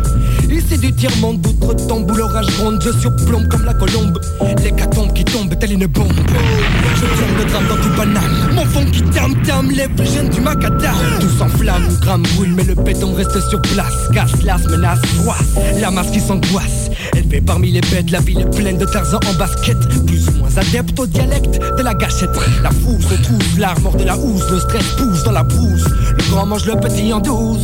Ici 0.53 0.77
du 0.77 0.93
tiers-monde, 0.93 1.41
d'outre-tombe 1.41 2.11
où 2.11 2.15
l'orage 2.15 2.47
gronde. 2.59 2.83
Je 2.85 2.91
surplombe 3.01 3.49
comme 3.49 3.65
la 3.65 3.73
colombe. 3.73 4.21
L'hécatombe 4.62 5.12
qui 5.15 5.25
tombe, 5.25 5.59
telle 5.59 5.73
une 5.73 5.87
bombe. 5.87 6.12
Je 6.12 7.07
plombe 7.07 7.38
le 7.38 7.45
drame 7.51 7.67
dans 7.69 7.77
tout 7.77 7.97
banane. 7.97 8.55
Mon 8.55 8.65
fond 8.67 8.85
qui 8.93 9.03
tam-tam 9.03 9.71
lève 9.71 9.91
le 9.97 10.05
jeune 10.05 10.29
du 10.29 10.43
macadam. 10.43 10.95
Tout 11.21 11.31
s'enflamme, 11.38 11.88
gramme 12.03 12.23
brûle, 12.37 12.55
mais 12.55 12.65
le 12.65 12.75
béton 12.75 13.15
reste 13.15 13.41
sur 13.49 13.62
place. 13.62 13.95
Casse, 14.12 14.43
las, 14.45 14.62
menace, 14.67 15.01
froisse. 15.17 15.57
La 15.81 15.91
masse 15.91 16.11
qui 16.11 16.21
s'angoisse. 16.21 16.91
Élevé 17.17 17.41
parmi 17.41 17.71
les 17.71 17.81
bêtes, 17.81 18.11
la 18.11 18.21
ville 18.21 18.41
est 18.41 18.57
pleine 18.57 18.77
de 18.77 18.85
Tarzan 18.85 19.21
en 19.31 19.38
basket. 19.38 19.79
Plus 20.07 20.29
ou 20.29 20.33
moins 20.33 20.57
adepte 20.57 20.99
au 21.01 21.07
dialecte 21.07 21.61
de 21.79 21.83
la 21.83 21.95
gâchette. 21.95 22.31
La 22.62 22.71
fousse 22.71 23.07
retrouve 23.07 23.59
l'armor 23.59 23.97
de 23.97 24.05
la 24.05 24.19
housse. 24.19 24.51
Le 24.51 24.61
stress 24.61 24.85
pousse 24.99 25.23
dans 25.25 25.33
la 25.33 25.45
brousse. 25.45 25.85
Le 25.85 26.31
grand 26.31 26.45
mange 26.45 26.67
le 26.67 26.75
petit 26.79 27.11
en 27.12 27.21
douce. 27.21 27.61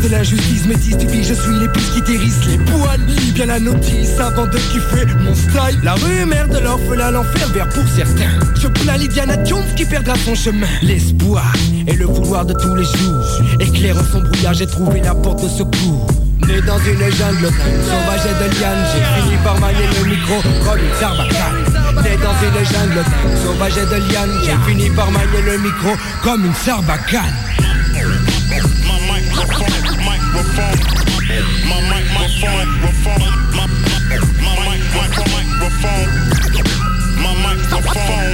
De 0.00 0.08
l'injustice, 0.08 0.66
métis 0.66 0.96
du 0.96 1.06
je 1.22 1.32
suis 1.32 1.54
l'épice 1.60 1.90
qui 1.90 2.02
t'hérisse 2.02 2.44
les 2.46 2.58
poils. 2.58 3.00
Lis 3.06 3.30
bien 3.32 3.46
la 3.46 3.60
notice 3.60 4.18
avant 4.18 4.46
de 4.46 4.58
kiffer 4.58 5.06
mon 5.20 5.32
style. 5.32 5.80
La 5.84 5.94
mère 6.26 6.48
de 6.48 6.58
l'orphelin, 6.58 7.12
l'enfer 7.12 7.46
vert 7.54 7.68
pour 7.68 7.84
certains. 7.86 8.38
Je 8.60 8.66
plains 8.66 8.96
Lydiana 8.96 9.44
Jones 9.44 9.64
qui 9.76 9.84
perdra 9.84 10.14
son 10.16 10.34
chemin. 10.34 10.66
L'espoir 10.82 11.52
et 11.86 11.94
le 11.94 12.06
vouloir 12.06 12.44
de 12.44 12.52
tous 12.52 12.74
les 12.74 12.84
jours. 12.84 13.24
Éclairant 13.60 14.04
son 14.10 14.22
brouillard, 14.22 14.54
j'ai 14.54 14.66
trouvé 14.66 15.00
la 15.02 15.14
porte 15.14 15.44
de 15.44 15.48
secours. 15.48 16.06
Né 16.48 16.60
dans 16.62 16.78
une 16.78 16.98
jungle 16.98 17.46
sauvage 17.46 18.26
et 18.26 18.44
de 18.44 18.60
liane 18.60 18.84
J'ai 18.92 19.22
fini 19.22 19.36
par 19.44 19.60
manier 19.60 19.86
le 20.00 20.10
micro 20.10 20.42
comme 20.64 20.78
une 20.78 20.94
sarbacane 20.98 22.02
Né 22.02 22.16
dans 22.16 22.34
une 22.42 22.66
jungle 22.66 23.04
sauvage 23.44 23.78
et 23.78 23.86
de 23.86 24.12
liane 24.12 24.30
J'ai 24.44 24.70
fini 24.72 24.90
par 24.90 25.08
manier 25.12 25.42
le 25.46 25.58
micro 25.58 25.90
comme 26.24 26.44
une 26.44 26.54
sarbacane 26.54 27.32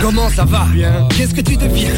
Comment 0.01 0.31
ça 0.31 0.45
va 0.45 0.67
Bien. 0.73 1.07
Qu'est-ce 1.17 1.35
que 1.35 1.41
tu 1.41 1.57
deviens 1.57 1.91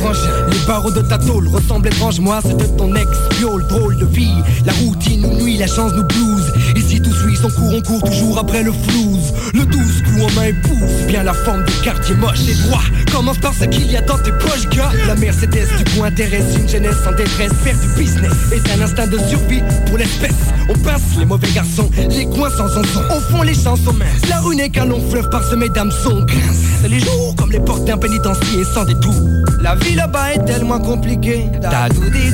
Les 0.51 0.67
barreaux 0.67 0.91
de 0.91 1.01
ta 1.01 1.17
tôle 1.19 1.47
ressemblent 1.49 1.87
étrangement 1.87 2.33
à 2.33 2.41
ceux 2.41 2.55
de 2.55 2.65
ton 2.77 2.95
ex. 2.95 3.09
Viole, 3.39 3.67
drôle 3.69 3.97
de 3.99 4.07
vie. 4.07 4.35
La 4.65 4.73
routine 4.73 5.23
nous 5.23 5.45
nuit, 5.45 5.57
la 5.57 5.67
chance 5.67 5.93
nous 5.93 6.05
blouse. 6.05 6.53
Ici 6.75 7.01
tout 7.01 7.13
suit 7.13 7.37
son 7.37 7.51
cours, 7.51 7.73
on 7.73 7.81
court 7.83 8.03
toujours 8.03 8.39
après 8.39 8.63
le 8.63 8.73
flouze. 8.73 9.33
Le 9.55 9.65
douze 9.65 10.03
coup 10.03 10.23
en 10.23 10.31
main 10.33 10.47
épouse 10.47 11.07
Bien 11.07 11.23
la 11.23 11.35
forme 11.35 11.65
des 11.65 11.73
quartiers 11.85 12.17
moches 12.17 12.49
et 12.49 12.55
droits 12.67 12.83
Commence 13.13 13.39
par 13.39 13.53
ce 13.55 13.65
qu'il 13.65 13.91
y 13.91 13.97
a 13.97 14.01
dans 14.03 14.19
tes 14.19 14.33
poches, 14.33 14.69
gars. 14.69 14.91
La 15.07 15.15
Mercedes 15.15 15.67
du 15.79 15.85
coup 15.85 16.05
intéresse 16.05 16.57
une 16.57 16.69
jeunesse 16.69 16.97
en 17.07 17.13
détresse. 17.13 17.53
Faire 17.65 17.77
du 17.79 17.89
business 18.01 18.33
est 18.53 18.71
un 18.71 18.83
instinct 18.83 19.07
de 19.07 19.19
survie 19.19 19.63
pour 19.87 19.99
l'espèce. 19.99 20.37
On 20.69 20.75
pince 20.75 21.03
les 21.19 21.25
mauvais 21.25 21.51
garçons, 21.55 21.91
les 22.09 22.27
coins 22.27 22.51
sans 22.51 22.69
son 22.69 22.81
Au 22.81 23.21
fond 23.21 23.43
les 23.43 23.55
chansons 23.55 23.93
minces. 23.93 24.29
La 24.29 24.41
rue 24.41 24.57
n'est 24.57 24.71
qu'un 24.71 24.87
long 24.87 25.01
fleuve 25.11 25.29
parsemé 25.31 25.69
d'hameçons 25.69 26.25
grince 26.25 26.89
Les 26.89 27.01
jours 27.01 27.35
comme 27.37 27.51
les 27.51 27.61
portes 27.61 27.85
d'un 27.85 27.99
pénitencier 27.99 28.65
sans 28.65 28.85
détour. 28.85 29.15
La 29.61 29.75
vie 29.75 29.95
là-bas 29.95 30.35
est 30.35 30.45
tellement 30.45 30.81
compliquée. 30.81 31.47
Dadoudi 31.61 32.31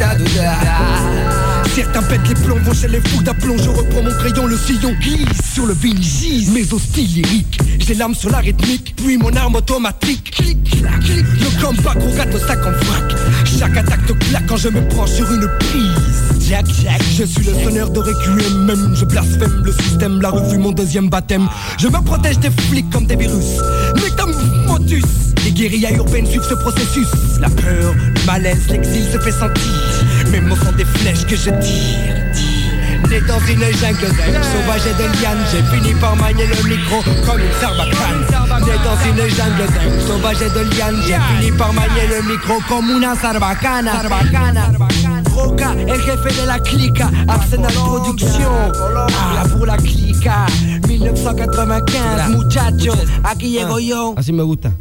Certains 1.75 2.03
pètent 2.03 2.29
les 2.29 2.35
plombs, 2.35 2.59
vont 2.65 2.73
chez 2.73 2.89
les 2.89 3.01
fous 3.01 3.23
d'aplomb. 3.23 3.57
Je 3.59 3.69
reprends 3.69 4.03
mon 4.03 4.11
crayon, 4.11 4.47
le 4.47 4.57
sillon 4.57 4.95
glisse 5.01 5.53
sur 5.53 5.67
le 5.67 5.75
vinyle 5.75 6.51
Mes 6.53 6.73
os 6.73 6.81
style 6.81 7.13
lyrique, 7.15 7.59
j'ai 7.87 7.95
l'âme 7.95 8.15
sur 8.15 8.31
la 8.31 8.39
rythmique 8.39 8.95
Puis 8.97 9.17
mon 9.17 9.35
arme 9.37 9.57
automatique. 9.57 10.33
Clic, 10.33 10.63
clac, 10.65 11.01
clic. 11.01 11.25
Le 11.39 11.63
combat 11.63 11.95
gros 11.95 12.17
gâte 12.17 12.33
le 12.33 12.39
sac 12.41 12.59
en 12.67 12.73
vrac 12.73 13.15
Chaque 13.59 13.77
attaque 13.77 14.07
te 14.07 14.13
claque 14.13 14.47
quand 14.47 14.57
je 14.57 14.69
me 14.69 14.87
prends 14.89 15.07
sur 15.07 15.31
une 15.33 15.47
prise. 15.61 16.49
Jack, 16.49 16.67
Jack, 16.83 17.03
je 17.17 17.25
suis 17.25 17.45
le 17.45 17.55
sonneur 17.55 17.91
de 17.91 18.01
requiem. 18.01 18.65
Même 18.65 18.95
je 18.95 19.05
blasphème 19.05 19.63
le 19.65 19.73
système, 19.73 20.21
la 20.21 20.31
revue 20.31 20.59
mon 20.59 20.73
deuxième 20.73 21.09
baptême. 21.09 21.49
Je 21.79 21.87
me 21.87 22.01
protège 22.03 22.39
des 22.41 22.51
flics 22.51 22.91
comme 22.91 23.07
des 23.07 23.17
virus. 23.17 23.61
Métamorphotus 23.95 25.05
Les 25.45 25.53
guérillas 25.53 25.93
urbaines 25.93 26.27
suivent 26.27 26.49
ce 26.49 26.55
processus. 26.55 27.09
La 27.41 27.49
peur, 27.51 27.95
le 27.95 28.27
malaise, 28.27 28.69
l'exil 28.69 29.05
se 29.13 29.19
fait 29.19 29.33
sentir. 29.33 29.63
Mes 30.33 30.41
mots 30.41 30.57
sont 30.57 30.73
des 30.73 30.85
flèches 30.85 31.27
que 31.27 31.37
je 31.37 31.51
tire 31.61 32.46
Né 33.09 33.21
dans 33.21 33.39
une 33.41 33.65
jungle 33.77 34.09
sauvage 34.43 34.87
et 34.87 34.95
de 34.95 35.21
liane 35.21 35.39
J'ai 35.51 35.63
fini 35.75 35.95
par 35.95 36.17
manier 36.17 36.47
le 36.47 36.69
micro 36.69 37.03
comme 37.27 37.41
une 37.41 37.53
sarbacane. 37.61 38.21
Né 38.65 38.73
dans 38.85 38.97
une 39.05 39.29
jungle 39.29 39.67
sauvage 40.07 40.43
et 40.43 40.51
de 40.51 40.75
liane 40.75 40.97
J'ai 41.07 41.19
fini 41.37 41.57
par 41.57 41.73
manier 41.73 42.07
le 42.09 42.23
micro 42.29 42.55
comme 42.69 42.91
una 42.91 43.15
sarbacana 43.15 44.03
Roca, 45.35 45.73
el 45.87 46.01
jefe 46.01 46.41
de 46.41 46.47
la 46.47 46.59
clica. 46.59 47.11
Arsenal 47.29 47.73
Production. 47.73 48.51
Ah, 48.89 49.45
pour 49.55 49.67
la 49.67 49.77
clica. 49.77 50.47
1995, 50.89 52.31
muchachos 52.31 52.99
Aquí 53.23 53.51
llego 53.51 53.79
yo 53.79 54.15
Así 54.17 54.33
me 54.33 54.43
gusta 54.43 54.73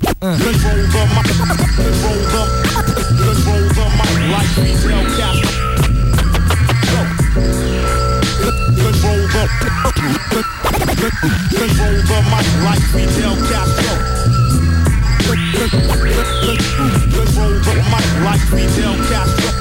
Control 8.86 9.18
the 12.06 12.22
mic 12.30 12.48
like 12.64 12.84
Fidel 12.94 13.36
Castro. 13.50 13.96
Control 17.10 17.56
the 17.66 17.74
mic 17.90 18.08
like 18.24 18.44
Fidel 18.52 18.96
Castro. 19.10 19.52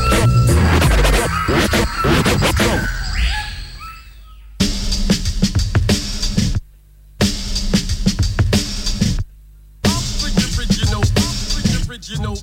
original 11.89 12.37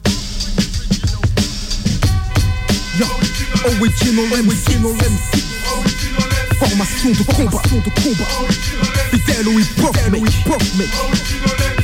Yo, 2.98 3.08
original 3.78 4.26
MC, 4.34 5.51
Formation 7.02 7.24
de 7.24 7.34
combat, 7.34 7.62
de 7.64 7.90
combat. 8.04 8.30
Fidèle 9.12 9.48
au 9.48 9.60
hip-hop, 9.60 9.98
mec, 10.12 10.22
hip-hop, 10.22 10.64
mec. 10.78 10.90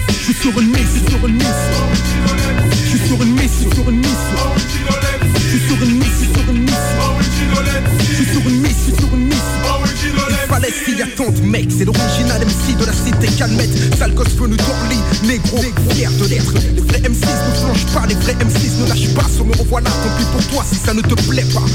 Je 0.09 0.13
suis 0.13 0.33
sur 0.35 0.59
une 0.59 0.67
mission, 0.67 1.09
sur 1.09 1.27
une 1.27 1.33
mission. 1.33 1.53
Je 2.71 2.89
suis 2.89 3.07
sur 3.07 3.23
une 3.23 3.33
mission, 3.33 3.71
sur 3.73 3.89
une 3.89 3.97
mission. 3.97 4.37
Je 5.33 5.49
suis 5.49 5.59
sur 5.67 5.81
une 5.81 5.97
mission, 5.97 6.33
sur 6.33 6.51
une 6.51 6.61
mission. 6.61 6.77
Je 7.99 8.13
suis 8.13 8.25
sur 8.25 8.47
une 8.47 8.61
mission, 8.61 8.95
sur 8.95 9.13
une 9.15 9.25
mission. 9.25 9.67
Il 10.29 10.49
fallait 10.49 10.71
s'y 10.71 11.43
mec. 11.43 11.67
C'est 11.75 11.85
l'original 11.85 12.41
MC 12.41 12.77
de 12.77 12.85
la 12.85 12.93
cité 12.93 13.27
calmette. 13.37 13.95
Sale 13.97 14.13
gosse 14.13 14.35
venu 14.35 14.55
d'Orly, 14.55 14.99
négro, 15.23 15.57
fier 15.89 16.11
de 16.11 16.25
l'être. 16.27 16.53
Les 16.75 16.81
vrais 16.81 16.99
M6 16.99 17.09
ne 17.09 17.55
flanchent 17.55 17.93
pas, 17.93 18.05
les 18.05 18.15
vrais 18.15 18.33
M6 18.33 18.81
ne 18.81 18.87
lâchent 18.87 19.15
pas. 19.15 19.25
So 19.35 19.43
me 19.43 19.55
revoilà, 19.55 19.89
tant 19.89 20.15
pis 20.17 20.25
pour 20.31 20.45
toi 20.47 20.63
si 20.69 20.75
ça 20.75 20.93
ne 20.93 21.01
te 21.01 21.15
plaît 21.27 21.45
pas. 21.53 21.65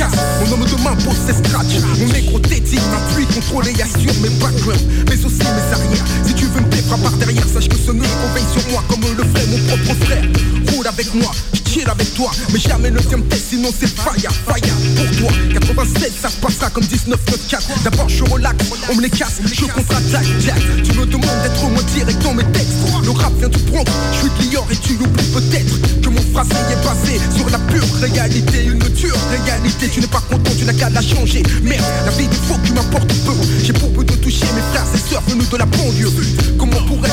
Efficace, 0.00 0.18
mon 0.40 0.52
homme 0.52 0.64
de 0.64 0.82
main 0.82 0.96
pose 1.04 1.16
ses 1.26 1.34
scratch. 1.34 1.80
Mon 1.98 2.06
négro 2.06 2.38
tétine, 2.38 2.80
m'appuie, 2.90 3.26
contrôlé, 3.26 3.72
assure 3.80 4.14
mes 4.22 4.30
backgrounds, 4.40 4.80
mais 5.08 5.24
aussi 5.24 5.38
mes 5.38 5.74
arrières. 5.74 6.04
Si 6.26 6.34
tu 6.34 6.46
veux 6.46 6.60
me 6.60 6.68
défra 6.68 6.96
par 6.98 7.12
derrière, 7.12 7.46
sache 7.46 7.68
que 7.68 7.76
ce 7.76 7.92
négro 7.92 8.26
veille 8.34 8.44
sur 8.52 8.70
moi 8.70 8.82
comme 8.88 9.00
le 9.00 9.24
ferait 9.24 9.46
mon 9.46 9.58
propre 9.68 10.04
frère. 10.04 10.24
Roule 10.72 10.86
avec 10.86 11.12
moi, 11.14 11.30
chill 11.68 11.88
avec 11.88 12.14
toi, 12.14 12.30
mais 12.52 12.58
jamais 12.58 12.90
tiens 13.08 13.20
test, 13.28 13.44
sinon 13.50 13.68
c'est 13.78 13.88
fire, 13.88 14.32
fire 14.46 14.74
pour 14.96 15.16
toi. 15.18 15.32
96, 15.52 16.12
ça 16.20 16.28
se 16.30 16.36
passera 16.36 16.70
comme 16.70 16.84
1994. 16.84 17.82
D'abord, 17.84 18.08
je 18.08 18.24
relax, 18.24 18.64
on 18.90 18.96
me 18.96 19.02
les 19.02 19.10
casse, 19.10 19.40
je 19.44 19.64
contre-attaque, 19.66 20.26
Jack. 20.40 20.60
Tu 20.82 20.92
me 20.92 21.04
demandes 21.06 21.42
d'être 21.42 21.62
moins 21.68 21.82
direct 21.94 22.22
dans 22.22 22.34
mes 22.34 22.44
textes. 22.52 22.78
Le 23.04 23.10
rap 23.10 23.32
vient 23.38 23.48
du 23.48 23.58
Bronx, 23.64 23.84
je 24.12 24.18
suis 24.18 24.48
de 24.48 24.72
et 24.72 24.76
tu 24.76 24.92
oublies 24.94 25.30
peut-être 25.32 26.00
phrasé 26.32 26.54
est 26.70 26.84
basé 26.84 27.20
sur 27.36 27.48
la 27.50 27.58
pure 27.58 27.86
réalité, 28.00 28.64
une 28.64 28.78
dure 28.78 29.16
réalité. 29.30 29.88
Tu 29.92 30.00
n'es 30.00 30.06
pas 30.06 30.20
content, 30.20 30.50
tu 30.58 30.64
n'as 30.64 30.72
qu'à 30.72 30.90
la 30.90 31.02
changer. 31.02 31.42
Merde, 31.62 31.84
la 32.04 32.12
vie 32.12 32.28
des 32.28 32.36
faux 32.36 32.58
qui 32.64 32.72
m'importe 32.72 33.12
peu. 33.24 33.32
J'ai 33.62 33.72
pour 33.72 33.90
but 33.90 34.08
de 34.08 34.16
toucher 34.16 34.46
mes 34.54 34.62
frères 34.72 34.86
et 34.94 34.98
sœurs 34.98 35.22
venus 35.28 35.48
de 35.48 35.56
la 35.56 35.66
banlieue. 35.66 36.10
Comment 36.58 36.80
m'accuser 37.00 37.09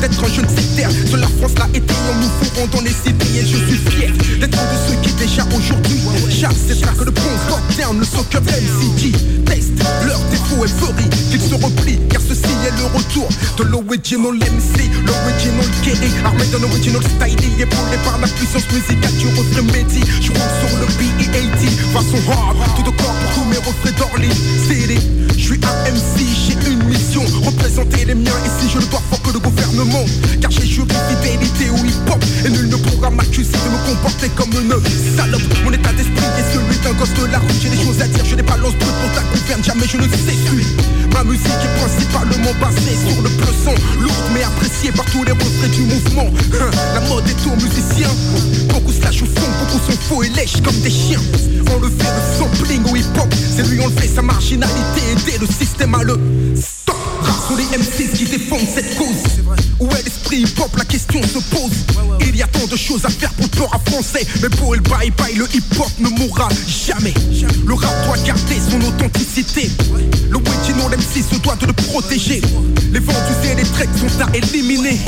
d'être 0.00 0.24
un 0.24 0.28
jeune 0.28 0.48
sectaire. 0.48 0.90
Sur 1.06 1.18
la 1.18 1.28
France 1.28 1.52
l'a 1.58 1.68
été, 1.74 1.94
on 2.10 2.16
nous 2.16 2.30
fourrons 2.40 2.66
dans 2.72 2.80
les 2.80 2.90
cités 2.90 3.38
et 3.38 3.46
je 3.46 3.56
suis 3.56 3.78
fier 3.90 4.12
d'être 4.40 4.58
de 4.58 4.76
ceux 4.88 4.96
qui 5.02 5.12
déjà 5.14 5.44
aujourd'hui 5.54 6.00
chassent 6.30 6.66
ces 6.68 6.80
tracks 6.80 6.98
de 6.98 7.10
top 7.10 7.60
down, 7.78 7.98
le 7.98 8.04
soccer 8.04 8.40
MCG. 8.40 9.12
Test 9.44 9.72
leur 10.06 10.18
défaut 10.30 10.64
et 10.64 10.68
furie, 10.68 11.08
qu'ils 11.30 11.40
se 11.40 11.54
replient, 11.54 12.00
car 12.08 12.20
ceci 12.20 12.52
est 12.66 12.76
le 12.78 12.86
retour 12.96 13.28
de 13.58 13.64
l'original 13.64 14.34
MC, 14.34 14.88
l'original 15.06 15.66
Kelly, 15.84 16.10
armé 16.24 16.44
d'un 16.52 16.62
original 16.62 17.02
style, 17.02 17.60
épaulé 17.60 17.98
par 18.04 18.18
la 18.18 18.28
puissance 18.28 18.64
musicale. 18.72 19.12
Du 19.20 19.26
refrain 19.28 19.62
Mehdi 19.62 20.00
Je 20.20 20.30
roule 20.30 20.54
sur 20.60 20.78
le 20.78 20.86
BE80 20.86 21.68
Façon 21.92 22.30
hard, 22.30 22.56
tout 22.76 22.82
de 22.82 22.96
corps 22.96 23.14
pour 23.14 23.34
tous 23.34 23.48
mes 23.50 23.56
refrains 23.56 23.92
d'Orly 23.98 24.30
CD 24.66 24.98
Je 25.36 25.42
suis 25.42 25.60
un 25.62 25.90
MC, 25.90 26.26
j'ai 26.46 26.70
une 26.70 26.79
Représenter 27.18 28.04
les 28.04 28.14
miens. 28.14 28.38
Ici 28.46 28.70
je 28.72 28.78
ne 28.78 28.86
dois 28.86 29.02
faire 29.10 29.20
que 29.22 29.32
le 29.32 29.40
gouvernement. 29.40 30.04
Car 30.40 30.50
j'ai 30.50 30.64
juré 30.64 30.94
fidélité 31.10 31.68
au 31.70 31.84
hip-hop. 31.84 32.22
Et 32.46 32.50
nul 32.50 32.68
ne 32.68 32.76
pourra 32.76 33.10
m'accuser 33.10 33.50
de 33.50 33.70
me 33.70 33.78
comporter 33.90 34.28
comme 34.36 34.50
une 34.52 34.70
salope 35.16 35.42
Mon 35.64 35.72
état 35.72 35.92
d'esprit 35.92 36.30
est 36.38 36.54
celui 36.54 36.78
d'un 36.84 36.92
gosse 36.92 37.12
de 37.14 37.26
la 37.26 37.38
rue. 37.38 37.48
J'ai 37.60 37.70
des 37.70 37.82
choses 37.82 38.00
à 38.00 38.06
dire, 38.06 38.24
je 38.24 38.36
n'ai 38.36 38.44
pas 38.44 38.56
l'os 38.58 38.74
brut 38.74 38.94
pour 39.02 39.12
ta 39.12 39.22
gouverne. 39.26 39.64
Jamais 39.64 39.86
je 39.88 39.96
ne 39.96 40.02
s'essuie. 40.02 40.66
Ma 41.12 41.24
musique 41.24 41.46
est 41.46 41.80
principalement 41.82 42.54
basée 42.60 42.96
sur 43.10 43.22
le 43.22 43.28
pleuçon 43.28 43.74
Lourde 43.98 44.30
mais 44.32 44.44
appréciée 44.44 44.92
par 44.92 45.04
tous 45.06 45.24
les 45.24 45.32
refrains 45.32 45.68
du 45.74 45.82
mouvement. 45.82 46.30
Hein, 46.54 46.70
La 46.94 47.00
mode 47.08 47.26
est 47.26 47.46
aux 47.46 47.56
musiciens. 47.56 48.14
Beaucoup 48.68 48.92
se 48.92 49.02
lâchent 49.02 49.22
au 49.22 49.26
fond, 49.26 49.50
beaucoup 49.58 49.80
sont 49.90 49.98
faux 50.08 50.22
et 50.22 50.28
lèches 50.30 50.62
comme 50.62 50.78
des 50.80 50.90
chiens. 50.90 51.20
Enlever 51.74 51.90
le 51.90 52.38
sampling 52.38 52.84
au 52.84 52.94
hip-hop 52.94 53.34
C'est 53.34 53.66
lui 53.68 53.80
enlever 53.80 54.08
sa 54.08 54.22
marginalité 54.22 55.00
Aider 55.12 55.38
le 55.40 55.46
système 55.46 55.94
à 55.94 56.02
le 56.04 56.18
Rares 57.20 57.48
sont 57.48 57.56
les 57.56 57.64
M6 57.64 58.16
qui 58.16 58.24
défendent 58.24 58.68
cette 58.74 58.96
cause 58.96 59.40
Où 59.78 59.86
est 59.88 60.04
l'esprit 60.04 60.42
hip-hop 60.42 60.74
La 60.76 60.84
question 60.84 61.22
se 61.22 61.38
pose 61.54 61.84
y 62.40 62.42
a 62.42 62.46
tant 62.46 62.66
de 62.66 62.76
choses 62.76 63.04
à 63.04 63.10
faire 63.10 63.30
pour 63.34 63.48
peur 63.50 63.68
à 63.74 63.90
français. 63.90 64.26
Mais 64.40 64.48
pour 64.48 64.74
le 64.74 64.80
bye-bye, 64.80 65.36
le 65.36 65.44
hip-hop 65.54 65.90
ne 65.98 66.08
mourra 66.08 66.48
jamais. 66.66 67.12
Le 67.66 67.74
rap 67.74 67.94
doit 68.06 68.16
garder 68.24 68.56
son 68.70 68.80
authenticité. 68.80 69.70
Le 70.30 70.36
original 70.36 70.98
M6 70.98 71.34
se 71.34 71.38
doit 71.40 71.56
de 71.56 71.66
le 71.66 71.74
protéger. 71.74 72.40
Les 72.92 73.00
vendus 73.00 73.44
et 73.44 73.54
les 73.56 73.64
tracks 73.64 73.90
sont 73.98 74.24
à 74.24 74.34
éliminer. 74.34 74.98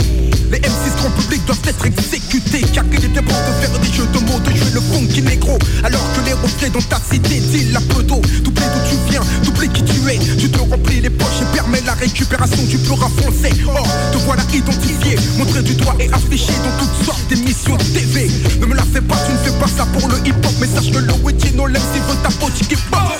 Les 0.50 0.58
M6 0.58 0.96
grand 0.98 1.08
doivent 1.46 1.58
être 1.66 1.86
exécutés. 1.86 2.66
Car 2.74 2.84
il 2.92 3.02
était 3.02 3.22
bon 3.22 3.32
de 3.32 3.64
faire 3.64 3.78
des 3.78 3.92
jeux 3.92 4.06
de 4.12 4.18
mots, 4.30 4.38
de 4.40 4.50
jouer 4.54 4.72
le 4.74 4.80
funky 4.82 5.22
négro. 5.22 5.58
Alors 5.84 6.04
que 6.12 6.26
les 6.26 6.34
reflets 6.34 6.68
dans 6.68 6.82
ta 6.82 7.00
cité 7.00 7.40
disent 7.40 7.72
la 7.72 7.80
peu 7.80 8.02
d'eau. 8.02 8.20
T'oublies 8.44 8.68
d'où 8.74 8.90
tu 8.90 9.10
viens, 9.10 9.22
t'oublies 9.42 9.70
qui 9.70 9.82
tu 9.84 10.06
es. 10.10 10.18
Tu 10.36 10.50
te 10.50 10.58
remplis 10.58 11.00
les 11.00 11.08
poches 11.08 11.40
et 11.40 11.56
permets 11.56 11.80
la 11.86 11.94
récupération 11.94 12.62
du 12.64 12.76
peur 12.76 12.98
français. 13.16 13.52
Or, 13.66 13.88
te 14.12 14.18
voilà 14.18 14.42
identifié, 14.52 15.16
montré 15.38 15.62
du 15.62 15.74
doigt 15.76 15.96
et 15.98 16.12
affiché 16.12 16.52
dans 16.62 16.84
toutes 16.84 17.06
sortes 17.06 17.21
d'émissions 17.28 17.76
TV 17.76 18.30
Ne 18.60 18.66
me 18.66 18.74
la 18.74 18.82
fais 18.82 19.00
pas, 19.00 19.16
tu 19.26 19.32
ne 19.32 19.38
fais 19.38 19.58
pas 19.58 19.68
ça 19.68 19.86
pour 19.86 20.08
le 20.08 20.16
hip-hop 20.26 20.52
Mais 20.60 20.66
sache 20.66 20.90
que 20.90 20.98
le 20.98 21.12
original 21.22 21.70
MC 21.70 22.00
veut 22.08 22.16
ta 22.22 22.30
peau, 22.30 22.48
tu 22.56 22.76
pas 22.90 23.16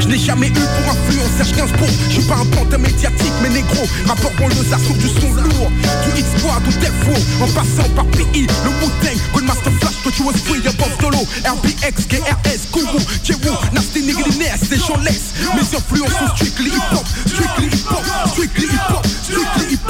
Je 0.00 0.08
n'ai 0.08 0.18
jamais 0.18 0.48
eu 0.48 0.52
pour 0.52 0.92
influencer 0.92 1.54
Gainsbourg 1.56 1.88
Je 2.08 2.14
suis 2.14 2.22
pas 2.22 2.36
un 2.36 2.46
pantin 2.46 2.78
médiatique 2.78 3.32
mais 3.42 3.48
négro. 3.50 3.84
Rapport 4.06 4.32
on 4.40 4.48
le 4.48 4.74
assour 4.74 4.96
du 4.96 5.08
son 5.08 5.32
lourd 5.34 5.70
Du 6.04 6.20
X-Squad 6.20 6.62
ou 6.66 6.72
Defo. 6.80 7.14
En 7.42 7.48
passant 7.48 7.88
par 7.94 8.06
PI, 8.06 8.46
le 8.64 8.70
Wu-Tang 8.80 9.18
Grandmaster 9.32 9.72
Flash, 9.80 9.94
que 10.04 10.10
tu 10.10 10.22
was 10.22 10.32
free 10.44 10.66
above 10.66 10.94
solo. 11.00 11.18
RBX, 11.44 12.06
KRS, 12.08 12.70
Kourou, 12.72 12.98
Jewu 13.24 13.50
Nasty 13.72 14.02
Nigga 14.02 14.24
Ness, 14.38 14.68
des 14.68 14.78
gens 14.78 14.96
laissent 15.04 15.34
Mes 15.54 15.76
influences 15.76 16.12
sont 16.12 16.36
strictly 16.36 16.68
hip-hop 16.68 17.04
Strictly 17.26 17.66
hip-hop, 17.66 18.04
strictly 18.32 18.64
hip-hop 18.64 19.06
Strictly 19.22 19.74
hip-hop, 19.74 19.87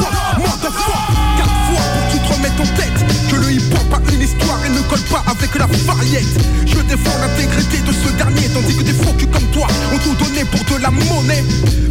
colle 4.89 5.01
pas 5.11 5.23
avec 5.27 5.55
la 5.55 5.67
variette 5.67 6.25
Je 6.67 6.81
défends 6.81 7.19
l'intégrité 7.21 7.79
de 7.87 7.93
ce 7.93 8.09
dernier 8.17 8.49
Tandis 8.49 8.77
que 8.77 8.83
des 8.83 8.93
faux 8.93 9.13
culs 9.13 9.29
comme 9.29 9.48
toi 9.59 9.67
ont 9.93 9.99
tout 9.99 10.25
donné 10.25 10.45
pour 10.45 10.61
de 10.77 10.83
la 10.83 10.91
monnaie. 10.91 11.43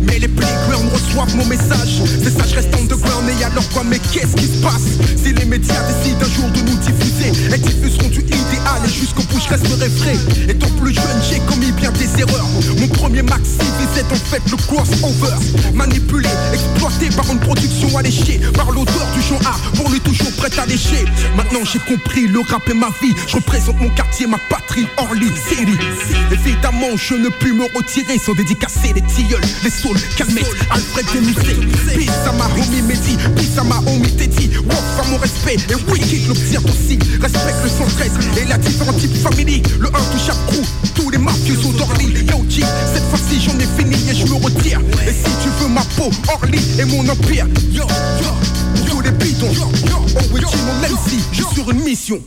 Mais 0.04 0.20
les 0.20 0.28
playgrounds 0.28 0.90
reçoivent 0.94 1.36
mon 1.36 1.46
message. 1.46 2.02
Ces 2.24 2.32
sages 2.32 2.54
restent 2.54 2.76
underground 2.76 3.30
et 3.30 3.44
alors 3.44 3.68
quoi 3.70 3.84
mais 3.84 4.00
qu'est-ce 4.00 4.36
qui 4.36 4.46
se 4.46 4.62
passe? 4.64 4.88
Si 5.18 5.34
les 5.34 5.46
médias 5.46 5.82
décident 5.88 6.26
un 6.26 6.30
jour 6.30 6.50
de 6.52 6.62
nous 6.62 6.78
diffuser 6.78 7.32
Elles 7.52 7.62
diffuseront 7.62 8.08
du 8.08 8.20
idéal 8.20 8.82
et 8.86 8.90
jusqu'au 8.90 9.24
bout 9.24 9.40
je 9.40 9.50
resterai 9.50 9.90
frais. 9.90 10.18
Étant 10.48 10.70
plus 10.80 10.94
jeune 10.94 11.20
j'ai 11.30 11.40
commis 11.42 11.72
bien 11.74 11.92
des 11.92 12.22
erreurs. 12.22 12.48
Mon 12.80 12.88
premier 12.88 13.22
maxi 13.22 13.60
visait 13.80 14.08
en 14.12 14.16
fait 14.16 14.42
le 14.50 14.58
crossover. 14.58 15.36
Manipulé, 15.74 16.30
exploité 16.54 17.14
par 17.16 17.30
une 17.32 17.40
production 17.40 17.98
alléchée 17.98 18.40
Par 18.56 18.72
l'auteur 18.72 19.08
du 19.14 19.22
genre 19.22 19.42
A 19.46 19.76
pour 19.76 19.90
lui 19.90 20.00
toujours 20.00 20.32
prêt 20.38 20.58
à 20.58 20.66
lécher. 20.66 21.04
Maintenant 21.36 21.66
j'ai 21.66 21.80
compris 21.80 22.28
le 22.28 22.40
rap 22.40 22.68
est 22.70 22.74
ma 22.74 22.90
vie. 23.02 23.14
Je 23.28 23.36
représente 23.36 23.80
mon 23.82 23.90
quartier, 23.90 24.26
ma 24.26 24.38
patrie, 24.50 24.88
Orly 24.98 25.28
City. 25.50 25.78
Évidemment 26.32 26.96
je 26.96 27.16
ne 27.16 27.30
puis 27.30 27.57
me 27.58 27.64
retirer 27.76 28.20
sans 28.20 28.34
dédicacer 28.34 28.94
les 28.94 29.02
tilleuls 29.02 29.42
Les 29.64 29.70
saules, 29.70 30.00
Calmette, 30.16 30.46
Alfred 30.70 31.06
Demusé 31.14 31.56
Peace 31.96 32.12
à 32.28 32.32
ma 32.34 32.46
homie 32.46 32.82
Mehdi, 32.84 33.18
peace 33.36 33.58
à 33.58 33.64
ma 33.64 33.78
homie 33.90 34.12
Teddy. 34.16 34.50
Wolf 34.64 35.00
à 35.00 35.08
mon 35.10 35.18
respect 35.18 35.58
et 35.70 35.92
Wicked 35.92 36.28
l'obtient 36.28 36.62
aussi. 36.62 37.00
Respecte 37.20 37.64
le 37.64 37.70
113 37.70 38.12
et 38.38 38.46
la 38.46 38.58
différents 38.58 38.94
types 38.94 39.18
family. 39.18 39.64
Le 39.80 39.88
1 39.88 39.92
touche 39.92 40.30
à 40.30 40.52
crew, 40.52 40.64
tous 40.96 41.10
les 41.10 41.18
mafieux 41.18 41.56
sont 41.56 41.72
d'Orly 41.72 42.26
Yo 42.30 42.46
G, 42.48 42.62
cette 42.94 43.04
fois-ci 43.10 43.42
j'en 43.42 43.58
ai 43.58 43.68
fini 43.78 43.96
et 44.10 44.16
je 44.16 44.26
me 44.26 44.36
retire. 44.36 44.80
Et 45.08 45.12
si 45.12 45.32
tu 45.42 45.50
veux 45.60 45.70
ma 45.70 45.82
peau, 45.98 46.12
Orly 46.34 46.60
et 46.80 46.86
mon 46.86 47.08
empire. 47.10 47.48
Yo, 47.72 47.84
yo, 48.22 48.86
tous 48.88 49.02
les 49.02 49.12
bidons. 49.12 49.52
Original 50.16 50.92
MC, 50.92 51.20
je 51.32 51.44
suis 51.44 51.56
sur 51.56 51.72
une 51.72 51.84
mission 51.84 52.22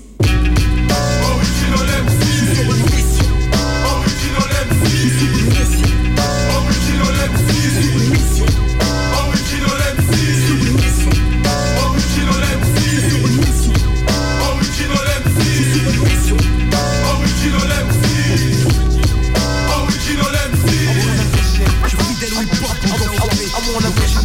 Hip-hop, 22.41 22.77
on 23.57 23.73
wanna 23.73 23.89
mission, 23.91 24.21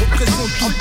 Représente 0.00 0.52
tout 0.58 0.79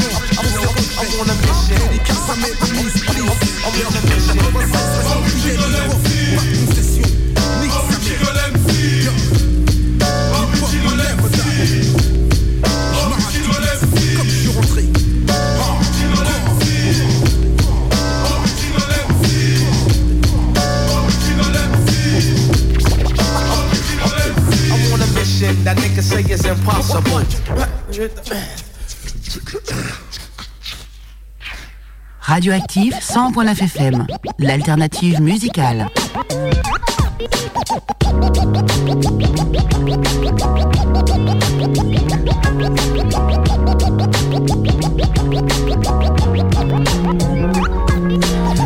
Radioactive 32.40 32.94
100.9 32.94 33.64
FM, 33.64 34.08
l'alternative 34.40 35.22
musicale. 35.22 35.88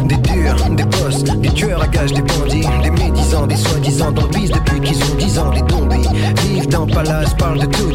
Des 0.03 0.17
durs, 0.17 0.69
des 0.69 0.83
boss, 0.83 1.23
des 1.23 1.49
tueurs 1.49 1.81
à 1.81 1.87
gages, 1.87 2.13
des 2.13 2.21
bandits, 2.21 2.67
des 2.83 2.91
médisants, 2.91 3.47
des 3.47 3.55
soi-disant 3.55 4.11
dans 4.11 4.21
le 4.21 4.27
depuis 4.27 4.81
qu'ils 4.81 5.03
ont 5.03 5.15
10 5.17 5.39
ans, 5.39 5.49
des 5.49 5.73
zombies. 5.73 6.07
Vivent 6.43 6.67
dans 6.67 6.85
le 6.85 6.93
palace, 6.93 7.33
parlent 7.39 7.59
de 7.59 7.65
taudis, 7.65 7.92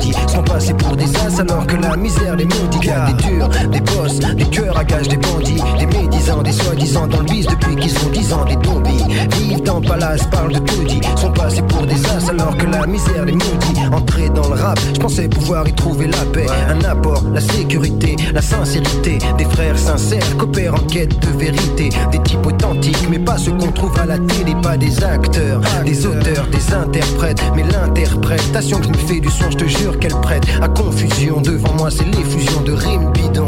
la 1.91 1.97
misère 1.97 2.37
les 2.37 2.45
maudit. 2.45 2.81
Car 2.81 3.07
Des 3.07 3.23
durs, 3.23 3.49
des 3.71 3.81
boss, 3.81 4.19
des 4.19 4.45
tueurs 4.51 4.79
à 4.79 4.85
gages, 4.85 5.09
des 5.09 5.17
bandits, 5.17 5.63
des 5.79 5.87
médisants, 5.87 6.43
des 6.43 6.53
soi-disant 6.53 7.07
dans 7.07 7.21
le 7.21 7.25
bise 7.25 7.47
depuis 7.47 7.77
qu'ils 7.77 7.97
ont 7.99 8.11
10 8.11 8.33
ans, 8.33 8.45
des 8.45 8.69
zombies. 8.69 9.05
Vivent 9.39 9.63
le 9.81 9.87
palace, 9.87 10.27
parlent 10.27 10.53
de 10.53 10.59
taudis, 10.59 11.01
sont 11.17 11.33
passés 11.33 11.63
pour 11.63 11.87
des 11.87 12.05
as 12.07 12.31
alors 12.31 12.57
que 12.57 12.67
la 12.67 12.87
misère 12.87 13.25
les 13.25 13.33
maudit. 13.33 13.81
Entrer 13.93 14.29
dans 14.31 14.49
le 14.49 14.55
rap, 14.55 14.79
je 14.95 15.01
pensais 15.01 15.29
pouvoir 15.29 15.67
y 15.69 15.73
trouver 15.73 16.07
la 16.07 16.25
paix, 16.33 16.47
un 16.69 16.85
apport, 16.85 17.25
la 17.33 17.41
sécurité, 17.41 18.17
la 18.33 18.43
sincérité, 18.43 19.19
des 19.37 19.45
frères 19.45 19.79
sincères 19.79 20.37
coopèrent 20.37 20.75
en 20.75 20.87
quête 20.87 21.19
de 21.21 21.39
vérité, 21.39 21.91
des 22.13 22.23
types 22.23 22.47
authentiques, 22.47 23.09
mais 23.11 23.19
pas 23.19 23.39
ceux 23.39 23.53
qu'on 23.53 23.73
trouve 23.73 23.99
à 23.99 24.07
la 24.07 24.19
télé, 24.19 24.55
pas 24.63 24.77
des 24.77 25.03
acteurs, 25.03 25.61
des 25.85 26.07
auteurs, 26.07 26.47
des 26.49 26.75
interprètes, 26.75 27.43
mais 27.55 27.65
l'interprétation 27.65 28.81
je 28.83 28.89
me 28.89 28.97
fais 28.97 29.21
du 29.21 29.31
son, 29.31 29.51
je 29.51 29.57
te 29.57 29.65
jure 29.65 29.99
qu'elle 29.99 30.15
prête 30.21 30.45
à 30.61 30.69
confusion. 30.69 31.41
Devant 31.41 31.78
moi, 31.79 31.91
c'est 31.91 32.05
l'effusion 32.05 32.61
de 32.63 32.73
rimes 32.73 33.11
bidons. 33.13 33.47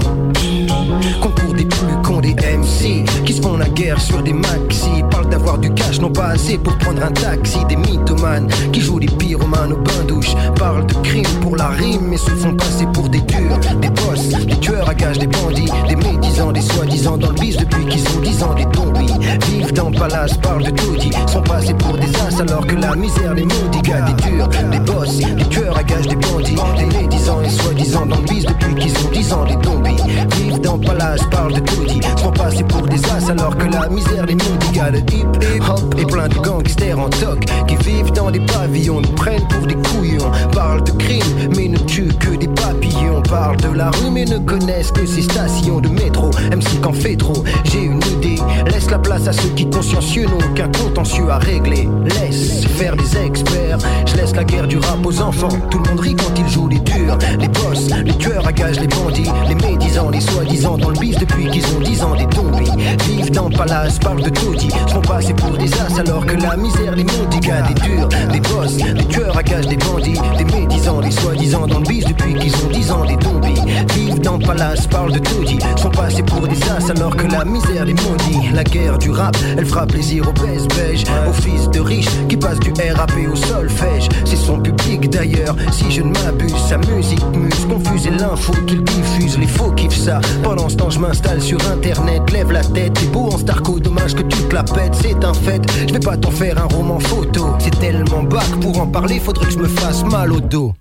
Concours 1.21 1.55
des 1.55 1.65
plus 1.65 2.03
cons 2.03 2.21
des 2.21 2.35
MC 2.35 3.05
Qui 3.25 3.35
se 3.35 3.43
font 3.43 3.57
la 3.57 3.69
guerre 3.69 4.01
sur 4.01 4.23
des 4.23 4.33
maxi 4.33 4.89
Parlent 5.11 5.29
d'avoir 5.29 5.59
du 5.59 5.73
cash, 5.75 6.01
non 6.01 6.11
pas 6.11 6.29
assez 6.29 6.57
pour 6.57 6.77
prendre 6.79 7.03
un 7.05 7.11
taxi. 7.11 7.59
Des 7.69 7.77
mythomanes 7.77 8.49
qui 8.73 8.81
jouent 8.81 9.01
des 9.01 9.07
pyromanes 9.07 9.73
au 9.73 9.77
bain 9.77 10.05
douche. 10.07 10.35
Parlent 10.57 10.87
de 10.87 10.95
crime 11.03 11.27
pour 11.41 11.57
la 11.57 11.69
rime 11.69 12.07
Mais 12.09 12.17
se 12.17 12.31
font 12.31 12.55
passer 12.55 12.87
pour 12.93 13.09
des 13.09 13.21
durs. 13.21 13.59
Des 13.81 13.91
boss, 13.91 14.29
des 14.29 14.57
tueurs 14.61 14.89
à 14.89 14.95
gages, 14.95 15.19
des 15.19 15.27
bandits 15.27 15.71
Des 15.89 15.97
médisants, 16.41 16.53
des 16.53 16.61
soi-disant 16.61 17.19
dans 17.19 17.29
le 17.29 17.35
bis 17.35 17.57
Depuis 17.57 17.87
qu'ils 17.87 18.17
ont 18.17 18.21
10 18.21 18.43
ans, 18.43 18.55
des 18.55 18.67
zombies 18.77 19.13
Vivent 19.49 19.73
dans 19.73 19.91
le 19.91 19.99
palace, 19.99 20.37
parlent 20.39 20.65
de 20.65 20.71
taudis 20.71 21.11
Sont 21.27 21.43
passés 21.43 21.75
pour 21.75 21.97
des 21.97 22.09
as 22.17 22.41
alors 22.41 22.67
que 22.67 22.77
la 22.77 22.95
misère 22.97 23.35
les 23.35 23.45
maudit. 23.45 23.83
Gars, 23.83 24.03
des 24.03 24.23
durs, 24.23 24.49
des 24.49 24.81
boss, 24.81 25.19
des 25.19 25.45
tueurs 25.49 25.77
à 25.77 25.83
gages, 25.83 26.07
des 26.07 26.17
bandits. 26.17 26.57
Des 26.79 26.99
médisants 26.99 27.43
et 27.43 27.51
soi-disant 27.51 28.07
dans 28.07 28.17
le 28.17 28.23
bis 28.23 28.45
Depuis 28.45 28.75
qu'ils 28.75 29.07
ont 29.07 29.11
10 29.13 29.33
ans, 29.33 29.45
des 29.45 29.67
zombies 29.67 30.03
Vivent 30.37 30.61
dans 30.61 30.77
le 30.77 30.87
palace, 30.87 31.23
parlent 31.31 31.55
de 31.55 31.61
taudis 31.61 32.01
Sont 32.17 32.33
passés 32.33 32.65
pour 32.65 32.83
des 32.83 33.01
as 33.11 33.31
alors 33.31 33.57
que 33.57 33.67
la 33.67 33.89
misère 33.89 34.27
les 34.27 34.35
maudit. 34.35 34.73
Gars, 34.73 34.91
le 34.91 34.99
hip 34.99 35.27
hop 35.69 35.95
et 35.99 36.07
plein 36.07 36.29
de 36.29 36.37
gangsters 36.37 36.99
en 36.99 37.09
toc 37.09 37.45
Qui 37.67 37.77
vivent 37.77 38.13
dans 38.13 38.31
des 38.31 38.41
pavillons, 38.41 39.01
nous 39.01 39.13
prennent 39.13 39.47
pour 39.49 39.67
des 39.67 39.75
couillons 39.75 40.31
Parlent 40.53 40.85
de 40.85 40.93
crime 40.93 41.51
mais 41.57 41.69
ne 41.69 41.79
tuent 41.79 42.15
que 42.19 42.31
des 42.37 42.49
papillons. 42.49 43.23
Parlent 43.29 43.57
de 43.57 43.77
la 43.77 43.91
rue 43.91 44.11
mais 44.11 44.25
ne 44.25 44.39
connaissent 44.39 44.93
que 44.93 45.07
ces 45.07 45.23
stations 45.23 45.81
de 45.81 45.89
métro 45.89 46.30
MC 46.51 46.81
qu'en 46.81 46.93
fait 46.93 47.17
trop, 47.17 47.45
j'ai 47.65 47.85
une 47.85 48.03
idée 48.13 48.41
Laisse 48.67 48.91
la 48.91 48.99
place 48.99 49.27
à 49.27 49.33
ceux 49.33 49.49
qui 49.51 49.69
consciencieux 49.69 50.27
n'ont 50.27 50.39
aucun 50.51 50.69
contentieux 50.69 51.29
à 51.31 51.39
régler. 51.39 51.89
Laisse 52.05 52.65
faire 52.67 52.97
des 52.97 53.17
experts 53.17 53.79
Je 54.07 54.17
laisse 54.17 54.35
la 54.35 54.45
guerre 54.45 54.67
du 54.67 54.79
rap 54.79 55.05
aux 55.05 55.21
enfants. 55.21 55.49
Tout 55.71 55.79
le 55.79 55.91
monde 55.91 56.01
rit 56.01 56.15
quand 56.15 56.39
ils 56.39 56.49
jouent 56.49 56.69
les 56.69 56.79
durs. 56.81 57.17
Les 57.39 57.49
boss, 57.49 57.89
les 58.05 58.15
tueurs 58.15 58.47
à 58.47 58.53
gages, 58.53 58.81
les 58.81 58.87
bandits. 58.87 59.31
Les 59.49 59.55
médisants, 59.55 60.11
les 60.11 60.21
soi-disant 60.21 60.79
dans 60.79 60.91
le 60.91 60.99
bis 60.99 61.17
Depuis 61.17 61.49
qu'ils 61.51 61.65
ont 61.75 61.81
10 61.81 62.03
ans 62.03 62.15
des 62.15 62.37
zombies. 62.37 62.71
Vivent 63.07 63.31
dans 63.31 63.49
le 63.49 63.57
palace, 63.57 63.99
parlent 63.99 64.23
de 64.23 64.31
taudis. 64.31 64.71
Sont 64.89 65.01
passés 65.01 65.35
pour 65.35 65.57
des 65.57 65.73
as 65.75 65.99
alors 65.99 66.27
que 66.27 66.37
la 66.37 66.57
misère 66.57 66.95
les 66.95 67.05
maudit 67.05 67.41
Gars, 67.41 67.63
des 67.63 67.75
durs, 67.75 68.09
des 68.09 68.41
boss, 68.41 68.77
des 68.77 69.05
tueurs 69.07 69.37
à 69.37 69.43
gages, 69.43 69.67
des 69.67 69.77
bandits. 69.77 70.19
Des 70.39 70.45
médisants, 70.45 71.01
les 71.01 71.11
soi-disant 71.11 71.67
dans 71.67 71.79
le 71.79 71.87
bis 71.87 72.05
Depuis 72.05 72.35
qu'ils 72.35 72.55
ont 72.55 72.71
10 72.71 72.91
ans 72.93 73.05
des 73.05 73.19
zombies. 73.25 73.61
Vivent 73.95 74.21
dans 74.21 74.37
le 74.37 74.45
palace, 74.45 74.87
parlent 74.87 75.13
de 75.13 75.19
taudis. 75.19 75.59
Sont 75.77 75.91
passés 75.91 76.20
pour 76.23 76.47
des 76.47 76.61
as 76.71 76.91
alors 76.91 77.17
que 77.17 77.27
la 77.27 77.45
misère 77.45 77.85
les 77.85 77.95
maudit 77.95 78.51
La 78.55 78.65
guerre 78.65 78.99
du 78.99 79.11
rap, 79.11 79.37
elle 79.57 79.67
fera 79.67 79.87
plaisir 79.87 80.29
aux 80.29 80.33
baisse 80.33 80.67
beige 80.69 81.05
Aux 81.29 81.33
fils 81.33 81.69
de 81.71 81.81
riches 81.81 82.09
qui 82.29 82.37
passent 82.37 82.61
du 82.61 82.71
RAP 82.71 83.13
au 83.31 83.37
solfège. 83.37 84.09
C'est 84.25 84.37
son 84.37 84.59
public 84.59 85.09
d'ailleurs, 85.11 85.57
si 85.73 85.91
je 85.91 86.03
ne 86.03 86.13
m'abuse. 86.13 86.55
Sa 86.69 86.79
musique 86.79 87.25
muse, 87.35 87.67
confuse 87.69 88.07
et 88.07 88.11
l'info 88.11 88.53
qu'il 88.67 88.83
diffuse. 88.83 89.39
Les 89.39 89.47
faux 89.47 89.73
kiffent 89.73 89.97
ça, 89.97 90.21
pendant 90.43 90.69
ce 90.69 90.77
temps 90.77 90.91
je 90.91 90.99
m'installe 90.99 91.41
sur 91.41 91.59
internet. 91.71 92.31
Lève 92.31 92.53
la 92.53 92.65
tête, 92.65 92.97
c'est 92.99 93.11
beau 93.13 93.31
en 93.33 93.39
starco, 93.39 93.79
dommage 93.79 94.15
que 94.15 94.23
tu 94.23 94.39
te 94.43 94.55
la 94.55 94.63
pètes 94.63 94.95
C'est 95.01 95.25
un 95.25 95.35
fait, 95.35 95.63
je 95.87 95.93
vais 95.93 96.01
pas 96.01 96.17
t'en 96.17 96.31
faire 96.31 96.59
un 96.59 96.67
roman 96.67 96.99
photo. 96.99 97.55
C'est 97.59 97.79
tellement 97.79 98.23
bac, 98.23 98.49
pour 98.61 98.81
en 98.81 98.87
parler 98.87 99.19
faudrait 99.19 99.47
que 99.47 99.53
je 99.53 99.59
me 99.59 99.69
fasse 99.69 100.05
mal 100.05 100.33
au 100.33 100.41
dos 100.41 100.73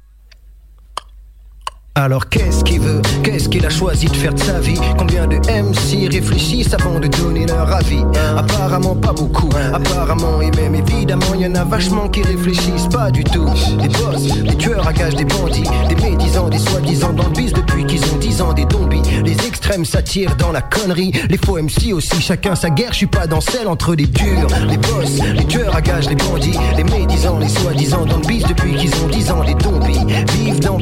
alors 1.96 2.30
qu'est-ce 2.30 2.64
qu'il 2.64 2.80
veut? 2.80 3.02
Qu'est-ce 3.24 3.50
qu'il 3.50 3.66
a 3.66 3.70
choisi 3.70 4.06
de 4.06 4.16
faire 4.16 4.34
de 4.34 4.40
sa 4.40 4.60
vie? 4.60 4.80
Combien 4.98 5.28
de 5.28 5.36
MC 5.36 6.10
réfléchissent 6.10 6.74
avant 6.74 7.00
de 7.00 7.08
donner 7.08 7.46
leur 7.46 7.72
avis? 7.74 8.04
Apparemment 8.38 8.96
pas 8.96 9.12
beaucoup, 9.12 9.50
apparemment 9.74 10.42
et 10.42 10.52
même 10.52 10.76
évidemment 10.76 11.34
y 11.36 11.46
en 11.46 11.56
a 11.56 11.64
vachement 11.66 12.08
qui 12.08 12.22
réfléchissent 12.22 12.88
pas 12.92 13.12
du 13.12 13.24
tout. 13.24 13.50
Des 13.82 13.90
boss, 13.90 14.28
des 14.28 14.56
tueurs 14.56 14.88
à 14.88 14.94
gages, 14.94 15.16
des 15.16 15.26
bandits 15.26 15.64
Des 15.90 15.96
médisants, 15.96 16.48
des 16.48 16.60
soi-disant 16.60 17.14
dans 17.14 17.26
le 17.26 17.32
bis 17.32 17.52
depuis 17.52 17.86
qu'ils 17.86 18.04
ont 18.14 18.18
10 18.18 18.42
ans 18.42 18.54
Des 18.54 18.66
zombies, 18.72 19.02
les 19.26 19.48
extrêmes 19.48 19.84
s'attirent 19.84 20.36
dans 20.38 20.52
la 20.52 20.62
connerie. 20.62 21.12
Les 21.30 21.38
faux 21.38 21.62
MC 21.62 21.92
aussi, 21.94 22.22
chacun 22.22 22.56
sa 22.56 22.70
guerre, 22.70 22.92
je 22.94 22.98
suis 22.98 23.08
pas 23.08 23.28
dans 23.28 23.42
celle 23.42 23.68
entre 23.68 23.96
les 23.96 24.08
durs. 24.08 24.48
Les 24.70 24.78
boss, 24.78 25.20
les 25.36 25.46
tueurs 25.46 25.76
à 25.76 25.82
gages, 25.82 26.10
les 26.10 26.16
bandits 26.16 26.58
Les 26.78 26.84
médisants, 26.84 27.40
les 27.40 27.50
soi-disant 27.50 28.06
dans 28.06 28.18
le 28.18 28.28
bis 28.28 28.44
depuis 28.44 28.76
qu'ils 28.76 28.94
ont 29.04 29.08
10 29.08 29.32
ans 29.32 29.44
Des 29.44 29.64
zombies, 29.64 29.79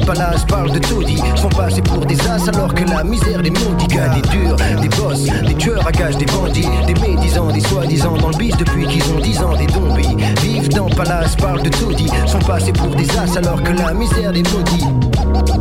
vivent 0.08 0.18
dans 0.18 0.24
le 0.24 0.24
palace, 0.24 0.44
parlent 0.44 0.72
de 0.72 0.78
taudis 0.78 1.22
sont 1.36 1.48
passés 1.48 1.82
pour 1.82 2.04
des 2.06 2.18
as 2.28 2.48
alors 2.48 2.74
que 2.74 2.84
la 2.84 3.04
misère 3.04 3.42
les 3.42 3.50
maudit 3.50 3.86
Gars, 3.88 4.08
des 4.08 4.22
durs, 4.28 4.56
des 4.80 4.88
boss, 4.88 5.24
des 5.46 5.54
tueurs 5.54 5.86
à 5.86 5.92
gages, 5.92 6.16
des 6.16 6.26
bandits 6.26 6.68
Des 6.86 6.94
médisants, 6.94 7.50
des 7.52 7.60
soi-disant 7.60 8.16
dans 8.16 8.30
le 8.30 8.36
bis 8.36 8.56
depuis 8.56 8.86
qu'ils 8.86 9.04
ont 9.12 9.20
10 9.20 9.38
ans 9.42 9.56
Des 9.56 9.68
zombies, 9.72 10.16
vivent 10.42 10.68
dans 10.70 10.88
palace, 10.88 11.36
parlent 11.36 11.62
de 11.62 11.70
taudis 11.70 12.10
Sont 12.26 12.38
passés 12.40 12.72
pour 12.72 12.94
des 12.94 13.08
as 13.16 13.36
alors 13.36 13.62
que 13.62 13.72
la 13.72 13.92
misère 13.92 14.32
les 14.32 14.42
maudit 14.44 14.84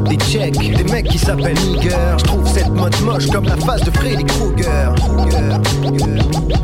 des 0.10 0.16
tchèques, 0.18 0.76
des 0.76 0.84
mecs 0.86 1.08
qui 1.08 1.18
s'appellent 1.18 1.60
nigger. 1.60 1.90
Je 2.18 2.24
trouve 2.24 2.48
cette 2.48 2.70
mode 2.70 2.96
moche 3.02 3.28
comme 3.28 3.46
la 3.46 3.58
face 3.58 3.82
de 3.82 3.92
Freddy 3.92 4.24
Krueger 4.24 4.96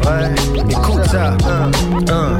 Ouais, 0.05 0.35
écoute 0.69 1.03
ça, 1.05 1.35
hein, 1.45 1.71
hein. 2.09 2.39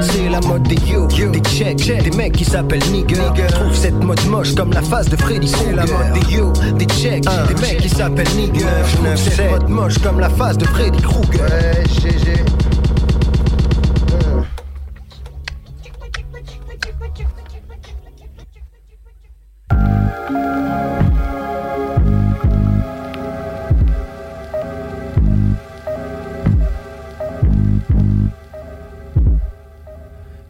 C'est 0.00 0.28
la 0.28 0.40
mode 0.40 0.62
des 0.64 0.76
yo, 0.90 1.06
des 1.06 1.40
tchèques, 1.40 2.02
des 2.04 2.16
mecs 2.16 2.32
qui 2.32 2.44
s'appellent 2.44 2.84
nigger. 2.90 3.16
Trouve 3.48 3.74
cette 3.74 4.02
mode 4.02 4.24
moche 4.26 4.54
comme 4.54 4.72
la 4.72 4.82
face 4.82 5.08
de 5.08 5.16
Freddy 5.16 5.48
C'est 5.48 5.72
la 5.72 5.86
mode 5.86 6.12
des 6.14 6.34
yo, 6.34 6.52
des 6.78 6.86
tchèques, 6.86 7.24
des 7.24 7.60
mecs 7.60 7.78
qui 7.78 7.88
s'appellent 7.88 8.36
nigger. 8.36 8.64
Trouve 8.94 9.16
cette 9.16 9.50
mode 9.50 9.68
moche 9.68 9.98
comme 9.98 10.20
la 10.20 10.30
face 10.30 10.58
de 10.58 10.64
Freddy 10.66 11.00
Krueger 11.02 11.46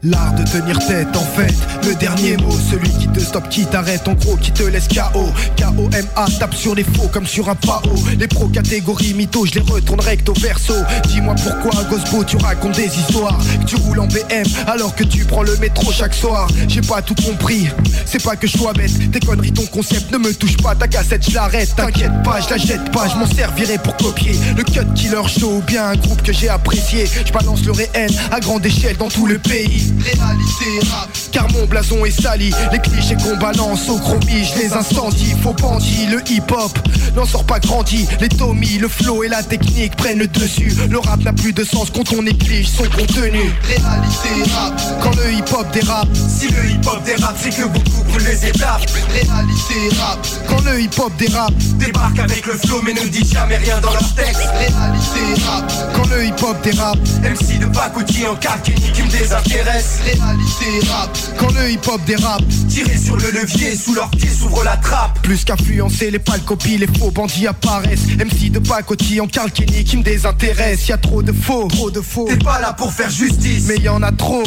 L'art 0.05 0.33
de 0.33 0.43
tenir 0.43 0.77
tête 0.79 1.15
en 1.15 1.23
fait 1.23 1.53
Le 1.87 1.95
dernier 1.95 2.35
mot, 2.35 2.51
celui 2.51 2.89
qui 2.89 3.07
te 3.07 3.21
stoppe, 3.21 3.47
qui 3.47 3.65
t'arrête 3.65 4.05
En 4.05 4.13
gros 4.15 4.35
qui 4.35 4.51
te 4.51 4.63
laisse 4.63 4.89
KO 4.89 5.31
K-O-M-A, 5.55 6.25
tape 6.39 6.53
sur 6.53 6.75
les 6.75 6.83
faux 6.83 7.07
comme 7.07 7.25
sur 7.25 7.47
un 7.47 7.55
PAO. 7.55 7.81
Les 8.19 8.27
pro 8.27 8.47
catégories 8.47 9.13
mythos, 9.13 9.45
je 9.45 9.59
les 9.59 9.61
retourne 9.61 10.01
recto 10.01 10.33
verso. 10.33 10.73
Dis-moi 11.07 11.35
pourquoi 11.35 11.83
Gosbo 11.85 12.23
tu 12.25 12.35
racontes 12.35 12.75
des 12.75 12.87
histoires. 12.87 13.37
Que 13.61 13.65
tu 13.65 13.75
roules 13.77 13.99
en 13.99 14.07
BM 14.07 14.43
alors 14.67 14.93
que 14.93 15.05
tu 15.05 15.23
prends 15.23 15.43
le 15.43 15.55
métro 15.57 15.91
chaque 15.93 16.13
soir. 16.13 16.49
J'ai 16.67 16.81
pas 16.81 17.01
tout 17.01 17.15
compris, 17.15 17.69
c'est 18.05 18.21
pas 18.21 18.35
que 18.35 18.45
je 18.45 18.57
sois 18.57 18.73
bête. 18.73 19.11
Tes 19.11 19.21
conneries, 19.21 19.53
ton 19.53 19.65
concept 19.67 20.11
ne 20.11 20.17
me 20.17 20.33
touche 20.33 20.57
pas. 20.57 20.75
Ta 20.75 20.89
cassette 20.89 21.29
je 21.29 21.33
l'arrête, 21.33 21.73
t'inquiète 21.77 22.23
pas, 22.23 22.41
je 22.41 22.49
la 22.49 22.57
jette 22.57 22.91
pas. 22.91 23.07
Je 23.07 23.15
m'en 23.15 23.27
servirai 23.27 23.77
pour 23.77 23.95
copier 23.95 24.35
le 24.57 24.63
cut 24.63 24.81
killer 24.95 25.27
show. 25.27 25.63
Bien 25.65 25.87
un 25.87 25.95
groupe 25.95 26.21
que 26.23 26.33
j'ai 26.33 26.49
apprécié. 26.49 27.05
Je 27.25 27.31
balance 27.31 27.63
le 27.63 27.71
réel 27.71 28.11
à 28.31 28.41
grande 28.41 28.65
échelle 28.65 28.97
dans 28.97 29.09
tout 29.09 29.27
le 29.27 29.37
pays 29.37 29.92
Réalité 29.99 30.87
rap 30.91 31.09
Car 31.31 31.51
mon 31.51 31.65
blason 31.65 32.05
est 32.05 32.21
sali. 32.21 32.51
Les 32.71 32.79
clichés 32.79 33.15
qu'on 33.15 33.37
balance 33.37 33.89
au 33.89 33.97
chromie 33.97 34.43
Je 34.43 34.59
les 34.59 34.73
incendie, 34.73 35.33
faux 35.41 35.53
bandit 35.53 36.07
Le 36.07 36.21
hip 36.29 36.51
hop 36.51 36.77
n'en 37.15 37.25
sort 37.25 37.43
pas 37.43 37.59
grandi. 37.59 38.07
Les 38.19 38.29
Tommy, 38.29 38.77
le 38.79 38.87
flow 38.87 39.23
et 39.23 39.27
la 39.27 39.43
technique 39.43 39.95
prennent 39.95 40.19
le 40.19 40.27
dessus. 40.27 40.73
Le 40.89 40.99
rap 40.99 41.23
n'a 41.23 41.33
plus 41.33 41.53
de 41.53 41.63
sens 41.63 41.89
quand 41.91 42.11
on 42.13 42.23
néglige 42.23 42.69
son 42.69 42.83
contenu. 42.85 43.41
Réalité 43.63 44.51
rap 44.53 44.81
Quand 45.01 45.15
le 45.15 45.31
hip 45.33 45.53
hop 45.53 45.71
dérape. 45.71 46.07
Si 46.13 46.47
le 46.47 46.71
hip 46.71 46.87
hop 46.87 47.03
dérape 47.03 47.35
c'est 47.39 47.55
que 47.55 47.67
beaucoup 47.67 48.03
brûlent 48.05 48.25
les 48.25 48.47
étapes. 48.47 48.85
Réalité 49.09 49.95
rap 49.99 50.25
Quand 50.47 50.63
le 50.65 50.81
hip 50.81 50.89
hop 50.99 51.11
dérape 51.17 51.53
Débarque 51.77 52.19
avec 52.19 52.45
le 52.45 52.53
flow 52.53 52.81
mais 52.83 52.93
ne 52.93 53.07
dit 53.07 53.27
jamais 53.27 53.57
rien 53.57 53.79
dans 53.79 53.91
leur 53.91 54.13
texte. 54.15 54.41
Réalité 54.57 55.41
rap 55.45 55.71
Quand 55.95 56.09
le 56.09 56.25
hip 56.25 56.41
hop 56.41 56.57
dérape 56.63 56.99
MC 57.21 57.59
de 57.59 57.65
pacotille 57.67 58.27
en 58.27 58.35
calquini 58.35 58.91
qui 58.91 59.03
me 59.03 59.09
désintéresse 59.09 59.82
Réalité 60.03 60.87
rap 60.89 61.17
Quand 61.37 61.51
le 61.51 61.71
hip 61.71 61.79
hop 61.87 62.01
dérape 62.05 62.43
Tirer 62.69 62.97
sur 62.97 63.15
le 63.17 63.31
levier 63.31 63.75
sous 63.75 63.93
leurs 63.93 64.09
pieds 64.11 64.29
s'ouvre 64.29 64.63
la 64.63 64.77
trappe. 64.77 65.21
Plus 65.21 65.43
qu'influencer 65.43 66.11
les 66.11 66.19
pâles 66.19 66.41
copies 66.41 66.77
les 66.77 66.87
faux 66.87 67.11
bandits 67.11 67.47
apparaissent. 67.47 68.07
MC 68.17 68.51
de 68.51 68.59
pacotille 68.59 69.21
en 69.21 69.27
calquini 69.27 69.83
qui 69.83 69.97
me 69.97 70.03
désintéresse. 70.03 70.87
Y'a 70.87 70.97
trop 70.97 71.21
de 71.21 71.31
faux, 71.31 71.67
trop 71.67 71.91
de 71.91 72.01
faux. 72.01 72.25
T'es 72.27 72.37
pas 72.37 72.59
là 72.59 72.73
pour 72.73 72.91
faire 72.91 73.09
justice. 73.09 73.65
Mais 73.67 73.77
y 73.77 73.89
en 73.89 74.01
a 74.01 74.11
trop 74.11 74.43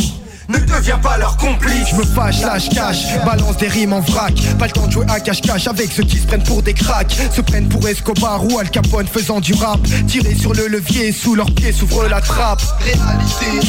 ne 0.49 0.59
deviens 0.59 0.99
pas 0.99 1.17
leur 1.19 1.37
complice. 1.37 1.89
Je 1.91 1.97
me 1.97 2.05
fâche, 2.05 2.41
lâche, 2.43 2.69
cache, 2.69 3.19
balance 3.25 3.57
des 3.57 3.69
rimes 3.69 3.93
en 3.93 4.01
vrac. 4.01 4.35
Pas 4.59 4.67
le 4.67 4.73
temps 4.73 4.87
de 4.87 4.93
jouer 4.93 5.07
à 5.09 5.21
cache-cache 5.21 5.67
avec 5.67 5.91
ceux 5.93 6.05
qui 6.05 6.19
se 6.19 6.27
prennent 6.27 6.43
pour 6.43 6.63
des 6.63 6.75
cracks. 6.75 7.17
Se 7.35 7.41
prennent 7.41 7.69
pour 7.69 7.87
Escobar 7.89 8.45
ou 8.45 8.59
Al 8.59 8.71
Capone 8.71 9.07
faisant 9.07 9.41
du 9.41 9.55
rap. 9.55 9.81
Tirer 10.07 10.35
sur 10.35 10.53
le 10.53 10.69
levier, 10.69 11.13
sous 11.13 11.35
leurs 11.35 11.51
pieds 11.53 11.73
s'ouvre 11.73 12.07
la 12.09 12.21
trappe. 12.21 12.63
Réalité 12.81 13.67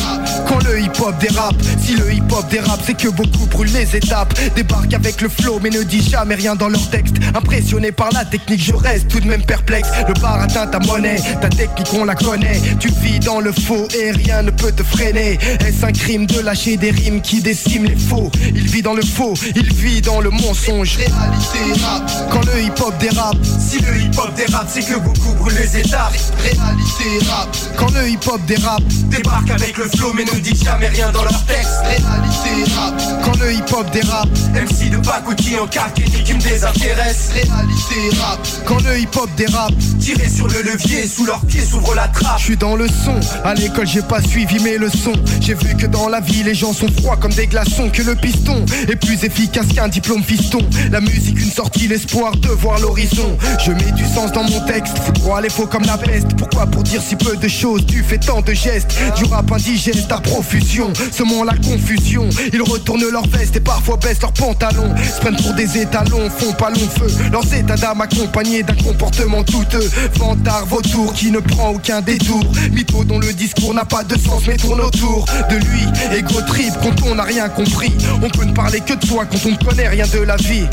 Quand 0.47 0.63
le 0.63 0.79
hip-hop 0.81 1.17
dérape. 1.19 1.55
Si 1.81 1.95
le 1.95 2.13
hip-hop 2.13 2.47
dérape 2.49 2.81
c'est 2.85 2.97
que 2.97 3.09
beaucoup 3.09 3.45
brûlent 3.47 3.73
les 3.73 3.95
étapes. 3.95 4.33
Débarquent 4.55 4.93
avec 4.93 5.21
le 5.21 5.29
flow 5.29 5.59
mais 5.61 5.69
ne 5.69 5.83
disent 5.83 6.09
jamais 6.09 6.35
rien 6.35 6.55
dans 6.55 6.69
leur 6.69 6.89
texte. 6.89 7.15
Impressionné 7.35 7.91
par 7.91 8.09
la 8.11 8.25
technique 8.25 8.63
je 8.63 8.73
reste 8.73 9.07
tout 9.07 9.19
de 9.19 9.27
même 9.27 9.43
perplexe. 9.43 9.89
Le 10.07 10.13
bar 10.19 10.41
atteint 10.41 10.67
ta 10.67 10.79
monnaie, 10.79 11.19
ta 11.41 11.49
technique 11.49 11.89
on 11.93 12.05
la 12.05 12.15
connaît. 12.15 12.61
Tu 12.79 12.89
vis 13.01 13.19
dans 13.19 13.39
le 13.39 13.51
faux 13.51 13.87
et 13.99 14.11
rien 14.11 14.43
ne 14.43 14.51
peut 14.51 14.71
te 14.71 14.83
freiner. 14.83 15.39
Est-ce 15.65 15.85
un 15.85 15.91
crime 15.91 16.25
de 16.25 16.39
lâcher 16.39 16.66
des 16.75 16.91
rimes 16.91 17.21
qui 17.21 17.41
déciment 17.41 17.85
les 17.85 17.95
faux. 17.95 18.29
Il 18.53 18.67
vit 18.67 18.81
dans 18.81 18.93
le 18.93 19.03
faux, 19.03 19.35
il 19.55 19.73
vit 19.73 20.01
dans 20.01 20.19
le 20.19 20.29
mensonge. 20.29 20.97
Réalité 20.97 21.81
rap, 21.81 22.11
Quand 22.29 22.45
le 22.45 22.63
hip-hop 22.63 22.93
dérape, 22.99 23.37
si 23.59 23.79
le 23.79 24.01
hip-hop 24.01 24.33
dérape, 24.35 24.67
c'est 24.69 24.81
que 24.81 24.99
beaucoup 24.99 25.33
brûlent 25.35 25.55
les 25.55 25.77
étapes. 25.77 26.13
Réalité 26.41 27.25
rap, 27.29 27.55
quand 27.77 27.91
le 27.93 28.09
hip-hop 28.09 28.41
dérape, 28.45 28.83
débarque 29.09 29.49
avec 29.51 29.77
le 29.77 29.85
flow 29.85 30.11
mais 30.13 30.25
ne 30.25 30.39
dit 30.39 30.59
jamais 30.61 30.87
rien 30.87 31.11
dans 31.11 31.23
leur 31.23 31.45
texte. 31.45 31.79
Réalité 31.83 32.73
rap, 32.75 33.01
quand 33.23 33.39
le 33.39 33.53
hip-hop 33.53 33.89
dérape, 33.91 34.29
MC 34.53 34.89
de 34.89 34.97
pacotille 34.97 35.59
en 35.59 35.67
carte 35.67 35.93
qui 35.93 36.23
qui 36.23 36.33
me 36.33 36.41
désintéresse. 36.41 37.29
Réalité 37.33 38.17
rap, 38.19 38.39
quand 38.65 38.83
le 38.83 38.99
hip-hop 38.99 39.29
dérape, 39.37 39.73
tirer 39.99 40.27
sur 40.27 40.47
le 40.47 40.61
levier, 40.63 41.07
sous 41.07 41.25
leurs 41.25 41.45
pieds 41.45 41.61
s'ouvre 41.61 41.93
la 41.95 42.07
trappe. 42.07 42.39
Je 42.39 42.43
suis 42.43 42.57
dans 42.57 42.75
le 42.75 42.87
son, 42.87 43.19
à 43.45 43.53
l'école 43.53 43.87
j'ai 43.87 44.01
pas 44.01 44.21
suivi 44.21 44.59
mes 44.63 44.77
leçons. 44.77 45.13
J'ai 45.39 45.53
vu 45.53 45.75
que 45.77 45.85
dans 45.85 46.09
la 46.09 46.19
vie 46.19 46.43
les 46.43 46.56
gens 46.57 46.73
sont 46.73 46.87
froids 47.01 47.17
comme 47.17 47.33
des 47.33 47.45
glaçons, 47.45 47.89
que 47.89 48.01
le 48.01 48.15
piston 48.15 48.65
est 48.87 48.95
plus 48.95 49.23
efficace 49.23 49.67
qu'un 49.73 49.87
diplôme 49.87 50.23
fiston. 50.23 50.59
La 50.91 50.99
musique 50.99 51.39
une 51.39 51.51
sortie, 51.51 51.87
l'espoir 51.87 52.35
de 52.35 52.49
voir 52.49 52.79
l'horizon. 52.79 53.37
Je 53.63 53.71
mets 53.71 53.91
du 53.91 54.03
sens 54.05 54.31
dans 54.31 54.43
mon 54.43 54.65
texte, 54.65 54.95
crois 55.21 55.39
les 55.39 55.49
faux 55.49 55.67
comme 55.67 55.83
la 55.83 55.97
peste. 55.97 56.35
Pourquoi 56.35 56.65
pour 56.65 56.81
dire 56.81 57.01
si 57.01 57.15
peu 57.15 57.37
de 57.37 57.47
choses, 57.47 57.85
tu 57.85 58.03
fais 58.03 58.17
tant 58.17 58.41
de 58.41 58.53
gestes? 58.53 58.91
Du 59.15 59.25
rap 59.25 59.51
indigeste 59.51 60.11
à 60.11 60.19
profusion, 60.19 60.91
semant 61.11 61.43
la 61.43 61.53
confusion. 61.53 62.27
Ils 62.51 62.61
retournent 62.63 63.07
leur 63.11 63.27
veste 63.27 63.55
et 63.55 63.59
parfois 63.59 63.97
baissent 63.97 64.21
leurs 64.21 64.33
pantalons. 64.33 64.95
Se 64.97 65.21
prennent 65.21 65.37
pour 65.37 65.53
des 65.53 65.77
étalons, 65.77 66.27
font 66.29 66.53
pas 66.53 66.71
long 66.71 66.89
feu. 66.97 67.07
Leurs 67.31 67.53
états 67.53 67.77
d'âme 67.77 68.01
accompagnés 68.01 68.63
d'un 68.63 68.75
comportement 68.75 69.43
douteux. 69.43 69.91
Vantard, 70.15 70.65
vautour 70.65 71.13
qui 71.13 71.29
ne 71.29 71.39
prend 71.39 71.69
aucun 71.69 72.01
détour. 72.01 72.43
Mytho 72.71 73.03
dont 73.03 73.19
le 73.19 73.31
discours 73.33 73.75
n'a 73.75 73.85
pas 73.85 74.03
de 74.03 74.17
sens 74.17 74.41
mais 74.47 74.57
tourne 74.57 74.81
autour 74.81 75.25
de 75.51 75.55
lui. 75.55 76.17
Ego 76.17 76.41
quand 76.81 77.03
on 77.05 77.15
n'a 77.15 77.23
rien 77.23 77.49
compris. 77.49 77.93
On 78.21 78.29
peut 78.29 78.45
ne 78.45 78.53
parler 78.53 78.81
que 78.81 78.93
de 78.93 79.05
soi 79.05 79.25
quand 79.25 79.37
on 79.45 79.51
ne 79.51 79.63
connaît 79.63 79.87
rien 79.87 80.05
de 80.07 80.19
la 80.19 80.35
vie. 80.37 80.65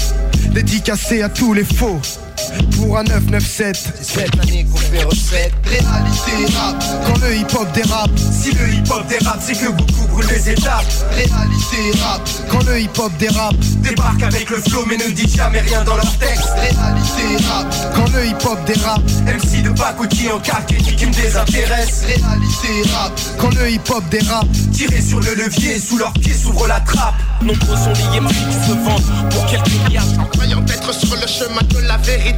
Dédicacé 0.50 1.22
à 1.22 1.28
tous 1.28 1.52
les 1.52 1.64
faux. 1.64 2.00
Pour 2.76 2.98
un 2.98 3.04
997 3.04 3.76
C'est 4.00 4.20
cette 4.20 4.40
année 4.40 4.66
qu'on 4.70 4.78
fait 4.78 5.04
recette 5.04 5.52
Réalité 5.64 6.56
rap. 6.56 6.82
Quand 7.06 7.20
le 7.20 7.36
hip-hop 7.36 7.72
dérape. 7.72 8.10
Si 8.18 8.52
le 8.52 8.74
hip-hop 8.74 9.06
dérape 9.08 9.40
c'est 9.40 9.54
que 9.54 9.70
beaucoup 9.70 10.06
brûlent 10.08 10.28
les 10.28 10.50
étapes. 10.50 10.84
Réalité 11.10 11.98
rap. 12.02 12.28
Quand 12.50 12.64
le 12.66 12.80
hip-hop 12.80 13.12
dérape. 13.18 13.56
Débarque 13.82 14.22
avec 14.22 14.50
le 14.50 14.56
flow 14.58 14.84
mais 14.86 14.96
ne 14.96 15.10
dit 15.10 15.28
jamais 15.28 15.60
rien 15.60 15.84
dans 15.84 15.96
leur 15.96 16.18
texte. 16.18 16.50
Réalité 16.56 17.44
rap. 17.48 17.74
Quand 17.94 18.12
le 18.12 18.26
hip-hop 18.26 18.58
dérape. 18.66 19.02
MC 19.26 19.62
de 19.62 19.70
pacotille 19.70 20.32
en 20.32 20.40
carte 20.40 20.66
qui 20.66 20.82
dit 20.82 20.96
qui 20.96 21.06
me 21.06 21.12
désintéresse. 21.12 22.04
Réalité 22.06 22.90
rap. 22.92 23.12
Quand 23.38 23.54
le 23.54 23.70
hip-hop 23.70 24.04
dérape. 24.10 24.48
Tirer 24.72 25.00
sur 25.00 25.20
le 25.20 25.34
levier, 25.34 25.78
sous 25.78 25.98
leurs 25.98 26.12
pieds 26.14 26.34
s'ouvre 26.34 26.66
la 26.66 26.80
trappe. 26.80 27.14
Nombreux 27.42 27.76
sont 27.76 27.92
les 28.12 28.20
MC 28.20 28.28
qui 28.28 28.68
se 28.68 28.72
vendent 28.72 29.30
pour 29.30 29.46
quelques 29.46 29.70
milliards. 29.84 30.04
En 30.18 30.24
croyant 30.24 30.64
être 30.66 30.92
sur 30.94 31.14
le 31.14 31.26
chemin 31.26 31.62
de 31.68 31.86
la 31.86 31.96
vérité 31.98 32.33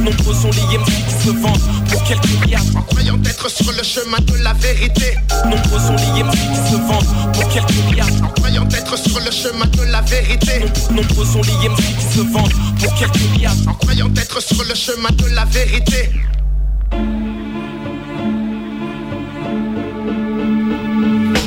Nombreux 0.00 0.34
sont 0.34 0.50
les 0.50 0.78
MC 0.78 0.86
qui 0.86 1.26
se 1.26 1.30
vendent 1.30 1.86
pour 1.88 2.02
quelques 2.04 2.40
milliards. 2.40 2.62
En 2.76 2.82
croyant 2.82 3.18
être 3.24 3.50
sur 3.50 3.70
le 3.72 3.82
chemin 3.82 4.18
de 4.20 4.42
la 4.42 4.52
vérité. 4.54 5.16
Nombreux 5.44 5.80
sont 5.80 5.96
les 5.96 6.22
MC 6.22 6.32
qui 6.32 6.70
se 6.70 6.76
vendent 6.76 7.32
pour 7.32 7.48
quelques 7.48 7.74
milliards. 7.88 8.08
En 8.22 8.28
croyant 8.28 8.68
être 8.68 8.96
sur 8.98 9.18
le 9.18 9.30
chemin 9.30 9.66
de 9.66 9.82
la 9.90 10.00
vérité. 10.02 10.64
Nombreux 10.90 11.24
sont 11.24 11.42
les 11.42 11.68
MC 11.68 11.82
qui 11.98 12.18
se 12.18 12.20
vendent 12.20 12.52
pour 12.78 12.94
quelques 12.94 13.20
milliards. 13.32 13.54
En 13.66 13.74
croyant 13.74 14.10
être 14.16 14.40
sur 14.40 14.62
le 14.62 14.74
chemin 14.74 15.10
de 15.10 15.34
la 15.34 15.44
vérité. 15.44 16.10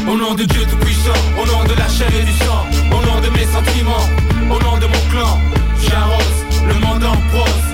Au 0.07 0.17
nom 0.17 0.33
de 0.33 0.43
Dieu 0.43 0.61
tout-puissant, 0.69 1.19
au 1.41 1.45
nom 1.45 1.63
de 1.65 1.73
la 1.77 1.87
chair 1.87 2.09
et 2.19 2.23
du 2.23 2.31
sang, 2.43 2.65
au 2.91 3.05
nom 3.05 3.21
de 3.21 3.29
mes 3.29 3.45
sentiments, 3.45 4.09
au 4.49 4.59
nom 4.63 4.77
de 4.77 4.87
mon 4.87 5.09
clan, 5.11 5.37
j'arrose 5.87 6.39
le 6.67 6.73
monde 6.79 7.03
en 7.03 7.15
prose, 7.29 7.68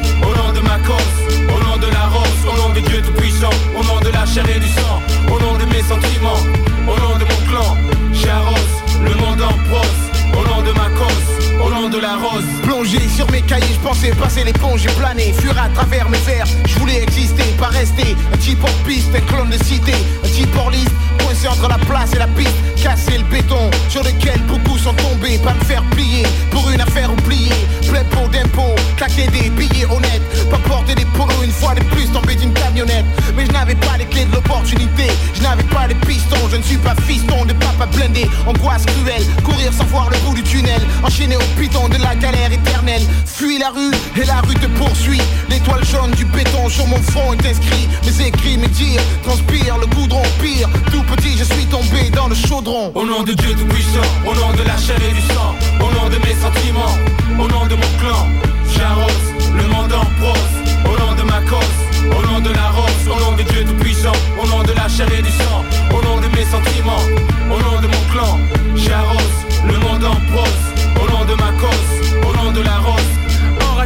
au 0.94 1.64
nom 1.64 1.78
de 1.78 1.88
la 1.92 2.06
rose, 2.08 2.46
au 2.48 2.58
nom 2.58 2.70
de 2.74 2.80
Dieu 2.80 3.02
tout-puissant, 3.02 3.50
au 3.76 3.84
nom 3.84 4.00
de 4.02 4.10
la 4.10 4.26
chair 4.26 4.46
et 4.50 4.60
du 4.60 4.68
sang, 4.68 5.02
au 5.28 5.40
nom 5.40 5.58
de 5.58 5.66
mes 5.66 5.82
sentiments, 5.82 6.40
au 6.88 7.00
nom 7.00 7.18
de 7.18 7.24
mon 7.24 7.50
clan, 7.50 7.78
j'arrose 8.14 8.76
le 9.04 9.14
monde 9.16 9.42
en 9.42 9.54
prose, 9.70 10.02
au 10.38 10.48
nom 10.48 10.62
de 10.62 10.72
ma 10.74 10.90
cause, 10.90 11.64
au 11.64 11.70
nom 11.70 11.90
de 11.90 11.98
la 11.98 12.16
rose. 12.16 12.46
Plongé 12.64 13.00
sur 13.16 13.30
mes 13.32 13.42
cahiers, 13.42 13.66
je 13.74 13.88
pensais 13.88 14.12
passer 14.12 14.44
l'éponge, 14.44 14.82
j'ai 14.82 14.94
plané, 14.96 15.34
fuir 15.34 15.58
à 15.60 15.70
travers 15.70 16.08
mes 16.10 16.20
vers, 16.20 16.46
je 16.68 16.76
voulais 16.78 17.02
exister, 17.02 17.44
pas 17.58 17.68
rester, 17.68 18.16
un 18.34 18.38
type 18.38 18.64
hors 18.64 18.84
piste, 18.86 19.10
un 19.16 19.22
clone 19.22 19.50
de 19.50 19.64
cité, 19.64 19.94
un 20.24 20.28
type 20.28 20.56
hors 20.56 20.70
liste, 20.70 20.92
coincé 21.36 21.48
entre 21.48 21.70
la 21.70 21.78
place 21.78 22.14
et 22.14 22.20
la 22.20 22.28
piste, 22.28 22.56
casser 22.82 23.18
le 23.18 23.24
béton, 23.24 23.70
sur 23.90 24.04
lequel 24.04 24.40
beaucoup 24.48 24.78
sont 24.78 24.94
tombés, 24.94 25.38
pas 25.40 25.54
me 25.54 25.64
faire 25.64 25.84
plier, 25.92 26.24
pour 26.52 26.70
une 26.70 26.82
affaire 26.82 27.12
oubliée, 27.12 27.52
plein 27.90 28.04
pot 28.06 28.28
d'impôts, 28.32 28.76
claquer 28.98 29.28
des 29.28 29.50
billets 29.50 29.86
honnêtes, 29.86 30.50
pas 30.50 30.58
porter 30.58 30.96
des 30.96 31.06
polos 31.06 31.44
une 31.44 31.52
fois 31.52 31.74
de 31.76 31.84
plus, 31.86 32.12
tomber 32.12 32.36
d'une 32.36 32.54
camionnette, 32.54 33.06
mais 33.36 33.46
je 33.46 33.52
n'avais 33.52 33.76
pas 33.76 33.98
les 33.98 34.06
clés 34.06 34.26
de 34.26 34.34
l'opportunité, 34.34 35.08
je 35.34 35.42
n'avais 35.42 35.64
pas 35.64 35.88
les 35.88 35.96
pistons, 35.96 36.50
je 36.52 36.58
ne 36.58 36.64
suis 36.64 36.78
pas 36.78 36.96
fiston 37.08 37.46
de 37.46 37.54
papa 37.54 37.86
blindé, 37.88 38.30
angoisse 38.46 38.86
cruelle, 38.86 39.24
courir 39.44 39.72
sans 39.74 39.86
voir 39.86 40.10
le 40.10 40.18
bout 40.20 40.36
du 40.36 40.44
tunnel, 40.44 40.82
enchaîné 41.04 41.36
au 41.36 41.60
piton 41.60 41.88
de 41.90 41.98
la 42.02 42.16
galère 42.16 42.52
éternelle, 42.52 43.04
fuis 43.26 43.58
la 43.60 43.70
rue 43.70 43.92
et 44.16 44.26
la 44.26 44.42
rue 44.42 44.56
te 44.56 44.68
poursuit, 44.68 45.22
l'étoile 45.50 45.84
jaune 45.86 46.12
du 46.12 46.26
béton 46.26 46.70
sur 46.70 46.88
mon 46.88 47.02
front 47.02 47.34
est 47.34 47.46
inscrit, 47.46 47.88
mes 48.06 48.28
écrits, 48.28 48.58
mes 48.58 48.68
dires, 48.68 49.02
transpire 49.24 49.78
le 49.78 49.88
goudron 49.88 50.24
pire, 50.42 50.70
tout 50.92 51.04
petit 51.04 51.25
je 51.34 51.44
suis 51.44 51.66
tombé 51.66 52.10
dans 52.14 52.28
le 52.28 52.36
chaudron. 52.36 52.92
Au 52.94 53.06
nom 53.06 53.24
de 53.24 53.34
Dieu 53.34 53.54
tout-puissant, 53.54 54.08
au 54.26 54.36
nom 54.36 54.52
de 54.54 54.64
la 54.64 54.78
chair 54.78 54.98
et 54.98 55.14
du 55.14 55.22
sang, 55.34 55.56
au 55.80 55.92
nom 55.92 56.10
de 56.10 56.18
mes 56.18 56.36
sentiments, 56.36 56.96
au 57.40 57.48
nom 57.48 57.66
de 57.66 57.76
mon 57.76 57.92
clan, 58.00 58.28
j'arrose 58.76 59.28
le 59.56 59.68
monde 59.68 59.92
en 59.94 60.06
prose, 60.22 60.56
au 60.86 60.98
nom 61.00 61.14
de 61.16 61.24
ma 61.24 61.42
cause, 61.42 61.80
au 62.18 62.22
nom 62.28 62.40
de 62.40 62.50
la 62.50 62.70
rose, 62.70 63.08
au 63.08 63.20
nom 63.20 63.36
de 63.36 63.44
Dieu 63.44 63.64
tout-puissant, 63.66 64.18
au 64.42 64.48
nom 64.48 64.64
de 64.64 64.74
la 64.74 64.88
chair 64.88 65.08
et 65.18 65.22
du 65.22 65.32
sang, 65.32 65.64
au 65.92 66.02
nom 66.04 66.18
de 66.22 66.28
mes 66.36 66.46
sentiments, 66.46 67.06
au 67.50 67.60
nom 67.62 67.82
de 67.82 67.88
mon 67.88 68.04
clan, 68.12 68.40
j'arrose 68.76 69.38
le 69.66 69.78
monde 69.80 70.04
en 70.04 70.20
prose, 70.32 70.66
au 71.02 71.12
nom 71.12 71.26
de 71.26 71.34
ma 71.34 71.52
cause, 71.60 72.30
au 72.30 72.36
nom 72.44 72.52
de 72.52 72.62
la 72.62 72.78
rose. 72.78 73.25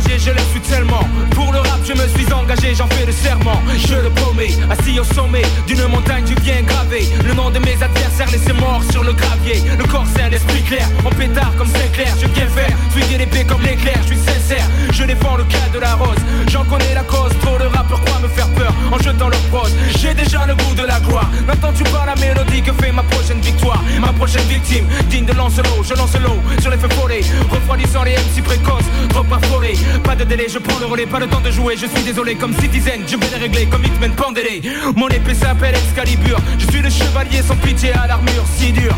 Je 0.07 0.31
le 0.31 0.39
suis 0.51 0.61
tellement. 0.61 1.03
Pour 1.31 1.51
le 1.51 1.59
rap, 1.59 1.79
je 1.85 1.93
me 1.93 2.07
suis 2.07 2.31
engagé, 2.33 2.73
j'en 2.73 2.87
fais 2.87 3.05
le 3.05 3.11
serment. 3.11 3.61
Je 3.77 3.95
le 3.95 4.09
promets, 4.09 4.51
assis 4.69 4.99
au 4.99 5.03
sommet 5.03 5.41
d'une 5.67 5.85
montagne, 5.87 6.23
tu 6.25 6.35
viens 6.41 6.61
graver 6.61 7.07
le 7.25 7.33
nom 7.33 7.49
de 7.49 7.59
mes 7.59 7.73
adversaires, 7.81 8.29
laissés 8.31 8.53
morts 8.53 8.83
sur 8.91 9.03
le 9.03 9.13
gravier. 9.13 9.61
Le 9.77 9.83
corps 9.85 10.05
sain, 10.05 10.29
l'esprit 10.29 10.63
clair, 10.63 10.87
en 11.05 11.09
pétard 11.09 11.53
comme 11.57 11.67
Sinclair. 11.67 12.13
Je 12.21 12.27
viens 12.27 12.47
faire 12.47 12.75
fuiter 12.91 13.17
l'épée 13.17 13.43
comme 13.45 13.61
l'éclair, 13.61 13.97
je 14.03 14.07
suis 14.07 14.17
sincère. 14.17 14.65
Je 14.91 15.03
défends 15.03 15.37
le 15.37 15.43
cas 15.43 15.67
de 15.73 15.79
la 15.79 15.95
rose, 15.95 16.17
j'en 16.47 16.63
connais 16.63 16.93
la 16.93 17.03
cause. 17.03 17.31
Trop 17.41 17.57
de 17.57 17.65
rappeurs 17.65 18.01
croient 18.03 18.19
me 18.19 18.27
faire 18.27 18.47
peur 18.49 18.73
en 18.91 18.97
jetant 18.99 19.29
leur 19.29 19.41
prose. 19.51 19.73
J'ai 19.97 20.13
déjà 20.13 20.45
le 20.45 20.55
goût 20.55 20.75
de 20.75 20.83
la 20.83 20.99
gloire. 20.99 21.29
N'entends-tu 21.47 21.83
pas 21.85 22.05
la 22.05 22.15
mélodie 22.15 22.61
que 22.61 22.73
fait 22.73 22.91
ma 22.91 23.03
prochaine 23.03 23.41
victoire 23.41 23.81
Ma 23.99 24.13
prochaine 24.13 24.47
victime, 24.47 24.85
digne 25.09 25.25
de 25.25 25.33
Lancelot, 25.33 25.83
je 25.83 25.93
lance 25.93 26.15
l'eau 26.15 26.39
sur 26.61 26.71
les 26.71 26.77
feux 26.77 26.89
follets, 26.89 27.21
refroidissant 27.49 28.03
les 28.03 28.13
MC 28.13 28.43
précoces, 28.43 28.89
trop 29.09 29.25
affolés. 29.33 29.77
Pas 30.03 30.15
de 30.15 30.23
délai, 30.23 30.47
je 30.49 30.59
prends 30.59 30.79
le 30.79 30.85
relais, 30.85 31.05
pas 31.05 31.19
le 31.19 31.27
temps 31.27 31.41
de 31.41 31.51
jouer. 31.51 31.75
Je 31.77 31.85
suis 31.87 32.03
désolé 32.03 32.35
comme 32.35 32.53
Citizen, 32.53 33.01
je 33.07 33.15
vais 33.17 33.29
les 33.33 33.43
régler 33.43 33.65
comme 33.67 33.83
Hitman 33.83 34.11
Pandélé. 34.11 34.61
Mon 34.95 35.07
épée 35.09 35.33
s'appelle 35.35 35.75
Excalibur. 35.75 36.37
Je 36.57 36.65
suis 36.71 36.81
le 36.81 36.89
chevalier 36.89 37.41
sans 37.41 37.55
pitié 37.57 37.93
à 37.93 38.07
l'armure 38.07 38.45
si 38.57 38.71
dure. 38.71 38.95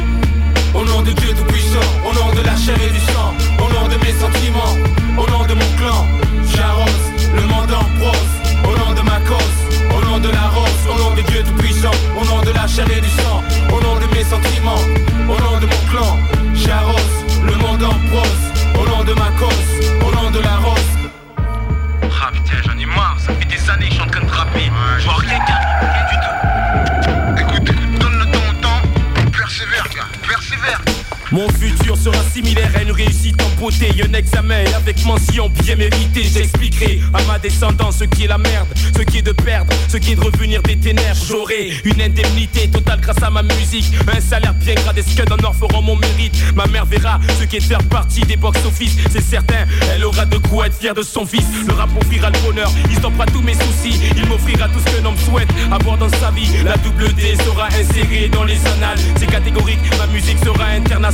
Au 0.73 0.85
nom 0.85 1.01
de 1.01 1.11
Dieu 1.11 1.29
tout-puissant, 1.33 1.79
au 2.09 2.13
nom 2.13 2.31
de 2.33 2.45
la 2.45 2.55
chair 2.55 2.77
et 2.81 2.91
du 2.91 2.99
sang, 2.99 3.33
au 3.59 3.73
nom 3.73 3.87
de 3.89 3.95
mes 4.05 4.13
sentiments, 4.13 4.77
au 5.17 5.29
nom 5.29 5.45
de 5.45 5.53
mon 5.53 5.71
clan, 5.77 6.07
j'arrose 6.55 7.05
le 7.35 7.41
monde 7.41 7.71
en 7.73 7.83
prose, 7.99 8.33
au 8.63 8.77
nom 8.77 8.93
de 8.93 9.01
ma 9.01 9.19
cause, 9.27 9.59
au 9.97 10.05
nom 10.05 10.19
de 10.19 10.29
la 10.29 10.47
rose, 10.47 10.83
au 10.89 10.97
nom 10.97 11.13
de 11.13 11.21
Dieu 11.23 11.43
tout-puissant, 11.43 11.91
au 12.19 12.25
nom 12.25 12.41
de 12.41 12.51
la 12.51 12.67
chair 12.67 12.85
et 12.89 13.01
du 13.01 13.09
sang, 13.09 13.43
au 13.67 13.81
nom 13.81 13.95
de 13.95 14.07
mes 14.15 14.23
sentiments, 14.23 14.81
au 15.27 15.37
nom 15.41 15.59
de 15.59 15.65
mon 15.65 15.81
clan, 15.91 16.17
j'arrose 16.55 17.17
le 17.45 17.55
monde 17.55 17.83
en 17.83 17.99
prose, 18.09 18.50
au 18.79 18.87
nom 18.87 19.03
de 19.03 19.13
ma 19.13 19.31
cause, 19.39 19.91
au 20.05 20.11
nom 20.15 20.31
de 20.31 20.39
la 20.39 20.57
rose. 20.57 20.79
Ah 22.23 22.29
putain, 22.31 22.57
j'en 22.65 22.77
ai 22.77 22.85
marre, 22.85 23.17
ça 23.19 23.33
fait 23.33 23.45
des 23.45 23.69
années 23.69 23.87
que 23.87 23.91
je 23.91 23.99
suis 23.99 24.01
en 24.01 24.07
train 24.07 24.21
de 24.21 24.31
rapper. 24.31 24.71
Je 24.99 25.05
vois 25.05 25.15
rien 25.15 25.39
qu'un, 25.39 25.59
Mon 31.31 31.47
futur 31.47 31.95
sera 31.95 32.21
similaire 32.33 32.71
à 32.75 32.81
une 32.81 32.91
réussite 32.91 33.41
en 33.41 33.61
beauté 33.61 33.89
Un 34.03 34.13
examen 34.13 34.65
avec 34.75 35.05
mention 35.05 35.49
bien 35.63 35.77
méritée. 35.77 36.23
J'expliquerai 36.23 36.99
à 37.13 37.23
ma 37.23 37.39
descendance 37.39 37.99
ce 37.99 38.03
qui 38.03 38.25
est 38.25 38.27
la 38.27 38.37
merde 38.37 38.67
Ce 38.97 39.01
qui 39.03 39.19
est 39.19 39.21
de 39.21 39.31
perdre, 39.31 39.71
ce 39.87 39.95
qui 39.95 40.11
est 40.11 40.15
de 40.15 40.21
revenir 40.21 40.61
des 40.63 40.75
ténèbres. 40.75 41.15
J'aurai 41.25 41.71
une 41.85 42.01
indemnité 42.01 42.67
totale 42.67 42.99
grâce 42.99 43.23
à 43.23 43.29
ma 43.29 43.43
musique. 43.43 43.85
Un 44.13 44.19
salaire 44.19 44.53
bien 44.55 44.75
gradé, 44.75 45.03
ce 45.03 45.15
que 45.15 45.23
d'un 45.23 45.41
or 45.45 45.55
feront 45.55 45.81
mon 45.81 45.95
mérite. 45.95 46.35
Ma 46.53 46.65
mère 46.65 46.85
verra 46.85 47.19
ce 47.39 47.45
qui 47.45 47.57
est 47.57 47.59
de 47.59 47.65
faire 47.65 47.83
partie 47.83 48.21
des 48.21 48.35
box-office 48.35 48.97
C'est 49.09 49.23
certain, 49.23 49.65
elle 49.93 50.03
aura 50.03 50.25
de 50.25 50.37
quoi 50.37 50.67
être 50.67 50.77
fière 50.77 50.93
de 50.93 51.03
son 51.03 51.25
fils. 51.25 51.45
Le 51.65 51.73
rap 51.73 51.89
offrira 51.97 52.29
le 52.29 52.39
bonheur, 52.39 52.71
il 52.89 52.97
stoppera 52.97 53.25
tous 53.27 53.41
mes 53.41 53.53
soucis. 53.53 53.97
Il 54.17 54.25
m'offrira 54.27 54.67
tout 54.67 54.79
ce 54.85 54.97
qu'un 54.97 55.05
homme 55.05 55.17
souhaite 55.17 55.49
avoir 55.71 55.97
dans 55.97 56.09
sa 56.09 56.29
vie. 56.31 56.49
La 56.65 56.75
double 56.75 57.13
D 57.13 57.35
sera 57.45 57.67
insérée 57.67 58.27
dans 58.27 58.43
les 58.43 58.59
annales. 58.67 58.99
C'est 59.15 59.27
catégorique, 59.27 59.79
ma 59.97 60.07
musique 60.07 60.39
sera 60.39 60.65
interne 60.65 61.05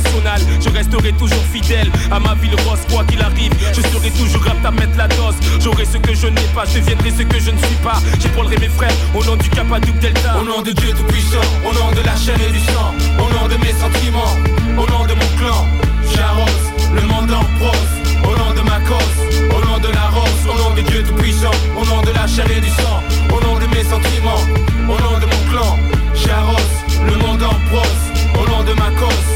Je 0.60 0.68
resterai 0.70 1.12
toujours 1.12 1.44
fidèle 1.52 1.90
à 2.10 2.18
ma 2.18 2.34
ville 2.34 2.54
rose, 2.66 2.80
quoi 2.90 3.04
qu'il 3.04 3.20
arrive. 3.22 3.52
Je 3.72 3.80
serai 3.80 4.10
toujours 4.10 4.46
apte 4.46 4.64
à 4.64 4.70
mettre 4.70 4.96
la 4.96 5.08
dose. 5.08 5.34
J'aurai 5.60 5.84
ce 5.84 5.98
que 5.98 6.14
je 6.14 6.26
n'ai 6.26 6.48
pas, 6.54 6.64
je 6.64 6.78
deviendrai 6.80 7.10
ce 7.10 7.22
que 7.22 7.38
je 7.38 7.50
ne 7.50 7.58
suis 7.58 7.76
pas. 7.82 7.98
J'épaulerai 8.20 8.56
mes 8.58 8.68
frères 8.68 8.92
au 9.14 9.24
nom 9.24 9.36
du 9.36 9.48
Capadouk 9.48 9.98
Delta. 9.98 10.38
Au 10.40 10.44
nom 10.44 10.62
de 10.62 10.72
Dieu 10.72 10.90
Tout-Puissant, 10.90 11.46
au 11.64 11.72
nom 11.72 11.90
de 11.92 12.04
la 12.04 12.16
chair 12.16 12.36
et 12.40 12.52
du 12.52 12.60
sang, 12.60 12.94
au 13.18 13.32
nom 13.32 13.48
de 13.48 13.56
mes 13.62 13.72
sentiments, 13.72 14.34
au 14.76 14.86
nom 14.90 15.04
de 15.06 15.14
mon 15.14 15.28
clan, 15.38 15.66
j'arrose 16.14 16.66
le 16.94 17.02
monde 17.02 17.30
en 17.30 17.44
prose, 17.58 17.94
au 18.24 18.36
nom 18.36 18.54
de 18.54 18.62
ma 18.68 18.80
cause, 18.80 19.18
au 19.56 19.66
nom 19.66 19.78
de 19.78 19.88
la 19.88 20.08
rose, 20.08 20.42
au 20.48 20.58
nom 20.58 20.74
de 20.74 20.82
Dieu 20.82 21.02
Tout-Puissant, 21.04 21.56
au 21.76 21.84
nom 21.84 22.02
de 22.02 22.10
la 22.10 22.26
chair 22.26 22.46
et 22.50 22.60
du 22.60 22.70
sang, 22.70 23.02
au 23.30 23.40
nom 23.44 23.58
de 23.58 23.66
mes 23.66 23.84
sentiments, 23.84 24.42
au 24.88 24.98
nom 25.00 25.18
de 25.18 25.26
mon 25.26 25.42
clan, 25.50 25.78
j'arrose 26.14 26.74
le 27.06 27.16
monde 27.16 27.42
en 27.42 27.56
prose, 27.70 28.04
au 28.34 28.48
nom 28.50 28.62
de 28.64 28.72
ma 28.74 28.90
cause, 28.98 29.30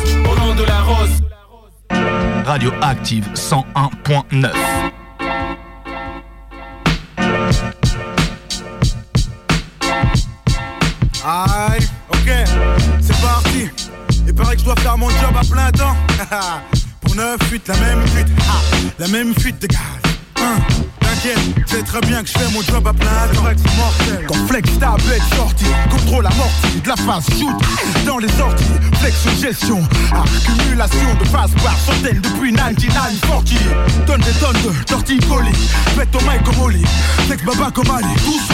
nom 0.52 0.62
de 0.62 0.64
la 0.64 0.80
rose. 0.82 1.22
Radio 2.44 2.72
Active 2.80 3.28
101.9. 3.34 4.50
Aïe, 11.24 11.88
ok, 12.10 12.30
c'est 13.00 13.20
parti. 13.20 13.68
Il 14.26 14.34
paraît 14.34 14.54
que 14.54 14.60
je 14.60 14.64
dois 14.64 14.76
faire 14.76 14.98
mon 14.98 15.08
job 15.08 15.34
à 15.36 15.44
plein 15.44 15.70
temps. 15.70 15.96
Pour 17.00 17.14
9 17.14 17.42
fuites, 17.44 17.68
la 17.68 17.76
même 17.76 18.06
fuite, 18.08 18.28
ah, 18.40 18.60
la 18.98 19.08
même 19.08 19.34
fuite 19.34 19.60
de 19.62 19.66
gaz. 19.66 19.78
Hein, 20.40 20.56
T'inquiète, 21.22 21.38
c'est 21.66 21.84
très 21.84 22.00
bien 22.00 22.22
que 22.22 22.28
je 22.28 22.32
fais 22.32 22.52
mon 22.52 22.62
job 22.62 22.86
à 22.86 22.92
plein 22.92 23.06
temps. 23.32 23.42
Mortel. 23.42 24.26
Quand 24.26 24.46
flex 24.48 24.78
tablette 24.78 25.22
sortie, 25.36 25.66
contrôle 25.90 26.26
amorti, 26.26 26.80
de 26.82 26.88
la 26.88 26.96
phase 26.96 27.26
shoot 27.38 27.54
dans 28.06 28.18
les 28.18 28.28
sorties, 28.28 28.64
flex 28.98 29.40
gestion, 29.40 29.82
accumulation 30.12 31.14
de 31.20 31.24
phase 31.26 31.50
par 31.62 31.78
centaines 31.78 32.20
depuis 32.20 32.52
9940. 32.52 33.44
Donne 34.06 34.20
des 34.20 34.32
tonnes 34.32 34.62
de 34.62 34.84
tortilles 34.84 35.20
colis, 35.20 35.52
faites 35.96 36.10
ton 36.10 36.20
mic 36.22 36.42
comme 36.44 36.60
Oli, 36.60 36.84
flex 37.26 37.44
baba 37.44 37.70
comme 37.70 37.90
Ali, 37.90 38.08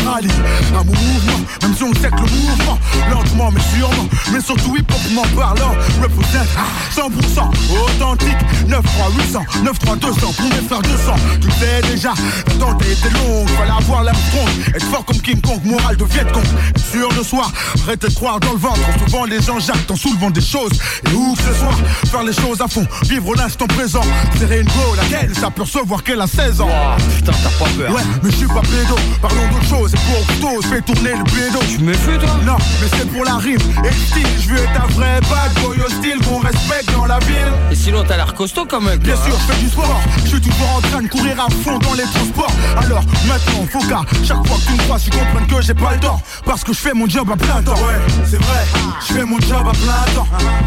rallie 0.07 0.29
à 0.75 0.85
mon 0.85 0.93
mouvement, 0.93 1.41
même 1.63 1.75
si 1.75 1.83
on 1.85 1.95
sait 1.95 2.11
que 2.11 2.17
le 2.17 2.31
mouvement, 2.31 2.79
lentement 3.11 3.51
mais 3.51 3.61
sûrement, 3.77 4.09
mais 4.33 4.41
surtout 4.41 4.77
hip 4.77 4.85
hopement 4.93 5.23
parlant, 5.35 5.75
représente 6.03 6.49
100% 6.95 7.49
authentique, 7.83 8.37
9 8.67 8.83
3 8.83 9.11
800, 9.27 9.43
9 9.65 9.79
3 9.79 9.97
200 9.97 10.33
pour 10.37 10.45
mes 10.47 10.67
frères 10.67 10.83
200, 10.83 11.15
tu 11.41 11.51
sais 11.53 11.81
déjà, 11.91 12.13
t'as 12.59 12.87
été 12.87 13.11
longue, 13.11 13.49
fallait 13.51 13.71
avoir 13.71 14.03
la 14.03 14.13
tronche, 14.13 14.69
être 14.75 14.87
fort 14.87 15.05
comme 15.05 15.21
King 15.21 15.41
Kong, 15.41 15.61
moral 15.65 15.97
de 15.97 16.05
Viet 16.05 16.27
Cong, 16.33 16.45
sûr 16.91 17.09
de 17.11 17.23
soi, 17.23 17.47
arrêtez 17.85 18.09
de 18.09 18.15
croire 18.15 18.41
dans 18.41 18.53
le 18.53 18.59
ventre, 18.59 18.81
souvent 19.07 19.25
les 19.25 19.41
gens 19.41 19.59
jactent 19.59 19.91
en 19.91 19.97
soulevant 19.97 20.31
des 20.31 20.41
choses, 20.41 20.73
et 21.07 21.15
où 21.15 21.35
que 21.35 21.43
ce 21.43 21.55
soit, 21.55 22.11
faire 22.11 22.23
les 22.23 22.33
choses 22.33 22.61
à 22.61 22.69
fond, 22.69 22.87
vivre 23.05 23.35
l'instant 23.35 23.67
présent, 23.67 24.03
serrer 24.39 24.61
une 24.61 24.67
go, 24.67 24.95
laquelle? 24.97 25.35
Ça 25.35 25.51
peut 25.51 25.63
recevoir 25.63 26.03
qu'elle 26.03 26.21
a 26.21 26.27
16 26.27 26.61
ans. 26.61 26.69
Putain, 27.17 27.33
t'as 27.33 27.65
pas 27.65 27.71
peur. 27.77 27.95
Ouais, 27.95 28.03
mais 28.23 28.31
je 28.31 28.37
suis 28.37 28.47
pas 28.47 28.63
pédo, 28.63 28.97
parlons 29.21 29.49
d'autre 29.53 29.69
chose, 29.69 29.95
et 29.95 30.41
pour 30.41 30.63
je 30.63 30.69
fais 30.69 30.81
tourner 30.81 31.11
le 31.11 31.25
pédo. 31.25 31.59
Tu 31.69 31.79
me 31.79 31.93
fais 31.95 32.19
toi? 32.19 32.39
Non, 32.45 32.57
mais 32.81 32.89
c'est 32.97 33.09
pour 33.11 33.25
la 33.25 33.37
rime 33.37 33.59
et 33.85 33.89
le 33.89 33.93
style, 33.93 34.27
je 34.41 34.49
veux 34.49 34.59
être 34.59 34.83
un 34.83 34.87
vrai 34.89 35.21
bad 35.21 35.53
boy 35.63 35.79
hostile 35.81 36.19
qu'on 36.27 36.39
respecte 36.39 36.93
dans 36.93 37.07
la 37.07 37.19
ville. 37.21 37.53
Et 37.71 37.75
sinon, 37.75 38.05
t'as 38.07 38.17
l'air 38.17 38.35
costaud 38.35 38.67
quand 38.69 38.81
même. 38.81 38.99
Bien 38.99 39.17
sûr, 39.17 39.35
hein. 39.35 39.39
je 39.47 39.53
fais 39.53 39.61
du 39.61 39.69
sport, 39.69 40.01
je 40.25 40.29
suis 40.29 40.41
toujours 40.41 40.77
en 40.77 40.81
train 40.81 41.03
de 41.03 41.09
courir 41.09 41.41
à 41.41 41.49
fond 41.51 41.79
dans 41.79 41.95
les 41.95 42.05
transports. 42.05 42.48
Alors 42.77 43.03
maintenant, 43.27 43.67
faut 43.71 43.87
qu'à 43.89 44.03
chaque 44.25 44.47
fois 44.47 44.57
que 44.57 44.67
tu 44.67 44.73
me 44.73 44.79
crois, 44.85 44.99
tu 44.99 45.11
comprennes 45.11 45.47
que 45.47 45.63
j'ai 45.63 45.75
pas 45.75 45.95
le 45.95 46.01
temps. 46.01 46.21
Parce 46.45 46.65
que 46.65 46.73
je 46.73 46.79
fais 46.79 46.95
mon 46.95 47.09
job 47.09 47.31
à 47.31 47.37
plein 47.37 47.63
temps. 47.63 47.75
Ouais, 47.75 48.01
c'est 48.25 48.43
vrai, 48.43 48.67
je 49.07 49.15
fais 49.15 49.25
mon 49.25 49.41
job 49.41 49.67
à 49.69 49.73
plein 49.73 50.15
temps. 50.15 50.27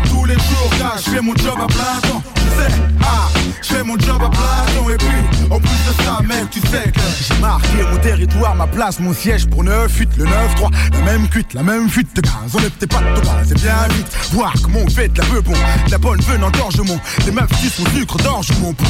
Tous 0.10 0.26
les 0.26 0.36
jours, 0.36 0.70
gars, 0.80 0.96
je 0.98 1.10
fais 1.10 1.22
mon 1.22 1.36
job 1.36 1.58
à 1.62 1.68
plein 1.68 2.10
temps. 2.10 2.24
Tu 2.42 2.48
sais, 2.58 2.72
ah, 3.04 3.30
je 3.62 3.68
fais 3.68 3.84
mon 3.84 3.98
job 4.00 4.22
à 4.24 4.30
plein. 4.30 4.72
Et 4.92 4.98
puis, 4.98 5.08
en 5.50 5.60
plus 5.60 5.70
de 5.70 6.04
ça, 6.04 6.20
mec, 6.22 6.50
tu 6.50 6.60
sais 6.60 6.92
que 6.92 7.00
j'ai 7.22 7.39
marqué 7.39 7.84
mon 7.89 7.98
territoire, 8.00 8.56
ma 8.56 8.68
place, 8.68 9.00
mon 9.00 9.14
siège 9.14 9.48
pour 9.48 9.64
9-8, 9.64 10.10
le 10.18 10.26
9-3. 10.26 10.32
La 10.92 11.00
même 11.00 11.30
cuite, 11.30 11.54
la 11.54 11.64
même 11.64 11.89
fuite 11.89 12.14
gaz. 12.20 12.34
On 12.54 12.88
pas 12.88 13.00
de 13.00 13.22
gaz, 13.22 13.48
c'est 13.48 13.62
bien 13.62 13.88
vite. 13.96 14.08
Voir 14.34 14.54
comment 14.62 14.80
on 14.86 14.89
fait 14.89 15.08
de 15.08 15.20
la 15.20 15.26
peu 15.26 15.42
bon, 15.42 15.54
la 15.89 15.98
bonne 15.98 16.20
veine 16.22 16.44
en 16.44 16.52
gorgement. 16.52 17.00
Les 17.26 17.32
meufs 17.32 17.48
qui 17.62 17.70
sont 17.70 17.86
sucre 17.96 18.18
d'orge, 18.18 18.48
mon 18.60 18.74
pas. 18.74 18.86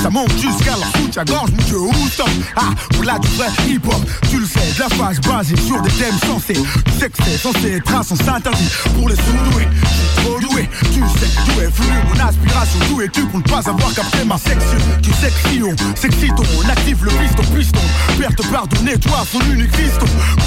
Ça 0.00 0.08
monte 0.08 0.32
jusqu'à 0.40 0.76
la 0.78 0.86
fout 0.98 1.18
à 1.18 1.24
gorge, 1.24 1.50
mon 1.50 1.62
dieu, 1.64 1.78
où 1.78 2.08
stop? 2.08 2.28
Ah, 2.56 2.70
pour 2.94 3.04
là 3.04 3.18
du 3.18 3.28
vrai 3.36 3.48
hip-hop, 3.68 4.02
tu 4.30 4.38
le 4.38 4.46
sais, 4.46 4.72
de 4.74 4.80
la 4.80 4.88
phase 4.88 5.20
basée 5.20 5.56
sur 5.56 5.82
des 5.82 5.90
thèmes 5.90 6.18
sensés. 6.26 6.54
Tu 6.54 6.92
sais 6.98 7.10
que 7.10 7.22
c'est 7.24 7.38
censé 7.38 7.72
être 7.72 7.94
un 7.94 8.34
interdit 8.34 8.70
pour 8.94 9.08
les 9.08 9.16
sous-doués. 9.16 9.68
Je 9.82 9.88
suis 9.88 10.24
trop 10.24 10.40
doué, 10.40 10.68
tu 10.92 11.00
sais 11.18 11.30
d'où 11.46 11.60
est 11.60 11.70
venu 11.70 11.98
mon 12.08 12.26
aspiration. 12.26 12.75
D'où 12.88 13.00
es-tu 13.00 13.24
pour 13.26 13.38
ne 13.38 13.44
pas 13.44 13.68
avoir 13.68 13.92
capté 13.94 14.24
ma 14.24 14.38
section 14.38 14.78
Tu 15.02 15.12
sais 15.12 15.28
que 15.28 15.48
si 15.48 15.62
on 15.62 16.68
active 16.68 17.04
le 17.04 17.10
piston, 17.10 17.42
piston. 17.54 17.80
Père 18.18 18.34
te 18.34 18.46
pardonner, 18.46 18.98
toi, 18.98 19.24
son 19.30 19.40
unique 19.50 19.74
fiston. 19.74 20.06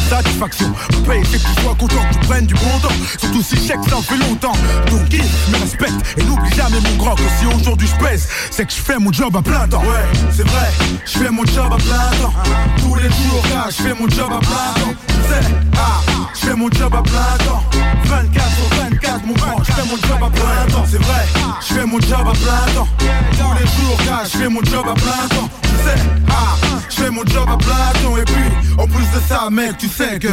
Satisfaction, 0.09 0.73
paye, 1.07 1.23
c'est 1.29 1.37
que 1.41 1.47
tu 1.47 1.61
sois 1.61 1.75
content 1.75 2.01
que 2.09 2.13
tu 2.13 2.27
prennes 2.27 2.45
du 2.45 2.53
bon 2.55 2.79
temps. 2.81 2.95
Surtout 3.19 3.43
si 3.43 3.55
chèque 3.55 3.83
ça 3.89 3.97
en 3.97 4.01
fait 4.01 4.17
longtemps. 4.17 4.53
Donc 4.89 5.07
kiffe, 5.09 5.49
me 5.51 5.57
respecte 5.57 6.17
et 6.17 6.23
n'oublie 6.23 6.51
jamais 6.55 6.79
mon 6.79 6.97
grand 6.97 7.15
si 7.39 7.45
aujourd'hui 7.45 7.87
je 7.87 8.03
pèse, 8.03 8.27
c'est 8.51 8.65
que 8.65 8.71
je 8.71 8.77
fais 8.77 8.97
mon 8.97 9.11
job 9.11 9.35
à 9.35 9.41
plein 9.41 9.67
temps. 9.67 9.81
Ouais, 9.81 10.19
c'est 10.31 10.47
vrai, 10.47 10.69
je 11.05 11.19
fais 11.19 11.29
mon 11.29 11.45
job 11.45 11.71
à 11.71 11.77
plein 11.77 12.09
temps. 12.21 12.33
Tous 12.77 12.95
les 12.95 13.03
jours, 13.03 13.43
je 13.69 13.83
fais 13.83 13.93
mon 13.93 14.09
job 14.09 14.29
à 14.31 14.39
plein 14.39 14.83
temps. 14.83 14.93
Tu 15.07 15.13
sais, 15.13 15.53
ah, 15.77 16.01
je 16.33 16.39
fais 16.39 16.55
mon 16.55 16.69
job 16.71 16.93
à 16.93 17.01
plein 17.01 17.45
temps. 17.45 17.63
24 18.05 18.45
sur 18.55 18.77
24, 18.83 19.25
mon 19.25 19.33
grand, 19.33 19.63
je 19.63 19.71
fais 19.71 19.85
mon 19.85 19.97
job 19.97 20.23
à 20.23 20.29
plein 20.29 20.73
temps. 20.73 20.85
C'est 20.89 21.01
vrai, 21.01 21.25
je 21.61 21.73
fais 21.73 21.85
mon 21.85 21.99
job 21.99 22.18
à 22.27 22.31
plein 22.31 22.73
temps. 22.73 22.87
Tous 22.97 23.53
les 23.53 23.67
jours, 23.67 23.97
gars, 24.05 24.23
je 24.23 24.37
fais 24.37 24.49
mon 24.49 24.63
job 24.63 24.85
à 24.87 24.93
plein 24.93 25.27
temps. 25.29 25.68
Sais, 25.85 26.01
ah, 26.29 26.55
je 26.89 26.95
fais 26.95 27.09
mon 27.09 27.25
job 27.25 27.47
à 27.49 27.57
temps. 27.57 28.17
Et 28.17 28.25
puis, 28.25 28.35
en 28.77 28.87
plus 28.87 29.05
de 29.05 29.21
ça, 29.27 29.49
mec, 29.49 29.77
tu 29.77 29.87
sais 29.87 30.19
que 30.19 30.27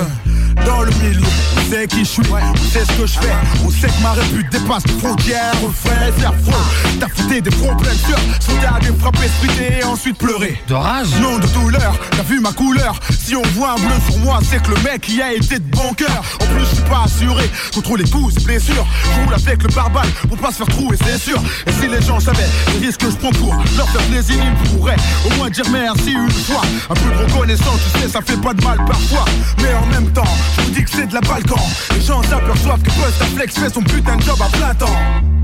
dans 0.64 0.80
le 0.80 0.90
milieu, 1.02 1.20
on 1.56 1.70
sait 1.70 1.86
qui 1.86 2.00
je 2.00 2.04
suis, 2.04 2.22
on 2.30 2.56
sait 2.56 2.84
ce 2.84 2.92
que 3.00 3.06
je 3.06 3.18
fais. 3.18 3.34
On 3.64 3.70
sait 3.70 3.88
que 3.88 4.02
ma 4.02 4.12
répute 4.12 4.50
dépasse 4.50 4.86
les 4.86 4.94
frontières. 4.94 5.52
On 5.62 5.70
fait 5.70 6.12
faire 6.12 6.34
faux. 6.44 6.52
T'as 6.98 7.08
fouté 7.08 7.40
des 7.40 7.50
problèmes 7.50 7.98
sûrs, 8.06 8.18
sauter 8.40 8.66
à 8.66 8.80
des 8.80 8.98
frapper, 8.98 9.28
spriter 9.28 9.80
et 9.80 9.84
ensuite 9.84 10.16
pleurer. 10.18 10.60
De 10.66 10.74
rage? 10.74 11.08
Non, 11.20 11.38
de 11.38 11.46
douleur, 11.48 11.94
t'as 12.10 12.22
vu 12.22 12.40
ma 12.40 12.52
couleur? 12.52 12.98
Si 13.10 13.36
on 13.36 13.42
voit 13.54 13.72
un 13.72 13.76
bleu 13.76 13.94
sur 14.08 14.18
moi, 14.20 14.38
c'est 14.48 14.62
que 14.62 14.70
le 14.70 14.80
mec 14.82 15.08
y 15.08 15.20
a 15.20 15.34
été 15.34 15.58
de 15.58 15.70
bon 15.76 15.92
cœur. 15.92 16.22
En 16.40 16.46
plus, 16.46 16.60
je 16.60 16.74
suis 16.76 16.84
pas 16.84 17.02
assuré 17.04 17.50
contre 17.74 17.96
les 17.96 18.08
coups 18.08 18.34
et 18.36 18.44
blessures. 18.44 18.86
Je 19.04 19.20
roule 19.20 19.34
avec 19.34 19.62
le 19.62 19.68
pare-balles 19.68 20.08
pour 20.28 20.38
pas 20.38 20.50
se 20.50 20.56
faire 20.56 20.68
trouer, 20.68 20.96
c'est 21.04 21.18
sûr. 21.18 21.40
Et 21.66 21.72
si 21.72 21.86
les 21.86 22.00
gens 22.00 22.18
savaient 22.18 22.48
les 22.72 22.86
risques 22.86 23.00
que 23.00 23.10
je 23.10 23.16
prends 23.16 23.32
pour 23.32 23.54
leur 23.76 23.88
faire 23.90 24.02
plaisir, 24.06 24.36
ils 24.42 24.70
pourraient 24.70 24.96
au 25.26 25.35
moins 25.36 25.50
dire 25.50 25.68
merci 25.70 26.12
une 26.12 26.30
fois. 26.30 26.62
Un 26.90 26.94
peu 26.94 27.10
de 27.10 27.32
reconnaissance, 27.32 27.80
tu 27.92 28.00
sais, 28.00 28.08
ça 28.08 28.20
fait 28.20 28.40
pas 28.40 28.54
de 28.54 28.64
mal 28.64 28.78
parfois. 28.84 29.24
Mais 29.62 29.74
en 29.74 29.86
même 29.86 30.10
temps, 30.12 30.24
je 30.56 30.62
vous 30.62 30.70
dis 30.70 30.84
que 30.84 30.90
c'est 30.90 31.06
de 31.06 31.14
la 31.14 31.20
balkan. 31.20 31.60
Les 31.94 32.00
gens 32.00 32.22
s'aperçoivent 32.22 32.82
que 32.82 32.90
Post 32.90 33.24
Flex 33.34 33.58
fait 33.58 33.72
son 33.72 33.82
putain 33.82 34.16
de 34.16 34.22
job 34.22 34.38
à 34.40 34.56
plein 34.56 34.74
temps. 34.74 35.35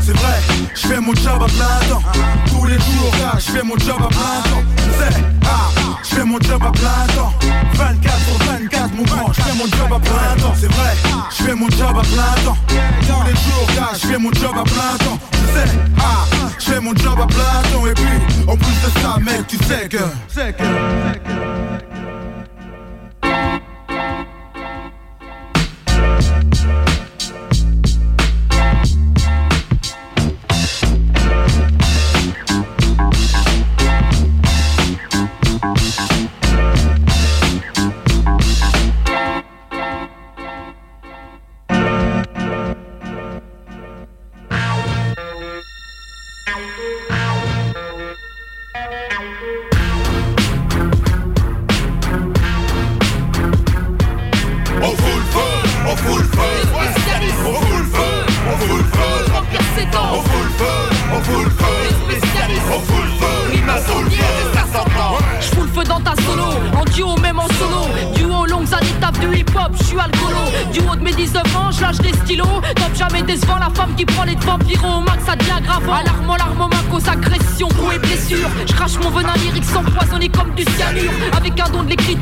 C'est 0.00 0.16
vrai, 0.16 0.38
je 0.74 0.86
fais 0.88 1.00
mon 1.00 1.14
job 1.14 1.42
à 1.42 1.46
plein 1.46 1.88
temps. 1.88 2.02
Tous 2.46 2.64
les 2.66 2.74
jours, 2.74 3.12
je 3.38 3.50
fais 3.52 3.62
mon 3.62 3.76
job 3.78 3.96
à 4.00 4.08
plein 4.08 4.40
temps. 4.50 4.62
Sais, 4.98 5.20
ah, 5.44 5.70
je 6.02 6.14
fais 6.14 6.24
mon 6.24 6.40
job 6.40 6.62
à 6.64 6.70
plein 6.72 7.06
temps. 7.14 7.32
24 7.74 8.18
sur 8.26 8.46
24, 8.46 8.94
mon 8.94 9.02
grand, 9.02 9.32
je 9.32 9.42
fais 9.42 9.54
mon 9.56 9.66
job 9.66 9.92
à 9.92 9.98
plein 9.98 10.42
temps. 10.42 10.54
C'est 10.60 10.72
vrai, 10.72 10.94
je 11.30 11.42
fais 11.44 11.54
mon 11.54 11.68
job 11.70 11.96
à 11.98 12.02
plein 12.02 12.44
temps. 12.44 12.56
Tous 12.68 13.22
les 13.26 13.34
jours, 13.34 13.68
je 13.94 14.06
fais 14.06 14.18
mon 14.18 14.32
job 14.32 14.54
à 14.58 14.62
plein 14.64 14.96
temps. 15.04 15.18
Sais, 15.54 15.70
ah, 15.98 16.24
je 16.58 16.64
fais 16.64 16.80
mon 16.80 16.94
job 16.94 17.18
à 17.20 17.26
plein 17.26 17.62
temps. 17.72 17.86
Et 17.86 17.94
puis, 17.94 18.44
en 18.46 18.56
plus 18.56 18.66
de 18.66 19.00
ça, 19.00 19.16
mec, 19.20 19.46
tu 19.48 19.56
sais 19.64 19.88
que. 19.88 19.98
sais 20.28 20.52
que- 20.52 21.75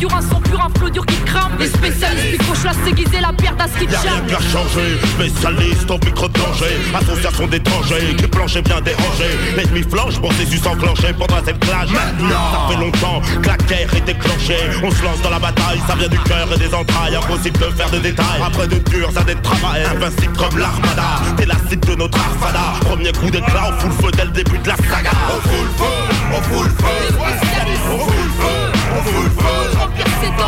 l'écriture, 0.05 0.17
un 0.17 0.23
son 0.23 0.41
pur, 0.41 0.61
un 0.61 0.79
flot 0.79 0.91
dur 0.91 1.07
qui 1.07 1.17
crame. 1.25 1.53
Les 1.59 1.69
spécialistes 1.69 2.31
du 2.31 2.47
gauche, 2.47 2.65
la 2.65 2.73
s'aiguiser 2.73 3.21
la 3.21 3.33
Y'a 3.45 4.01
rien 4.01 4.21
qui 4.27 4.35
a 4.35 4.41
changé, 4.41 4.99
spécialiste 5.15 5.91
en 5.91 5.99
micro-danger. 6.05 6.77
Association 6.95 7.47
d'étrangers, 7.47 8.15
qui 8.17 8.27
plancher 8.27 8.63
bien 8.63 8.81
dérangé. 8.81 9.29
L'ennemi 9.57 9.83
flanche, 9.83 10.19
processus 10.19 10.65
enclenché 10.67 11.13
pendant 11.13 11.45
cette 11.45 11.59
clash. 11.61 11.91
Maintenant, 11.91 12.53
ça 12.53 12.69
fait 12.69 12.81
longtemps 12.81 13.21
que 13.43 13.49
la 13.49 13.57
guerre 13.57 13.95
est 13.95 14.07
déclenchée. 14.07 14.59
On 14.83 14.91
se 14.91 15.03
lance 15.03 15.21
dans 15.23 15.31
la 15.31 15.39
bataille, 15.39 15.81
ça 15.87 15.95
vient 15.95 16.09
du 16.09 16.19
cœur 16.21 16.49
et 16.55 16.59
des 16.59 16.75
entrailles. 16.75 17.17
Impossible 17.17 17.59
de 17.59 17.71
faire 17.77 17.91
de 17.91 17.99
détails. 17.99 18.43
Après 18.45 18.67
de 18.67 18.79
durs 18.91 19.11
années 19.17 19.35
de 19.35 19.43
travail, 19.43 19.83
invincible 19.85 20.37
comme 20.37 20.59
l'armada. 20.59 21.23
T'es 21.37 21.47
la 21.47 21.57
cible 21.69 21.87
de 21.87 21.95
notre 21.97 22.19
arfada. 22.19 22.75
Premier 22.81 23.13
coup 23.13 23.31
d'éclat, 23.31 23.71
on 23.71 23.81
fout 23.81 23.91
le 23.91 24.05
feu 24.05 24.11
dès 24.17 24.25
le 24.25 24.31
début 24.31 24.59
de 24.59 24.69
la 24.69 24.77
saga. 24.77 25.11
On 25.29 25.41
fout 25.41 25.63
le 25.63 25.85
feu, 25.85 25.93
on 26.33 26.43
fout 26.43 26.65
le 26.65 26.71
feu. 26.71 26.85
On 27.19 27.99
fout 27.99 28.15
le 28.15 28.43
feu, 28.43 28.61
on 28.61 28.64
fout 29.05 29.25
le 29.25 29.31
feu. 29.31 29.45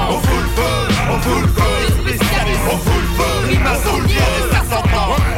On 0.09 0.21
fout 0.21 0.41
le 0.43 0.49
feu, 0.49 0.73
on 1.11 1.19
fout 1.21 1.43
le 1.43 1.49
feu. 1.49 1.63
On 2.69 2.79
fout 2.79 2.95
le 2.95 3.09
feu, 3.19 3.36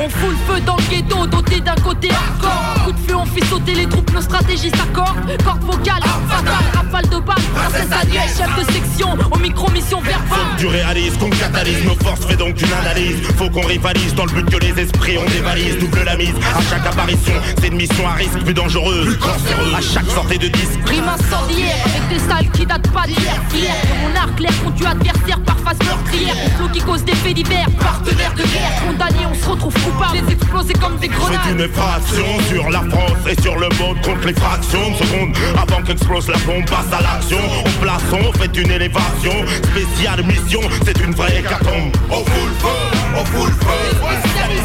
on 0.00 0.08
fout 0.08 0.30
le 0.30 0.54
feu 0.54 0.60
dans 0.60 0.76
le 0.76 0.82
ghetto, 0.90 1.26
doté 1.26 1.60
d'un 1.60 1.74
côté 1.76 2.10
hardcore. 2.10 2.84
Coup 2.84 2.92
de 2.92 2.98
feu, 2.98 3.16
on 3.16 3.26
fait 3.26 3.44
sauter 3.46 3.74
les 3.74 3.86
troupes, 3.86 4.12
nos 4.12 4.20
stratégies 4.20 4.70
s'accordent. 4.70 5.16
Corde 5.44 5.62
vocale, 5.62 6.02
fatal, 6.28 6.64
rafale 6.74 7.08
de 7.08 7.18
balles. 7.18 7.36
Princesse 7.54 7.92
Adieu, 8.00 8.20
chef 8.36 8.56
de 8.56 8.72
section, 8.72 9.16
au 9.30 9.38
micro-mission 9.38 10.00
verbale. 10.00 10.56
Du 10.58 10.66
réalisme 10.66 11.18
qu'on 11.18 11.30
catalyse, 11.30 11.84
nos 11.84 11.96
forces 11.96 12.24
fait 12.26 12.36
donc 12.36 12.60
une 12.60 12.72
analyse. 12.72 13.16
Faut 13.36 13.50
qu'on 13.50 13.66
rivalise 13.66 14.14
dans 14.14 14.24
le 14.24 14.32
but 14.32 14.50
que 14.50 14.58
les 14.58 14.82
esprits 14.82 15.18
on 15.18 15.28
dévalise. 15.28 15.78
Double 15.78 16.04
la 16.04 16.16
mise 16.16 16.34
à 16.56 16.62
chaque 16.70 16.86
apparition, 16.86 17.34
c'est 17.60 17.68
une 17.68 17.76
mission 17.76 18.06
à 18.06 18.12
risque 18.12 18.38
plus 18.44 18.54
dangereuse, 18.54 19.06
plus 19.06 19.18
cancéreuse. 19.18 19.74
À 19.76 19.80
chaque 19.80 20.10
sortie 20.10 20.38
de 20.38 20.48
disque. 20.48 20.78
Rime 20.86 21.08
incendiaire 21.08 21.76
avec 21.84 22.08
des 22.08 22.28
salles 22.28 22.50
qui 22.52 22.64
datent 22.64 22.90
pas 22.92 23.06
d'hier. 23.06 23.36
Fier 23.50 23.74
mon 24.02 24.16
arc, 24.16 24.40
l'air 24.40 24.52
tu 24.76 24.86
adversaire 24.86 25.40
par 25.40 25.58
phase 25.58 25.78
meurtrière. 25.84 26.34
Flot 26.56 26.68
qui 26.72 26.80
cause 26.80 27.04
des 27.04 27.14
faits 27.14 27.34
divers, 27.34 27.68
de 28.04 28.12
guerre. 28.12 28.82
On 29.30 29.34
se 29.34 29.48
retrouve 29.48 29.74
coupable. 29.74 30.18
Les 30.26 30.32
exploser 30.32 30.72
comme 30.74 30.96
des 30.98 31.08
grenades. 31.08 31.40
C'est 31.44 31.52
une 31.52 31.60
effraction 31.60 32.24
sur 32.48 32.70
la 32.70 32.80
France 32.80 33.18
et 33.28 33.40
sur 33.42 33.56
le 33.56 33.68
monde 33.78 34.00
contre 34.02 34.26
les 34.26 34.34
fractions 34.34 34.90
de 34.90 34.96
secondes. 34.96 35.36
Avant 35.56 35.82
qu'explose 35.82 36.28
la 36.28 36.38
bombe, 36.38 36.64
passe 36.66 36.92
à 36.92 37.02
l'action. 37.02 37.38
On 37.64 37.70
place, 37.82 38.02
on 38.12 38.32
fait 38.38 38.56
une 38.56 38.70
élévation. 38.70 39.32
Spéciale 39.64 40.24
mission, 40.24 40.60
c'est 40.84 40.98
une 41.00 41.12
vraie 41.12 41.40
hécatombe. 41.40 41.92
On 42.10 42.24
fout 42.24 42.48
le 42.48 42.54
feu, 42.54 42.78
on 43.16 43.24
fout 43.24 43.46
le 43.46 43.52
feu. 43.52 43.66
On 44.02 44.18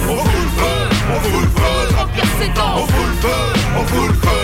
fout 0.04 0.22
le 0.24 0.38
feu, 0.48 0.78
on 1.10 1.20
fout 1.20 1.42
le 1.42 1.48
feu. 1.50 1.74
On 2.00 2.08
fout 2.08 2.22
le 2.22 2.28
feu, 2.38 2.62
on 2.76 2.88
fout 2.88 3.08
le 3.08 3.16
feu. 3.22 3.40
On 3.76 3.86
fout 3.86 4.08
le 4.08 4.14
feu. 4.14 4.44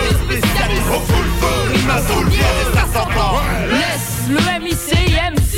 Laisse 3.70 4.28
le 4.28 4.60
MIC 4.62 4.99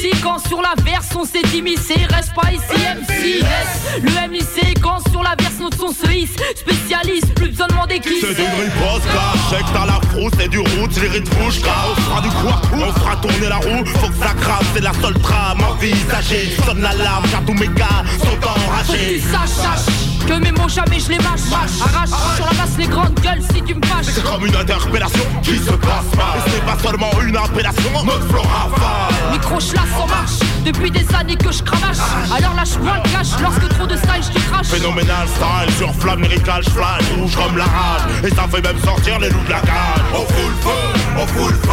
MC 0.03 0.21
quand 0.21 0.39
sur 0.49 0.61
la 0.61 0.75
verse 0.83 1.09
on 1.17 1.25
s'est 1.25 1.57
immiscé 1.57 1.95
Reste 2.11 2.35
pas 2.35 2.51
ici 2.51 2.63
MC 2.73 3.41
Laisse 3.41 4.03
le 4.03 4.29
MIC 4.31 4.81
quand 4.81 4.99
sur 5.11 5.23
la 5.23 5.35
verse 5.39 5.59
notre 5.61 5.77
son 5.77 5.93
se 5.93 6.11
hisse. 6.11 6.35
Spécialiste, 6.57 7.35
plus 7.35 7.49
besoin 7.51 7.67
de 7.67 7.73
demander 7.73 8.01
qui 8.01 8.21
c'est 8.21 8.35
C'est. 8.35 8.43
une 8.43 8.65
riposte 8.65 9.07
check 9.51 9.65
t'as 9.73 9.87
la 9.87 10.01
frousse 10.11 10.33
c'est 10.39 10.49
du 10.49 10.59
route, 10.59 11.01
les 11.01 11.09
rythmes 11.09 11.35
bouge 11.37 11.61
car 11.63 11.87
on 11.91 12.01
fera 12.01 12.21
du 12.21 12.29
quoi? 12.31 12.61
On 12.75 12.93
fera 13.01 13.17
tourner 13.17 13.49
la 13.49 13.57
roue, 13.57 13.85
faut 13.87 14.09
que 14.09 14.15
ça 14.19 14.35
crame 14.41 14.65
C'est 14.75 14.83
la 14.83 14.93
seule 15.01 15.19
trame 15.21 15.61
envisagée. 15.63 16.57
Sonne 16.67 16.81
l'alarme 16.83 17.25
car 17.31 17.45
tous 17.45 17.55
mes 17.55 17.69
gars 17.69 18.03
sont 18.19 18.49
enragés. 18.49 19.21
Faut 19.21 19.39
que 19.39 19.43
tu 19.43 19.49
saches 19.49 20.12
que 20.27 20.35
mes 20.35 20.53
mots 20.53 20.69
jamais 20.69 21.01
je 21.01 21.11
les 21.11 21.19
mâche. 21.19 21.53
Arrache 21.53 22.37
sur 22.37 22.47
la 22.47 22.53
masse 22.53 22.77
les 22.79 22.87
grandes 22.87 23.19
gueules 23.21 23.43
si 23.53 23.63
tu 23.63 23.75
me 23.75 23.85
fâches. 23.87 24.07
C'est 24.07 24.25
comme 24.25 24.47
une 24.47 24.55
interpellation 24.55 25.25
qui 25.43 25.59
se 25.59 25.71
passe 25.71 26.11
pas. 26.17 26.35
Et 26.37 26.51
c'est 26.51 26.65
pas 26.65 26.79
seulement 26.83 27.11
une 27.27 27.37
appellation, 27.37 28.05
notre 28.05 28.27
flora 28.29 28.69
rafale 28.71 29.33
Micro 29.33 29.57
chlasse 29.57 29.95
en 30.01 30.07
marche. 30.07 30.39
Depuis 30.65 30.91
des 30.91 31.07
années 31.15 31.37
que 31.37 31.53
je 31.53 31.63
cravache. 31.63 31.99
Alors 32.37 32.55
lâche-moi 32.55 32.95
le 33.05 33.11
cash. 33.11 33.41
Lorsque 33.41 33.69
trop 33.69 33.87
de 33.87 33.97
style 33.97 34.33
je 34.35 34.41
crache. 34.51 34.67
Phénoménal 34.67 35.27
style 35.29 35.75
sur 35.77 35.95
flamme 35.95 36.23
lyrical 36.23 36.63
flash 36.65 37.05
rouge 37.19 37.35
comme 37.37 37.57
la 37.57 37.65
rage. 37.65 38.25
Et 38.25 38.35
ça 38.35 38.47
fait 38.49 38.63
même 38.63 38.79
sortir 38.85 39.19
les 39.19 39.31
loups 39.31 39.45
de 39.45 39.51
la 39.51 39.61
cage. 39.61 40.03
On 40.15 40.21
fout 40.21 40.51
le 40.51 40.57
feu, 40.63 40.81
on 41.19 41.27
fout 41.27 41.51
le 41.51 41.57
feu 41.57 41.73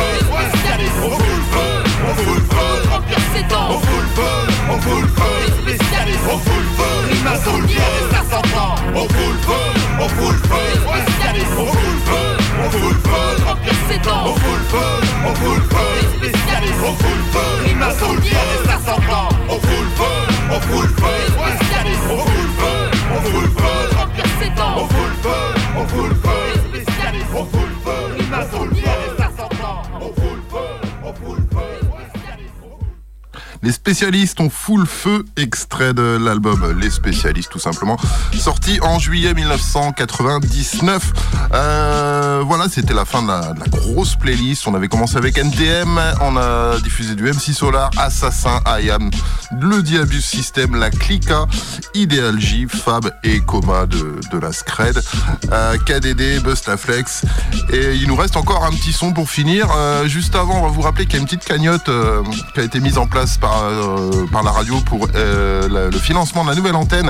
On 1.04 1.10
fout 1.10 1.20
le 1.20 1.44
feu, 1.52 1.84
on 2.10 2.16
fout 2.16 2.36
le 2.36 2.56
feu 2.56 2.69
Remplir 3.10 3.26
ses 3.34 3.44
dents 3.44 3.70
On 3.72 3.80
fout 3.80 4.02
le 4.02 4.08
feu, 4.22 4.38
on 4.70 4.82
fout 4.82 5.02
le 5.02 5.08
feu 5.08 5.24
On 6.32 6.38
fout 6.38 6.54
le 6.58 6.70
feu, 6.78 6.94
il 7.12 7.24
m'a 7.24 7.34
et 7.34 8.14
ça 8.14 8.22
s'entend 8.30 8.76
On 8.94 9.02
fout 9.02 9.10
le 9.10 9.40
feu, 9.48 9.66
on 10.00 10.10
fout 10.10 10.32
le 10.32 10.38
feu 10.38 10.56
On 10.86 11.00
fout 11.10 11.74
le 11.74 12.00
feu, 12.06 12.38
on 12.64 12.70
fout 12.70 12.94
le 12.94 13.00
feu 13.10 13.46
Remplir 13.48 13.74
ses 13.90 13.98
dents 14.00 14.26
On 14.26 14.36
fout 14.36 14.58
le 14.58 14.66
feu, 14.66 14.90
on 15.26 15.34
fout 15.36 15.58
le 15.58 15.64
feu 15.64 15.90
On 16.82 16.94
fout 16.94 17.10
le 17.16 17.24
feu, 17.34 17.48
il 17.68 17.76
m'a 17.78 17.90
et 17.90 18.68
ça 18.68 18.78
s'entend 18.86 19.30
On 19.50 19.54
fout 19.54 19.70
le 19.70 19.90
feu, 19.96 20.16
on 20.52 20.60
fout 20.60 20.84
le 20.84 20.90
feu 20.90 21.08
On 21.30 21.48
fout 22.08 22.28
le 22.28 22.52
feu, 22.60 22.78
on 23.12 23.22
fout 23.22 23.42
le 23.42 23.50
feu 23.50 23.98
Remplir 23.98 24.26
ses 24.40 24.50
dents 24.50 24.76
On 24.78 24.88
fout 24.88 25.10
le 25.10 25.30
feu, 25.30 25.40
on 25.78 25.88
fout 25.88 26.10
le 26.10 26.16
feu 26.16 26.19
les 33.62 33.72
spécialistes 33.74 34.40
ont 34.40 34.50
full 34.50 34.86
feu, 34.86 35.26
extrait 35.36 35.94
de 35.94 36.18
l'album 36.22 36.80
Les 36.80 36.90
spécialistes 36.90 37.52
tout 37.52 37.60
simplement, 37.60 37.98
sorti 38.34 38.80
en 38.82 39.00
juillet 39.00 39.34
1999. 39.34 41.14
Euh, 41.54 42.42
voilà, 42.46 42.70
c'était 42.70 42.94
la 42.94 43.06
fin 43.06 43.22
de 43.22 43.28
la, 43.28 43.54
grosse 43.70 44.16
playlist. 44.16 44.68
On 44.68 44.76
avait 44.76 44.88
commencé 44.88 45.18
avec 45.18 45.38
NTM, 45.38 46.00
on 46.22 46.38
a 46.38 46.80
diffusé 46.80 47.16
du 47.16 47.24
MC 47.24 47.54
Solar, 47.54 47.92
Assassin, 47.98 48.62
IAM, 48.82 49.10
le 49.60 49.82
Diabus 49.82 50.22
System, 50.22 50.76
la 50.76 50.90
Clica, 50.90 51.46
Ideal 51.94 52.40
J, 52.40 52.66
Fab 52.70 53.12
et 53.24 53.42
Coma 53.42 53.86
de, 53.86 54.40
la 54.40 54.54
Scred, 54.54 55.02
euh, 55.52 55.78
KDD, 55.86 56.42
Bustaflex. 56.44 57.26
Et 57.74 57.96
il 57.96 58.08
nous 58.08 58.16
reste 58.16 58.38
encore 58.38 58.64
un 58.64 58.72
petit 58.72 58.94
son 58.94 59.12
pour 59.12 59.30
finir. 59.30 59.68
Euh, 59.76 60.08
juste 60.08 60.36
avant, 60.36 60.60
on 60.60 60.64
va 60.64 60.70
vous 60.70 60.82
rappeler 60.82 61.06
qu'il 61.06 61.16
y 61.16 61.18
a 61.18 61.20
une 61.20 61.26
petite 61.26 61.46
cagnotte 61.46 61.90
qui 62.54 62.60
a 62.60 62.64
été 62.64 62.80
mise 62.80 62.98
en 62.98 63.08
place 63.08 63.38
par 63.38 63.49
euh, 63.50 64.26
par, 64.32 64.44
la 64.44 64.52
radio 64.52 64.76
pour 64.86 65.08
euh, 65.16 65.90
le 65.92 65.98
financement 65.98 66.44
de 66.44 66.50
la 66.50 66.56
nouvelle 66.56 66.76
antenne. 66.76 67.10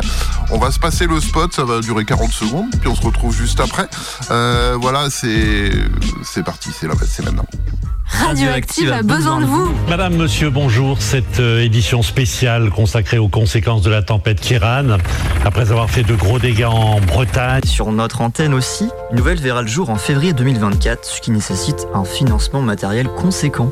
On 0.52 0.58
va 0.58 0.72
se 0.72 0.80
passer 0.80 1.06
le 1.06 1.20
spot, 1.20 1.54
ça 1.54 1.64
va 1.64 1.80
durer 1.80 2.06
40 2.06 2.32
secondes, 2.32 2.70
puis 2.80 2.90
on 2.90 2.96
se 2.96 3.02
retrouve 3.02 3.36
juste 3.36 3.60
après. 3.60 3.88
Euh, 4.32 4.78
voilà, 4.80 5.10
c'est 5.10 5.72
c'est 6.24 6.44
parti, 6.44 6.70
c'est 6.72 6.88
là, 6.88 6.94
c'est 7.06 7.24
maintenant. 7.24 7.46
Radioactive 8.12 8.92
a 8.92 9.04
besoin 9.04 9.40
de 9.40 9.46
vous. 9.46 9.72
Madame, 9.88 10.16
monsieur, 10.16 10.50
bonjour. 10.50 11.00
Cette 11.00 11.40
édition 11.40 12.02
spéciale 12.02 12.72
consacrée 12.72 13.20
aux 13.20 13.28
conséquences 13.28 13.84
de 13.84 13.92
la 13.92 14.02
tempête 14.02 14.40
Kiran, 14.40 14.98
après 15.46 15.70
avoir 15.70 15.92
fait 15.92 16.02
de 16.02 16.16
gros 16.16 16.40
dégâts 16.40 16.66
en 16.66 17.00
Bretagne. 17.02 17.62
Sur 17.66 17.92
notre 17.92 18.22
antenne 18.22 18.56
aussi, 18.56 18.90
une 19.12 19.18
nouvelle 19.18 19.40
verra 19.40 19.62
le 19.62 19.68
jour 19.68 19.92
en 19.92 19.98
février 19.98 20.34
2024, 20.34 21.06
ce 21.06 21.22
qui 21.22 21.30
nécessite 21.30 21.88
un 21.94 22.04
financement 22.04 22.62
matériel 22.62 23.08
conséquent. 23.10 23.72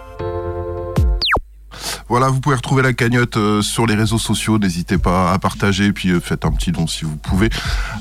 Voilà, 2.11 2.27
vous 2.27 2.41
pouvez 2.41 2.57
retrouver 2.57 2.83
la 2.83 2.91
cagnotte 2.91 3.37
euh, 3.37 3.61
sur 3.61 3.85
les 3.85 3.95
réseaux 3.95 4.17
sociaux. 4.17 4.59
N'hésitez 4.59 4.97
pas 4.97 5.31
à 5.31 5.39
partager, 5.39 5.93
puis 5.93 6.09
euh, 6.09 6.19
faites 6.19 6.43
un 6.43 6.51
petit 6.51 6.73
don 6.73 6.85
si 6.85 7.05
vous 7.05 7.15
pouvez. 7.15 7.49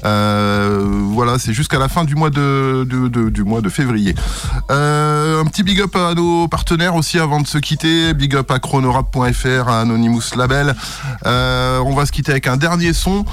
Euh, 0.04 0.84
voilà, 1.12 1.38
c'est 1.38 1.52
jusqu'à 1.52 1.78
la 1.78 1.88
fin 1.88 2.02
du 2.02 2.16
mois 2.16 2.28
de, 2.28 2.84
février. 3.68 4.16
un 4.68 5.44
petit 5.44 5.62
big 5.62 5.80
up 5.80 5.94
à 5.94 6.14
nos 6.14 6.48
partenaires 6.48 6.96
aussi 6.96 7.20
avant 7.20 7.40
de 7.40 7.46
se 7.46 7.58
quitter. 7.58 8.12
Big 8.12 8.34
up 8.34 8.50
à 8.50 8.58
chronorap.fr, 8.58 9.68
à 9.68 9.82
Anonymous 9.82 10.34
Label. 10.36 10.74
on 11.24 11.94
va 11.94 12.04
se 12.04 12.10
quitter 12.10 12.32
avec 12.32 12.48
un 12.48 12.56
dernier 12.56 12.92
son. 12.92 13.24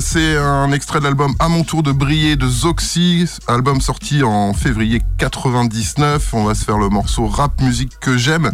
c'est 0.00 0.36
un 0.36 0.72
extrait 0.72 0.98
de 0.98 1.04
l'album 1.04 1.32
À 1.38 1.46
mon 1.46 1.62
tour 1.62 1.84
de 1.84 1.92
briller 1.92 2.34
de 2.34 2.48
Zoxy, 2.48 3.28
album 3.46 3.80
sorti 3.80 4.24
en 4.24 4.52
février 4.52 5.00
99. 5.18 6.34
On 6.34 6.42
va 6.42 6.56
se 6.56 6.64
faire 6.64 6.78
le 6.78 6.88
morceau 6.88 7.28
rap 7.28 7.60
musique 7.60 7.92
que 8.00 8.16
j'aime. 8.18 8.50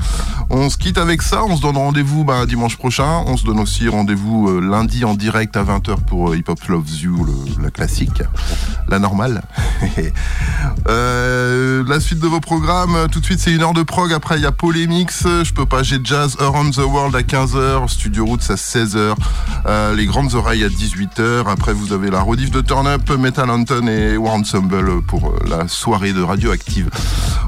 On 0.51 0.69
se 0.69 0.77
quitte 0.77 0.99
avec 0.99 1.23
ça 1.23 1.43
se 1.57 1.63
donne 1.63 1.77
rendez-vous 1.77 2.25
bah, 2.25 2.47
dimanche 2.47 2.77
prochain. 2.77 3.23
On 3.27 3.37
se 3.37 3.45
donne 3.45 3.61
aussi 3.61 3.89
rendez-vous 3.89 4.49
euh, 4.49 4.61
lundi 4.61 5.05
en 5.05 5.15
direct 5.15 5.57
à 5.57 5.65
20h 5.65 5.97
pour 6.07 6.31
euh, 6.31 6.37
Hip 6.37 6.45
Hop 6.49 6.63
Loves 6.69 7.01
You, 7.01 7.27
la 7.63 7.71
classique, 7.71 8.23
la 8.89 8.99
normale. 8.99 9.43
Euh, 10.89 11.83
la 11.89 11.99
suite 11.99 12.19
de 12.19 12.27
vos 12.27 12.41
programmes, 12.41 13.07
tout 13.11 13.21
de 13.21 13.25
suite 13.25 13.41
c'est 13.41 13.53
une 13.53 13.63
heure 13.63 13.73
de 13.73 13.83
prog. 13.83 14.13
Après 14.13 14.37
il 14.37 14.43
y 14.43 14.47
a 14.47 14.53
Polémix, 14.53 15.25
je 15.25 15.53
peux 15.53 15.65
pas, 15.65 15.83
j'ai 15.83 15.99
Jazz 16.03 16.37
Around 16.41 16.75
the 16.75 16.85
World 16.85 17.17
à 17.17 17.23
15h, 17.23 17.89
Studio 17.89 18.27
Roots 18.27 18.51
à 18.51 18.55
16h, 18.55 19.15
euh, 19.67 19.95
Les 19.95 20.05
Grandes 20.05 20.35
Oreilles 20.35 20.65
à 20.65 20.69
18h. 20.69 21.49
Après 21.49 21.73
vous 21.73 21.95
avez 21.95 22.11
la 22.11 22.21
rediff 22.21 22.51
de 22.51 22.61
Turn 22.61 22.87
Up, 22.87 23.11
Metal 23.19 23.49
Anton 23.49 23.87
et 23.87 24.19
War 24.19 24.35
Ensemble 24.35 25.01
pour 25.03 25.35
la 25.49 25.69
soirée 25.69 26.13
de 26.13 26.21
Radioactive. 26.21 26.91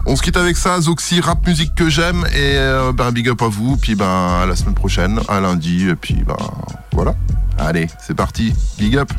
On 0.07 0.17
se 0.17 0.23
quitte 0.23 0.39
avec 0.39 0.57
ça, 0.57 0.81
Zoxy, 0.81 1.21
rap 1.21 1.47
musique 1.47 1.75
que 1.75 1.91
j'aime 1.91 2.25
et 2.35 2.57
ben, 2.95 3.11
big 3.11 3.29
up 3.29 3.43
à 3.43 3.49
vous. 3.49 3.77
Puis 3.77 3.96
ben 3.97 4.41
à 4.43 4.47
la 4.47 4.55
semaine 4.55 4.75
prochaine, 4.75 5.21
à 5.29 5.41
lundi. 5.41 5.89
Et 5.89 5.97
puis 5.97 6.23
ben 6.27 6.37
voilà. 6.93 7.15
Allez, 7.59 7.89
c'est 8.01 8.15
parti. 8.15 8.53
Big 8.79 8.97
up. 8.97 9.11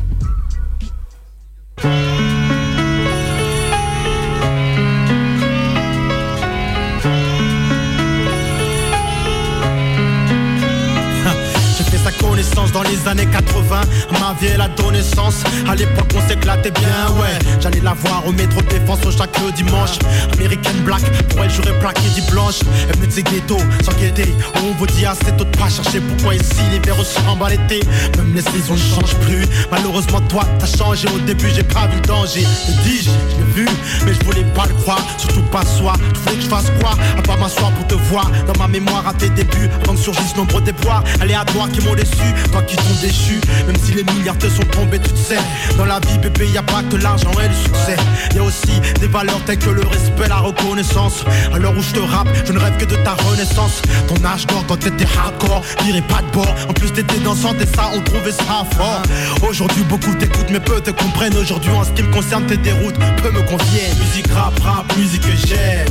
Dans 12.54 12.82
les 12.82 13.08
années 13.08 13.26
80 13.26 13.80
Ma 14.12 14.34
vie 14.40 14.48
elle 14.52 14.70
donné 14.76 15.02
sens 15.02 15.42
À 15.68 15.74
l'époque 15.74 16.10
on 16.14 16.28
s'éclatait 16.28 16.70
bien 16.70 17.16
ouais. 17.20 17.38
J'allais 17.60 17.80
la 17.80 17.94
voir 17.94 18.26
au 18.26 18.32
métro 18.32 18.60
défense 18.62 19.04
au 19.06 19.10
chaque 19.10 19.30
dimanche. 19.54 19.98
American 20.32 20.82
Black 20.84 21.02
Pour 21.28 21.44
elle 21.44 21.50
j'aurais 21.50 21.78
plaqué 21.78 22.02
dit 22.14 22.22
blanche 22.30 22.60
Elle 22.88 22.96
venait 22.96 23.06
de 23.08 23.12
ses 23.12 23.22
ghettos 23.22 23.58
sans 23.84 23.92
guetter 23.92 24.34
On 24.56 24.72
vous 24.78 24.86
dit 24.86 25.06
assez 25.06 25.32
tôt 25.36 25.44
de 25.44 25.56
pas 25.56 25.68
chercher 25.68 26.00
pourquoi 26.00 26.34
ici 26.34 26.62
l'hiver 26.72 26.96
ressemble 26.96 27.44
à 27.44 27.50
l'été 27.50 27.80
Même 28.16 28.34
les 28.34 28.42
saisons 28.42 28.74
ne 28.74 28.78
changent 28.78 29.16
plus. 29.26 29.44
Malheureusement 29.70 30.20
toi 30.28 30.44
t'as 30.58 30.66
changé. 30.66 31.08
Au 31.14 31.18
début 31.20 31.50
j'ai 31.54 31.62
pas 31.62 31.86
vu 31.86 31.96
le 31.96 32.06
danger. 32.06 32.40
Le 32.42 32.82
dis-je, 32.82 33.10
je 33.10 33.36
l'ai 33.36 33.52
vu 33.54 33.68
Mais 34.04 34.14
je 34.14 34.24
voulais 34.24 34.46
pas 34.54 34.66
le 34.66 34.74
croire. 34.74 35.04
Surtout 35.18 35.42
pas 35.42 35.64
soi. 35.64 35.94
Tu 36.14 36.20
voulais 36.20 36.36
que 36.36 36.42
je 36.42 36.48
fasse 36.48 36.70
quoi? 36.80 36.92
À 37.16 37.22
part 37.22 37.38
m'asseoir 37.38 37.70
pour 37.72 37.86
te 37.86 37.94
voir. 37.94 38.30
Dans 38.46 38.58
ma 38.58 38.68
mémoire 38.68 39.06
à 39.06 39.14
tes 39.14 39.28
débuts 39.30 39.68
Avant 39.84 39.94
que 39.94 40.00
surgissent 40.00 40.36
nombreux 40.36 40.60
déboires 40.60 41.04
Aléatoires 41.20 41.70
qui 41.70 41.80
m'ont 41.80 41.94
déçu 41.94 42.34
Toi 42.52 42.62
qui 42.62 42.76
t'ont 42.76 43.00
déchu 43.00 43.40
Même 43.66 43.76
si 43.84 43.92
les 43.92 44.04
milliards 44.04 44.38
te 44.38 44.48
sont 44.48 44.64
tombés 44.64 44.98
tu 44.98 45.12
te 45.12 45.18
sais. 45.18 45.38
Dans 45.76 45.84
la 45.84 46.00
vie 46.00 46.18
bébé 46.18 46.48
y 46.48 46.58
a 46.58 46.62
pas 46.62 46.82
que 46.90 46.96
l'argent 46.96 47.32
et 47.42 47.48
le 47.48 47.54
succès. 47.54 47.96
Y 48.34 48.38
a 48.38 48.42
aussi 48.42 48.80
des 49.00 49.06
valeurs 49.06 49.40
telles 49.44 49.58
que 49.58 49.70
le 49.70 49.82
respect, 49.82 50.28
la 50.28 50.38
reconnaissance. 50.38 51.24
À 51.52 51.58
l'heure 51.58 51.76
où 51.76 51.82
je 51.82 51.92
te 51.92 52.00
rappe 52.00 52.28
Je 52.44 52.52
ne 52.52 52.58
rêve 52.58 52.76
que 52.76 52.84
de 52.84 52.96
ta 52.96 53.12
renaissance. 53.12 53.82
Ton 54.06 54.24
âge 54.24 54.46
d'or 54.46 54.64
quand 54.66 54.78
t'étais 54.78 55.06
hardcore 55.18 55.62
Virais 55.84 56.02
pas 56.02 56.22
de 56.22 56.30
bord. 56.32 56.54
En 56.68 56.72
plus 56.72 56.90
t'étais 56.92 57.18
dansante 57.20 57.60
et 57.60 57.66
ça 57.66 57.90
on 57.94 58.00
trouvait 58.00 58.32
ça 58.32 58.64
fort. 58.76 59.02
Aujourd'hui 59.48 59.82
beaucoup 59.84 60.14
t'écoutent 60.14 60.50
mais 60.50 60.60
peu 60.60 60.80
te 60.80 60.90
comprennent. 60.90 61.36
Aujourd'hui 61.36 61.70
en 61.70 61.84
ce 61.84 61.90
qui 61.90 62.02
me 62.02 62.12
concerne 62.12 62.46
tes 62.46 62.56
déroutes 62.56 62.98
Peu 63.22 63.30
me 63.30 63.42
conviennent. 63.42 63.96
Musique 63.98 64.32
rap, 64.32 64.58
rap, 64.60 64.96
musique 64.96 65.22
que 65.22 65.46
j'aime. 65.46 65.88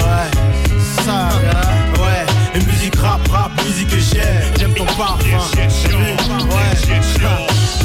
Ouais, 0.00 0.30
ça, 1.04 1.28
ouais 2.00 2.35
musique 2.64 2.96
rap, 2.96 3.26
rap, 3.28 3.50
musique 3.64 3.88
que 3.88 3.98
j'aime 3.98 4.52
J'aime 4.58 4.74
ton 4.74 4.84
parfum. 4.84 5.26
Ouais, 5.26 5.38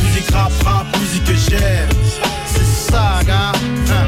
musique 0.03 0.29
rap, 0.31 0.51
rap, 0.63 0.85
musique 0.99 1.23
que 1.25 1.33
j'aime 1.33 1.89
C'est 2.45 2.91
ça, 2.91 3.19
gars. 3.25 3.51
Hein, 3.91 4.05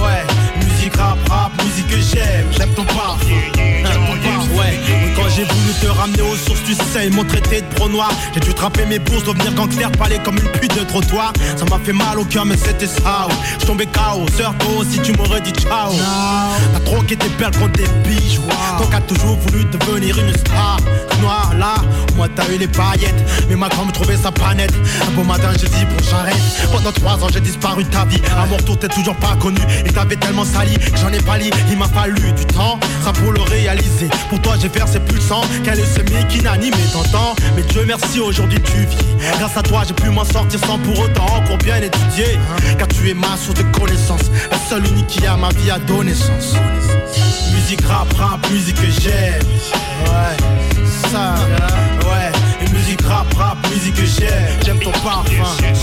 Ouais, 0.00 0.24
musique 0.64 0.96
rap, 0.96 1.18
rap, 1.28 1.52
musique 1.62 1.88
que 1.88 1.96
j'aime 2.00 2.46
J'aime 2.56 2.70
ton 2.74 2.84
parfum. 2.84 3.26
Ton 3.54 4.16
parfum, 4.16 4.54
Ouais, 4.56 4.80
quand 5.16 5.28
j'ai 5.34 5.44
te 5.80 5.86
ramener 5.86 6.22
aux 6.22 6.36
sources, 6.36 6.62
tu 6.64 6.74
sais, 6.74 7.06
ils 7.06 7.12
m'ont 7.12 7.24
traité 7.24 7.60
de 7.60 7.66
pro 7.74 7.88
noir. 7.88 8.10
J'ai 8.34 8.40
dû 8.40 8.54
trapper 8.54 8.84
mes 8.86 8.98
bourses, 8.98 9.24
devenir 9.24 9.52
gangster, 9.54 9.90
parler 9.92 10.18
comme 10.24 10.36
une 10.36 10.60
pute 10.60 10.76
de 10.78 10.84
trottoir. 10.84 11.32
Ça 11.56 11.64
m'a 11.64 11.78
fait 11.84 11.92
mal 11.92 12.18
au 12.18 12.24
cœur, 12.24 12.44
mais 12.44 12.56
c'était 12.56 12.86
ça 12.86 13.28
Je 13.60 13.66
tombais 13.66 13.86
KO, 13.86 14.26
sœur 14.36 14.54
toi 14.58 14.70
aussi 14.78 15.00
tu 15.00 15.12
m'aurais 15.12 15.40
dit 15.40 15.52
ciao. 15.52 15.92
T'as 16.72 16.80
troqué 16.80 17.16
tes 17.16 17.28
perles 17.30 17.56
contre 17.56 17.72
des 17.72 17.88
bijoux. 18.08 18.42
Qui 18.78 18.94
as 18.94 19.00
toujours 19.02 19.36
voulu 19.36 19.64
devenir 19.64 20.18
une 20.18 20.32
star. 20.36 20.78
Noir 21.20 21.52
là, 21.58 21.76
moi 22.16 22.28
t'as 22.34 22.48
eu 22.52 22.58
les 22.58 22.68
paillettes. 22.68 23.24
Mais 23.48 23.56
ma 23.56 23.68
grand 23.68 23.86
me 23.86 23.92
trouvait 23.92 24.16
sa 24.16 24.30
planète 24.30 24.72
Un 25.06 25.10
beau 25.12 25.24
matin 25.24 25.50
j'ai 25.58 25.68
dit 25.68 25.84
bon 25.84 26.02
j'arrête. 26.10 26.36
Pendant 26.72 26.92
trois 26.92 27.24
ans 27.24 27.28
j'ai 27.32 27.40
disparu 27.40 27.84
de 27.84 27.88
ta 27.88 28.04
vie. 28.04 28.20
À 28.36 28.46
mon 28.46 28.56
retour 28.56 28.78
t'es 28.78 28.88
toujours 28.88 29.16
pas 29.16 29.36
connu. 29.40 29.60
Et 29.84 29.92
t'avais 29.92 30.16
tellement 30.16 30.44
sali 30.44 30.78
que 30.78 30.98
j'en 30.98 31.12
ai 31.12 31.20
pas 31.20 31.38
li 31.38 31.50
Il 31.70 31.78
m'a 31.78 31.88
fallu 31.88 32.32
du 32.32 32.44
temps, 32.46 32.78
ça 33.04 33.12
pour 33.12 33.32
le 33.32 33.40
réaliser. 33.40 34.08
Pour 34.28 34.40
toi 34.40 34.54
j'ai 34.60 34.68
versé 34.68 35.00
plus 35.00 35.16
de 35.16 35.22
sang 35.22 35.42
Quel 35.66 35.80
est 35.80 35.84
ce 35.84 35.98
mec 36.12 36.32
inanimé 36.32 36.76
t'entends 36.92 37.34
Mais 37.56 37.62
Dieu 37.62 37.84
merci 37.88 38.20
aujourd'hui 38.20 38.60
tu 38.62 38.86
vis. 38.86 38.96
Grâce 39.40 39.56
à 39.56 39.62
toi 39.62 39.82
j'ai 39.84 39.94
pu 39.94 40.08
m'en 40.10 40.24
sortir 40.24 40.60
sans 40.64 40.78
pour 40.78 40.96
autant 40.96 41.24
encore 41.24 41.58
bien 41.58 41.78
étudier. 41.78 42.38
Car 42.78 42.86
tu 42.86 43.10
es 43.10 43.14
ma 43.14 43.36
source 43.36 43.54
de 43.54 43.64
connaissance 43.76 44.30
La 44.52 44.58
seule 44.58 44.86
unique 44.86 45.08
qui 45.08 45.26
a 45.26 45.36
ma 45.36 45.48
vie 45.48 45.72
à 45.72 45.80
donner 45.80 46.14
sens. 46.14 46.54
Musique 47.52 47.84
rap, 47.84 48.12
rap, 48.12 48.48
musique 48.48 48.76
que 48.76 48.86
j'aime. 49.00 49.42
Ouais, 50.04 50.36
ça, 51.10 51.34
ouais. 52.04 52.64
Et 52.64 52.70
musique 52.70 53.02
rap, 53.02 53.26
rap, 53.34 53.58
musique 53.68 53.96
que 53.96 54.06
j'aime. 54.06 54.60
J'aime 54.64 54.78
ton 54.78 54.92
parfum. 54.92 55.32
Ouais, 55.32 55.82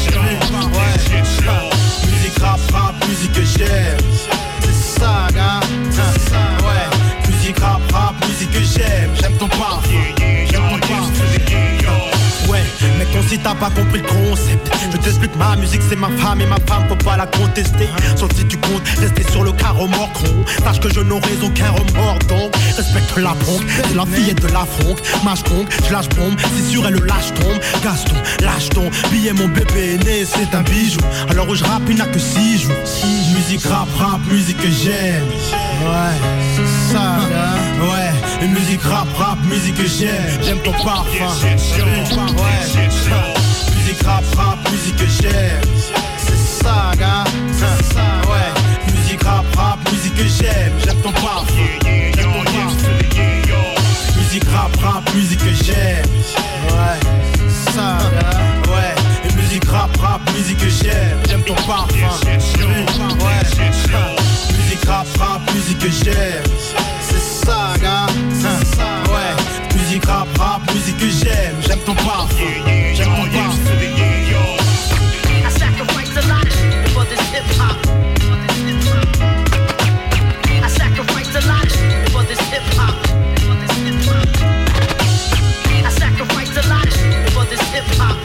musique 2.09 2.39
rap, 2.39 2.59
rap, 2.71 2.95
musique 3.09 3.33
que 3.33 3.43
j'aime. 3.43 3.97
C'est 4.61 4.99
ça, 5.01 5.27
gars. 5.35 5.59
Hein, 5.59 6.62
Ouais, 6.62 6.62
j'aime 8.75 9.11
J'aime 9.19 9.33
ton 9.37 9.47
parfum. 9.47 9.93
Ouais, 12.49 12.63
mais 12.99 13.05
ton 13.05 13.27
si 13.27 13.39
t'as 13.39 13.55
pas 13.55 13.69
compris 13.69 14.01
le 14.01 14.07
concept. 14.07 14.69
Je 14.91 14.97
t'explique 14.97 15.35
ma 15.37 15.55
musique 15.55 15.81
c'est 15.87 15.95
ma 15.95 16.09
femme 16.09 16.41
et 16.41 16.45
ma 16.45 16.57
femme 16.67 16.83
faut 16.89 16.95
pas 16.95 17.17
la 17.17 17.25
contester. 17.25 17.87
Sauf 18.15 18.31
si 18.35 18.45
tu 18.45 18.57
comptes 18.57 18.87
rester 18.99 19.23
sur 19.31 19.43
le 19.43 19.51
carreau 19.53 19.87
mort 19.87 20.11
Sache 20.63 20.79
que 20.79 20.93
je 20.93 20.99
n'aurai 20.99 21.31
aucun 21.43 21.71
remords 21.71 22.19
donc 22.27 22.55
Respecte 22.75 23.17
la 23.17 23.31
pompe, 23.45 23.63
c'est 23.87 23.95
la 23.95 24.05
fillette 24.05 24.41
de 24.41 24.47
la 24.47 24.65
fronque. 24.65 24.99
Mâche 25.23 25.43
conque, 25.43 25.67
je 25.87 25.93
lâche 25.93 26.09
bombe, 26.09 26.35
c'est 26.55 26.71
sûr 26.71 26.85
elle 26.85 26.93
le 26.93 27.05
lâche 27.05 27.33
tombe. 27.33 27.59
Gaston, 27.83 28.15
lâche 28.41 28.69
ton 28.69 28.89
billet 29.11 29.33
mon 29.33 29.47
bébé 29.47 29.95
est 29.95 30.03
né 30.03 30.25
c'est 30.25 30.55
un 30.55 30.61
bijou. 30.63 30.99
Alors 31.29 31.47
où 31.49 31.55
je 31.55 31.63
rappe 31.63 31.83
il 31.89 31.97
n'a 31.97 32.05
que 32.05 32.19
6 32.19 32.59
jours. 32.63 32.73
Musique 33.35 33.65
rap, 33.65 33.87
rap, 33.97 34.19
musique 34.29 34.57
que 34.57 34.69
j'aime. 34.69 35.27
Ouais, 35.83 36.17
ça 36.91 37.17
Ouais, 37.81 38.12
et 38.43 38.47
musique 38.47 38.81
rap, 38.83 39.07
rap, 39.17 39.37
musique 39.45 39.75
que 39.75 39.85
j'aime. 39.85 40.41
J'aime 40.43 40.59
ton 40.59 40.71
parfum. 40.71 41.07
Ouais, 41.11 41.55
musique 43.77 44.01
rap, 44.03 44.23
rap, 44.35 44.57
musique 44.71 44.95
que 44.97 45.05
j'aime. 45.05 45.61
C'est 46.17 46.63
ça, 46.63 46.91
gars 46.97 47.23
Hein, 47.25 48.21
Ouais, 48.29 48.91
musique 48.91 49.23
rap, 49.23 49.45
rap, 49.55 49.79
musique 49.91 50.15
que 50.15 50.23
j'aime. 50.23 50.73
J'aime 50.83 50.97
ton 51.01 51.11
parfum. 51.11 51.53
Musique 54.17 54.49
rap, 54.49 54.75
rap, 54.83 55.15
musique 55.15 55.39
que 55.39 55.63
j'aime. 55.63 56.05
Ouais, 56.69 56.99
c'est 57.49 57.71
ça, 57.71 57.97
gars 58.19 58.71
Ouais, 58.71 59.29
et 59.29 59.35
musique 59.35 59.65
rap, 59.65 59.95
rap, 59.97 60.21
musique 60.35 60.57
que 60.57 60.69
j'aime. 60.69 61.19
J'aime 61.29 61.43
ton 61.43 61.55
parfum. 61.55 61.95
Ouais, 61.95 62.37
musique 64.57 64.85
rap, 64.85 65.07
rap, 65.19 65.53
musique 65.53 65.79
que 65.79 65.89
j'aime 65.89 66.43
saga. 67.45 68.07
Ouais, 69.11 69.33
musique 69.75 70.05
rap, 70.05 70.27
rap, 70.37 70.61
musique 70.73 70.97
que 70.97 71.09
j'aime. 71.09 71.55
J'aime 71.65 71.79
ton 71.79 71.95
parfum, 71.95 72.35
j'aime 72.93 73.07
ton 73.07 73.27
parfum. 73.37 73.73
I 75.45 75.49
sacrifice 75.49 76.15
a 76.15 76.21
lot 76.27 76.51
for 76.93 77.05
this 77.05 77.21
hip 77.31 77.45
hop. 77.59 77.77
I 80.61 80.67
sacrifice 80.67 81.35
a 81.35 81.41
lot 81.47 81.71
for 82.11 82.23
this 82.23 82.39
hip 82.51 82.63
hop. 82.77 82.95
I 85.85 85.89
sacrifice 85.89 86.57
a 86.57 86.69
lot 86.69 86.89
for 87.33 87.45
this 87.49 87.61
hip 87.71 87.83
hop. 87.99 88.22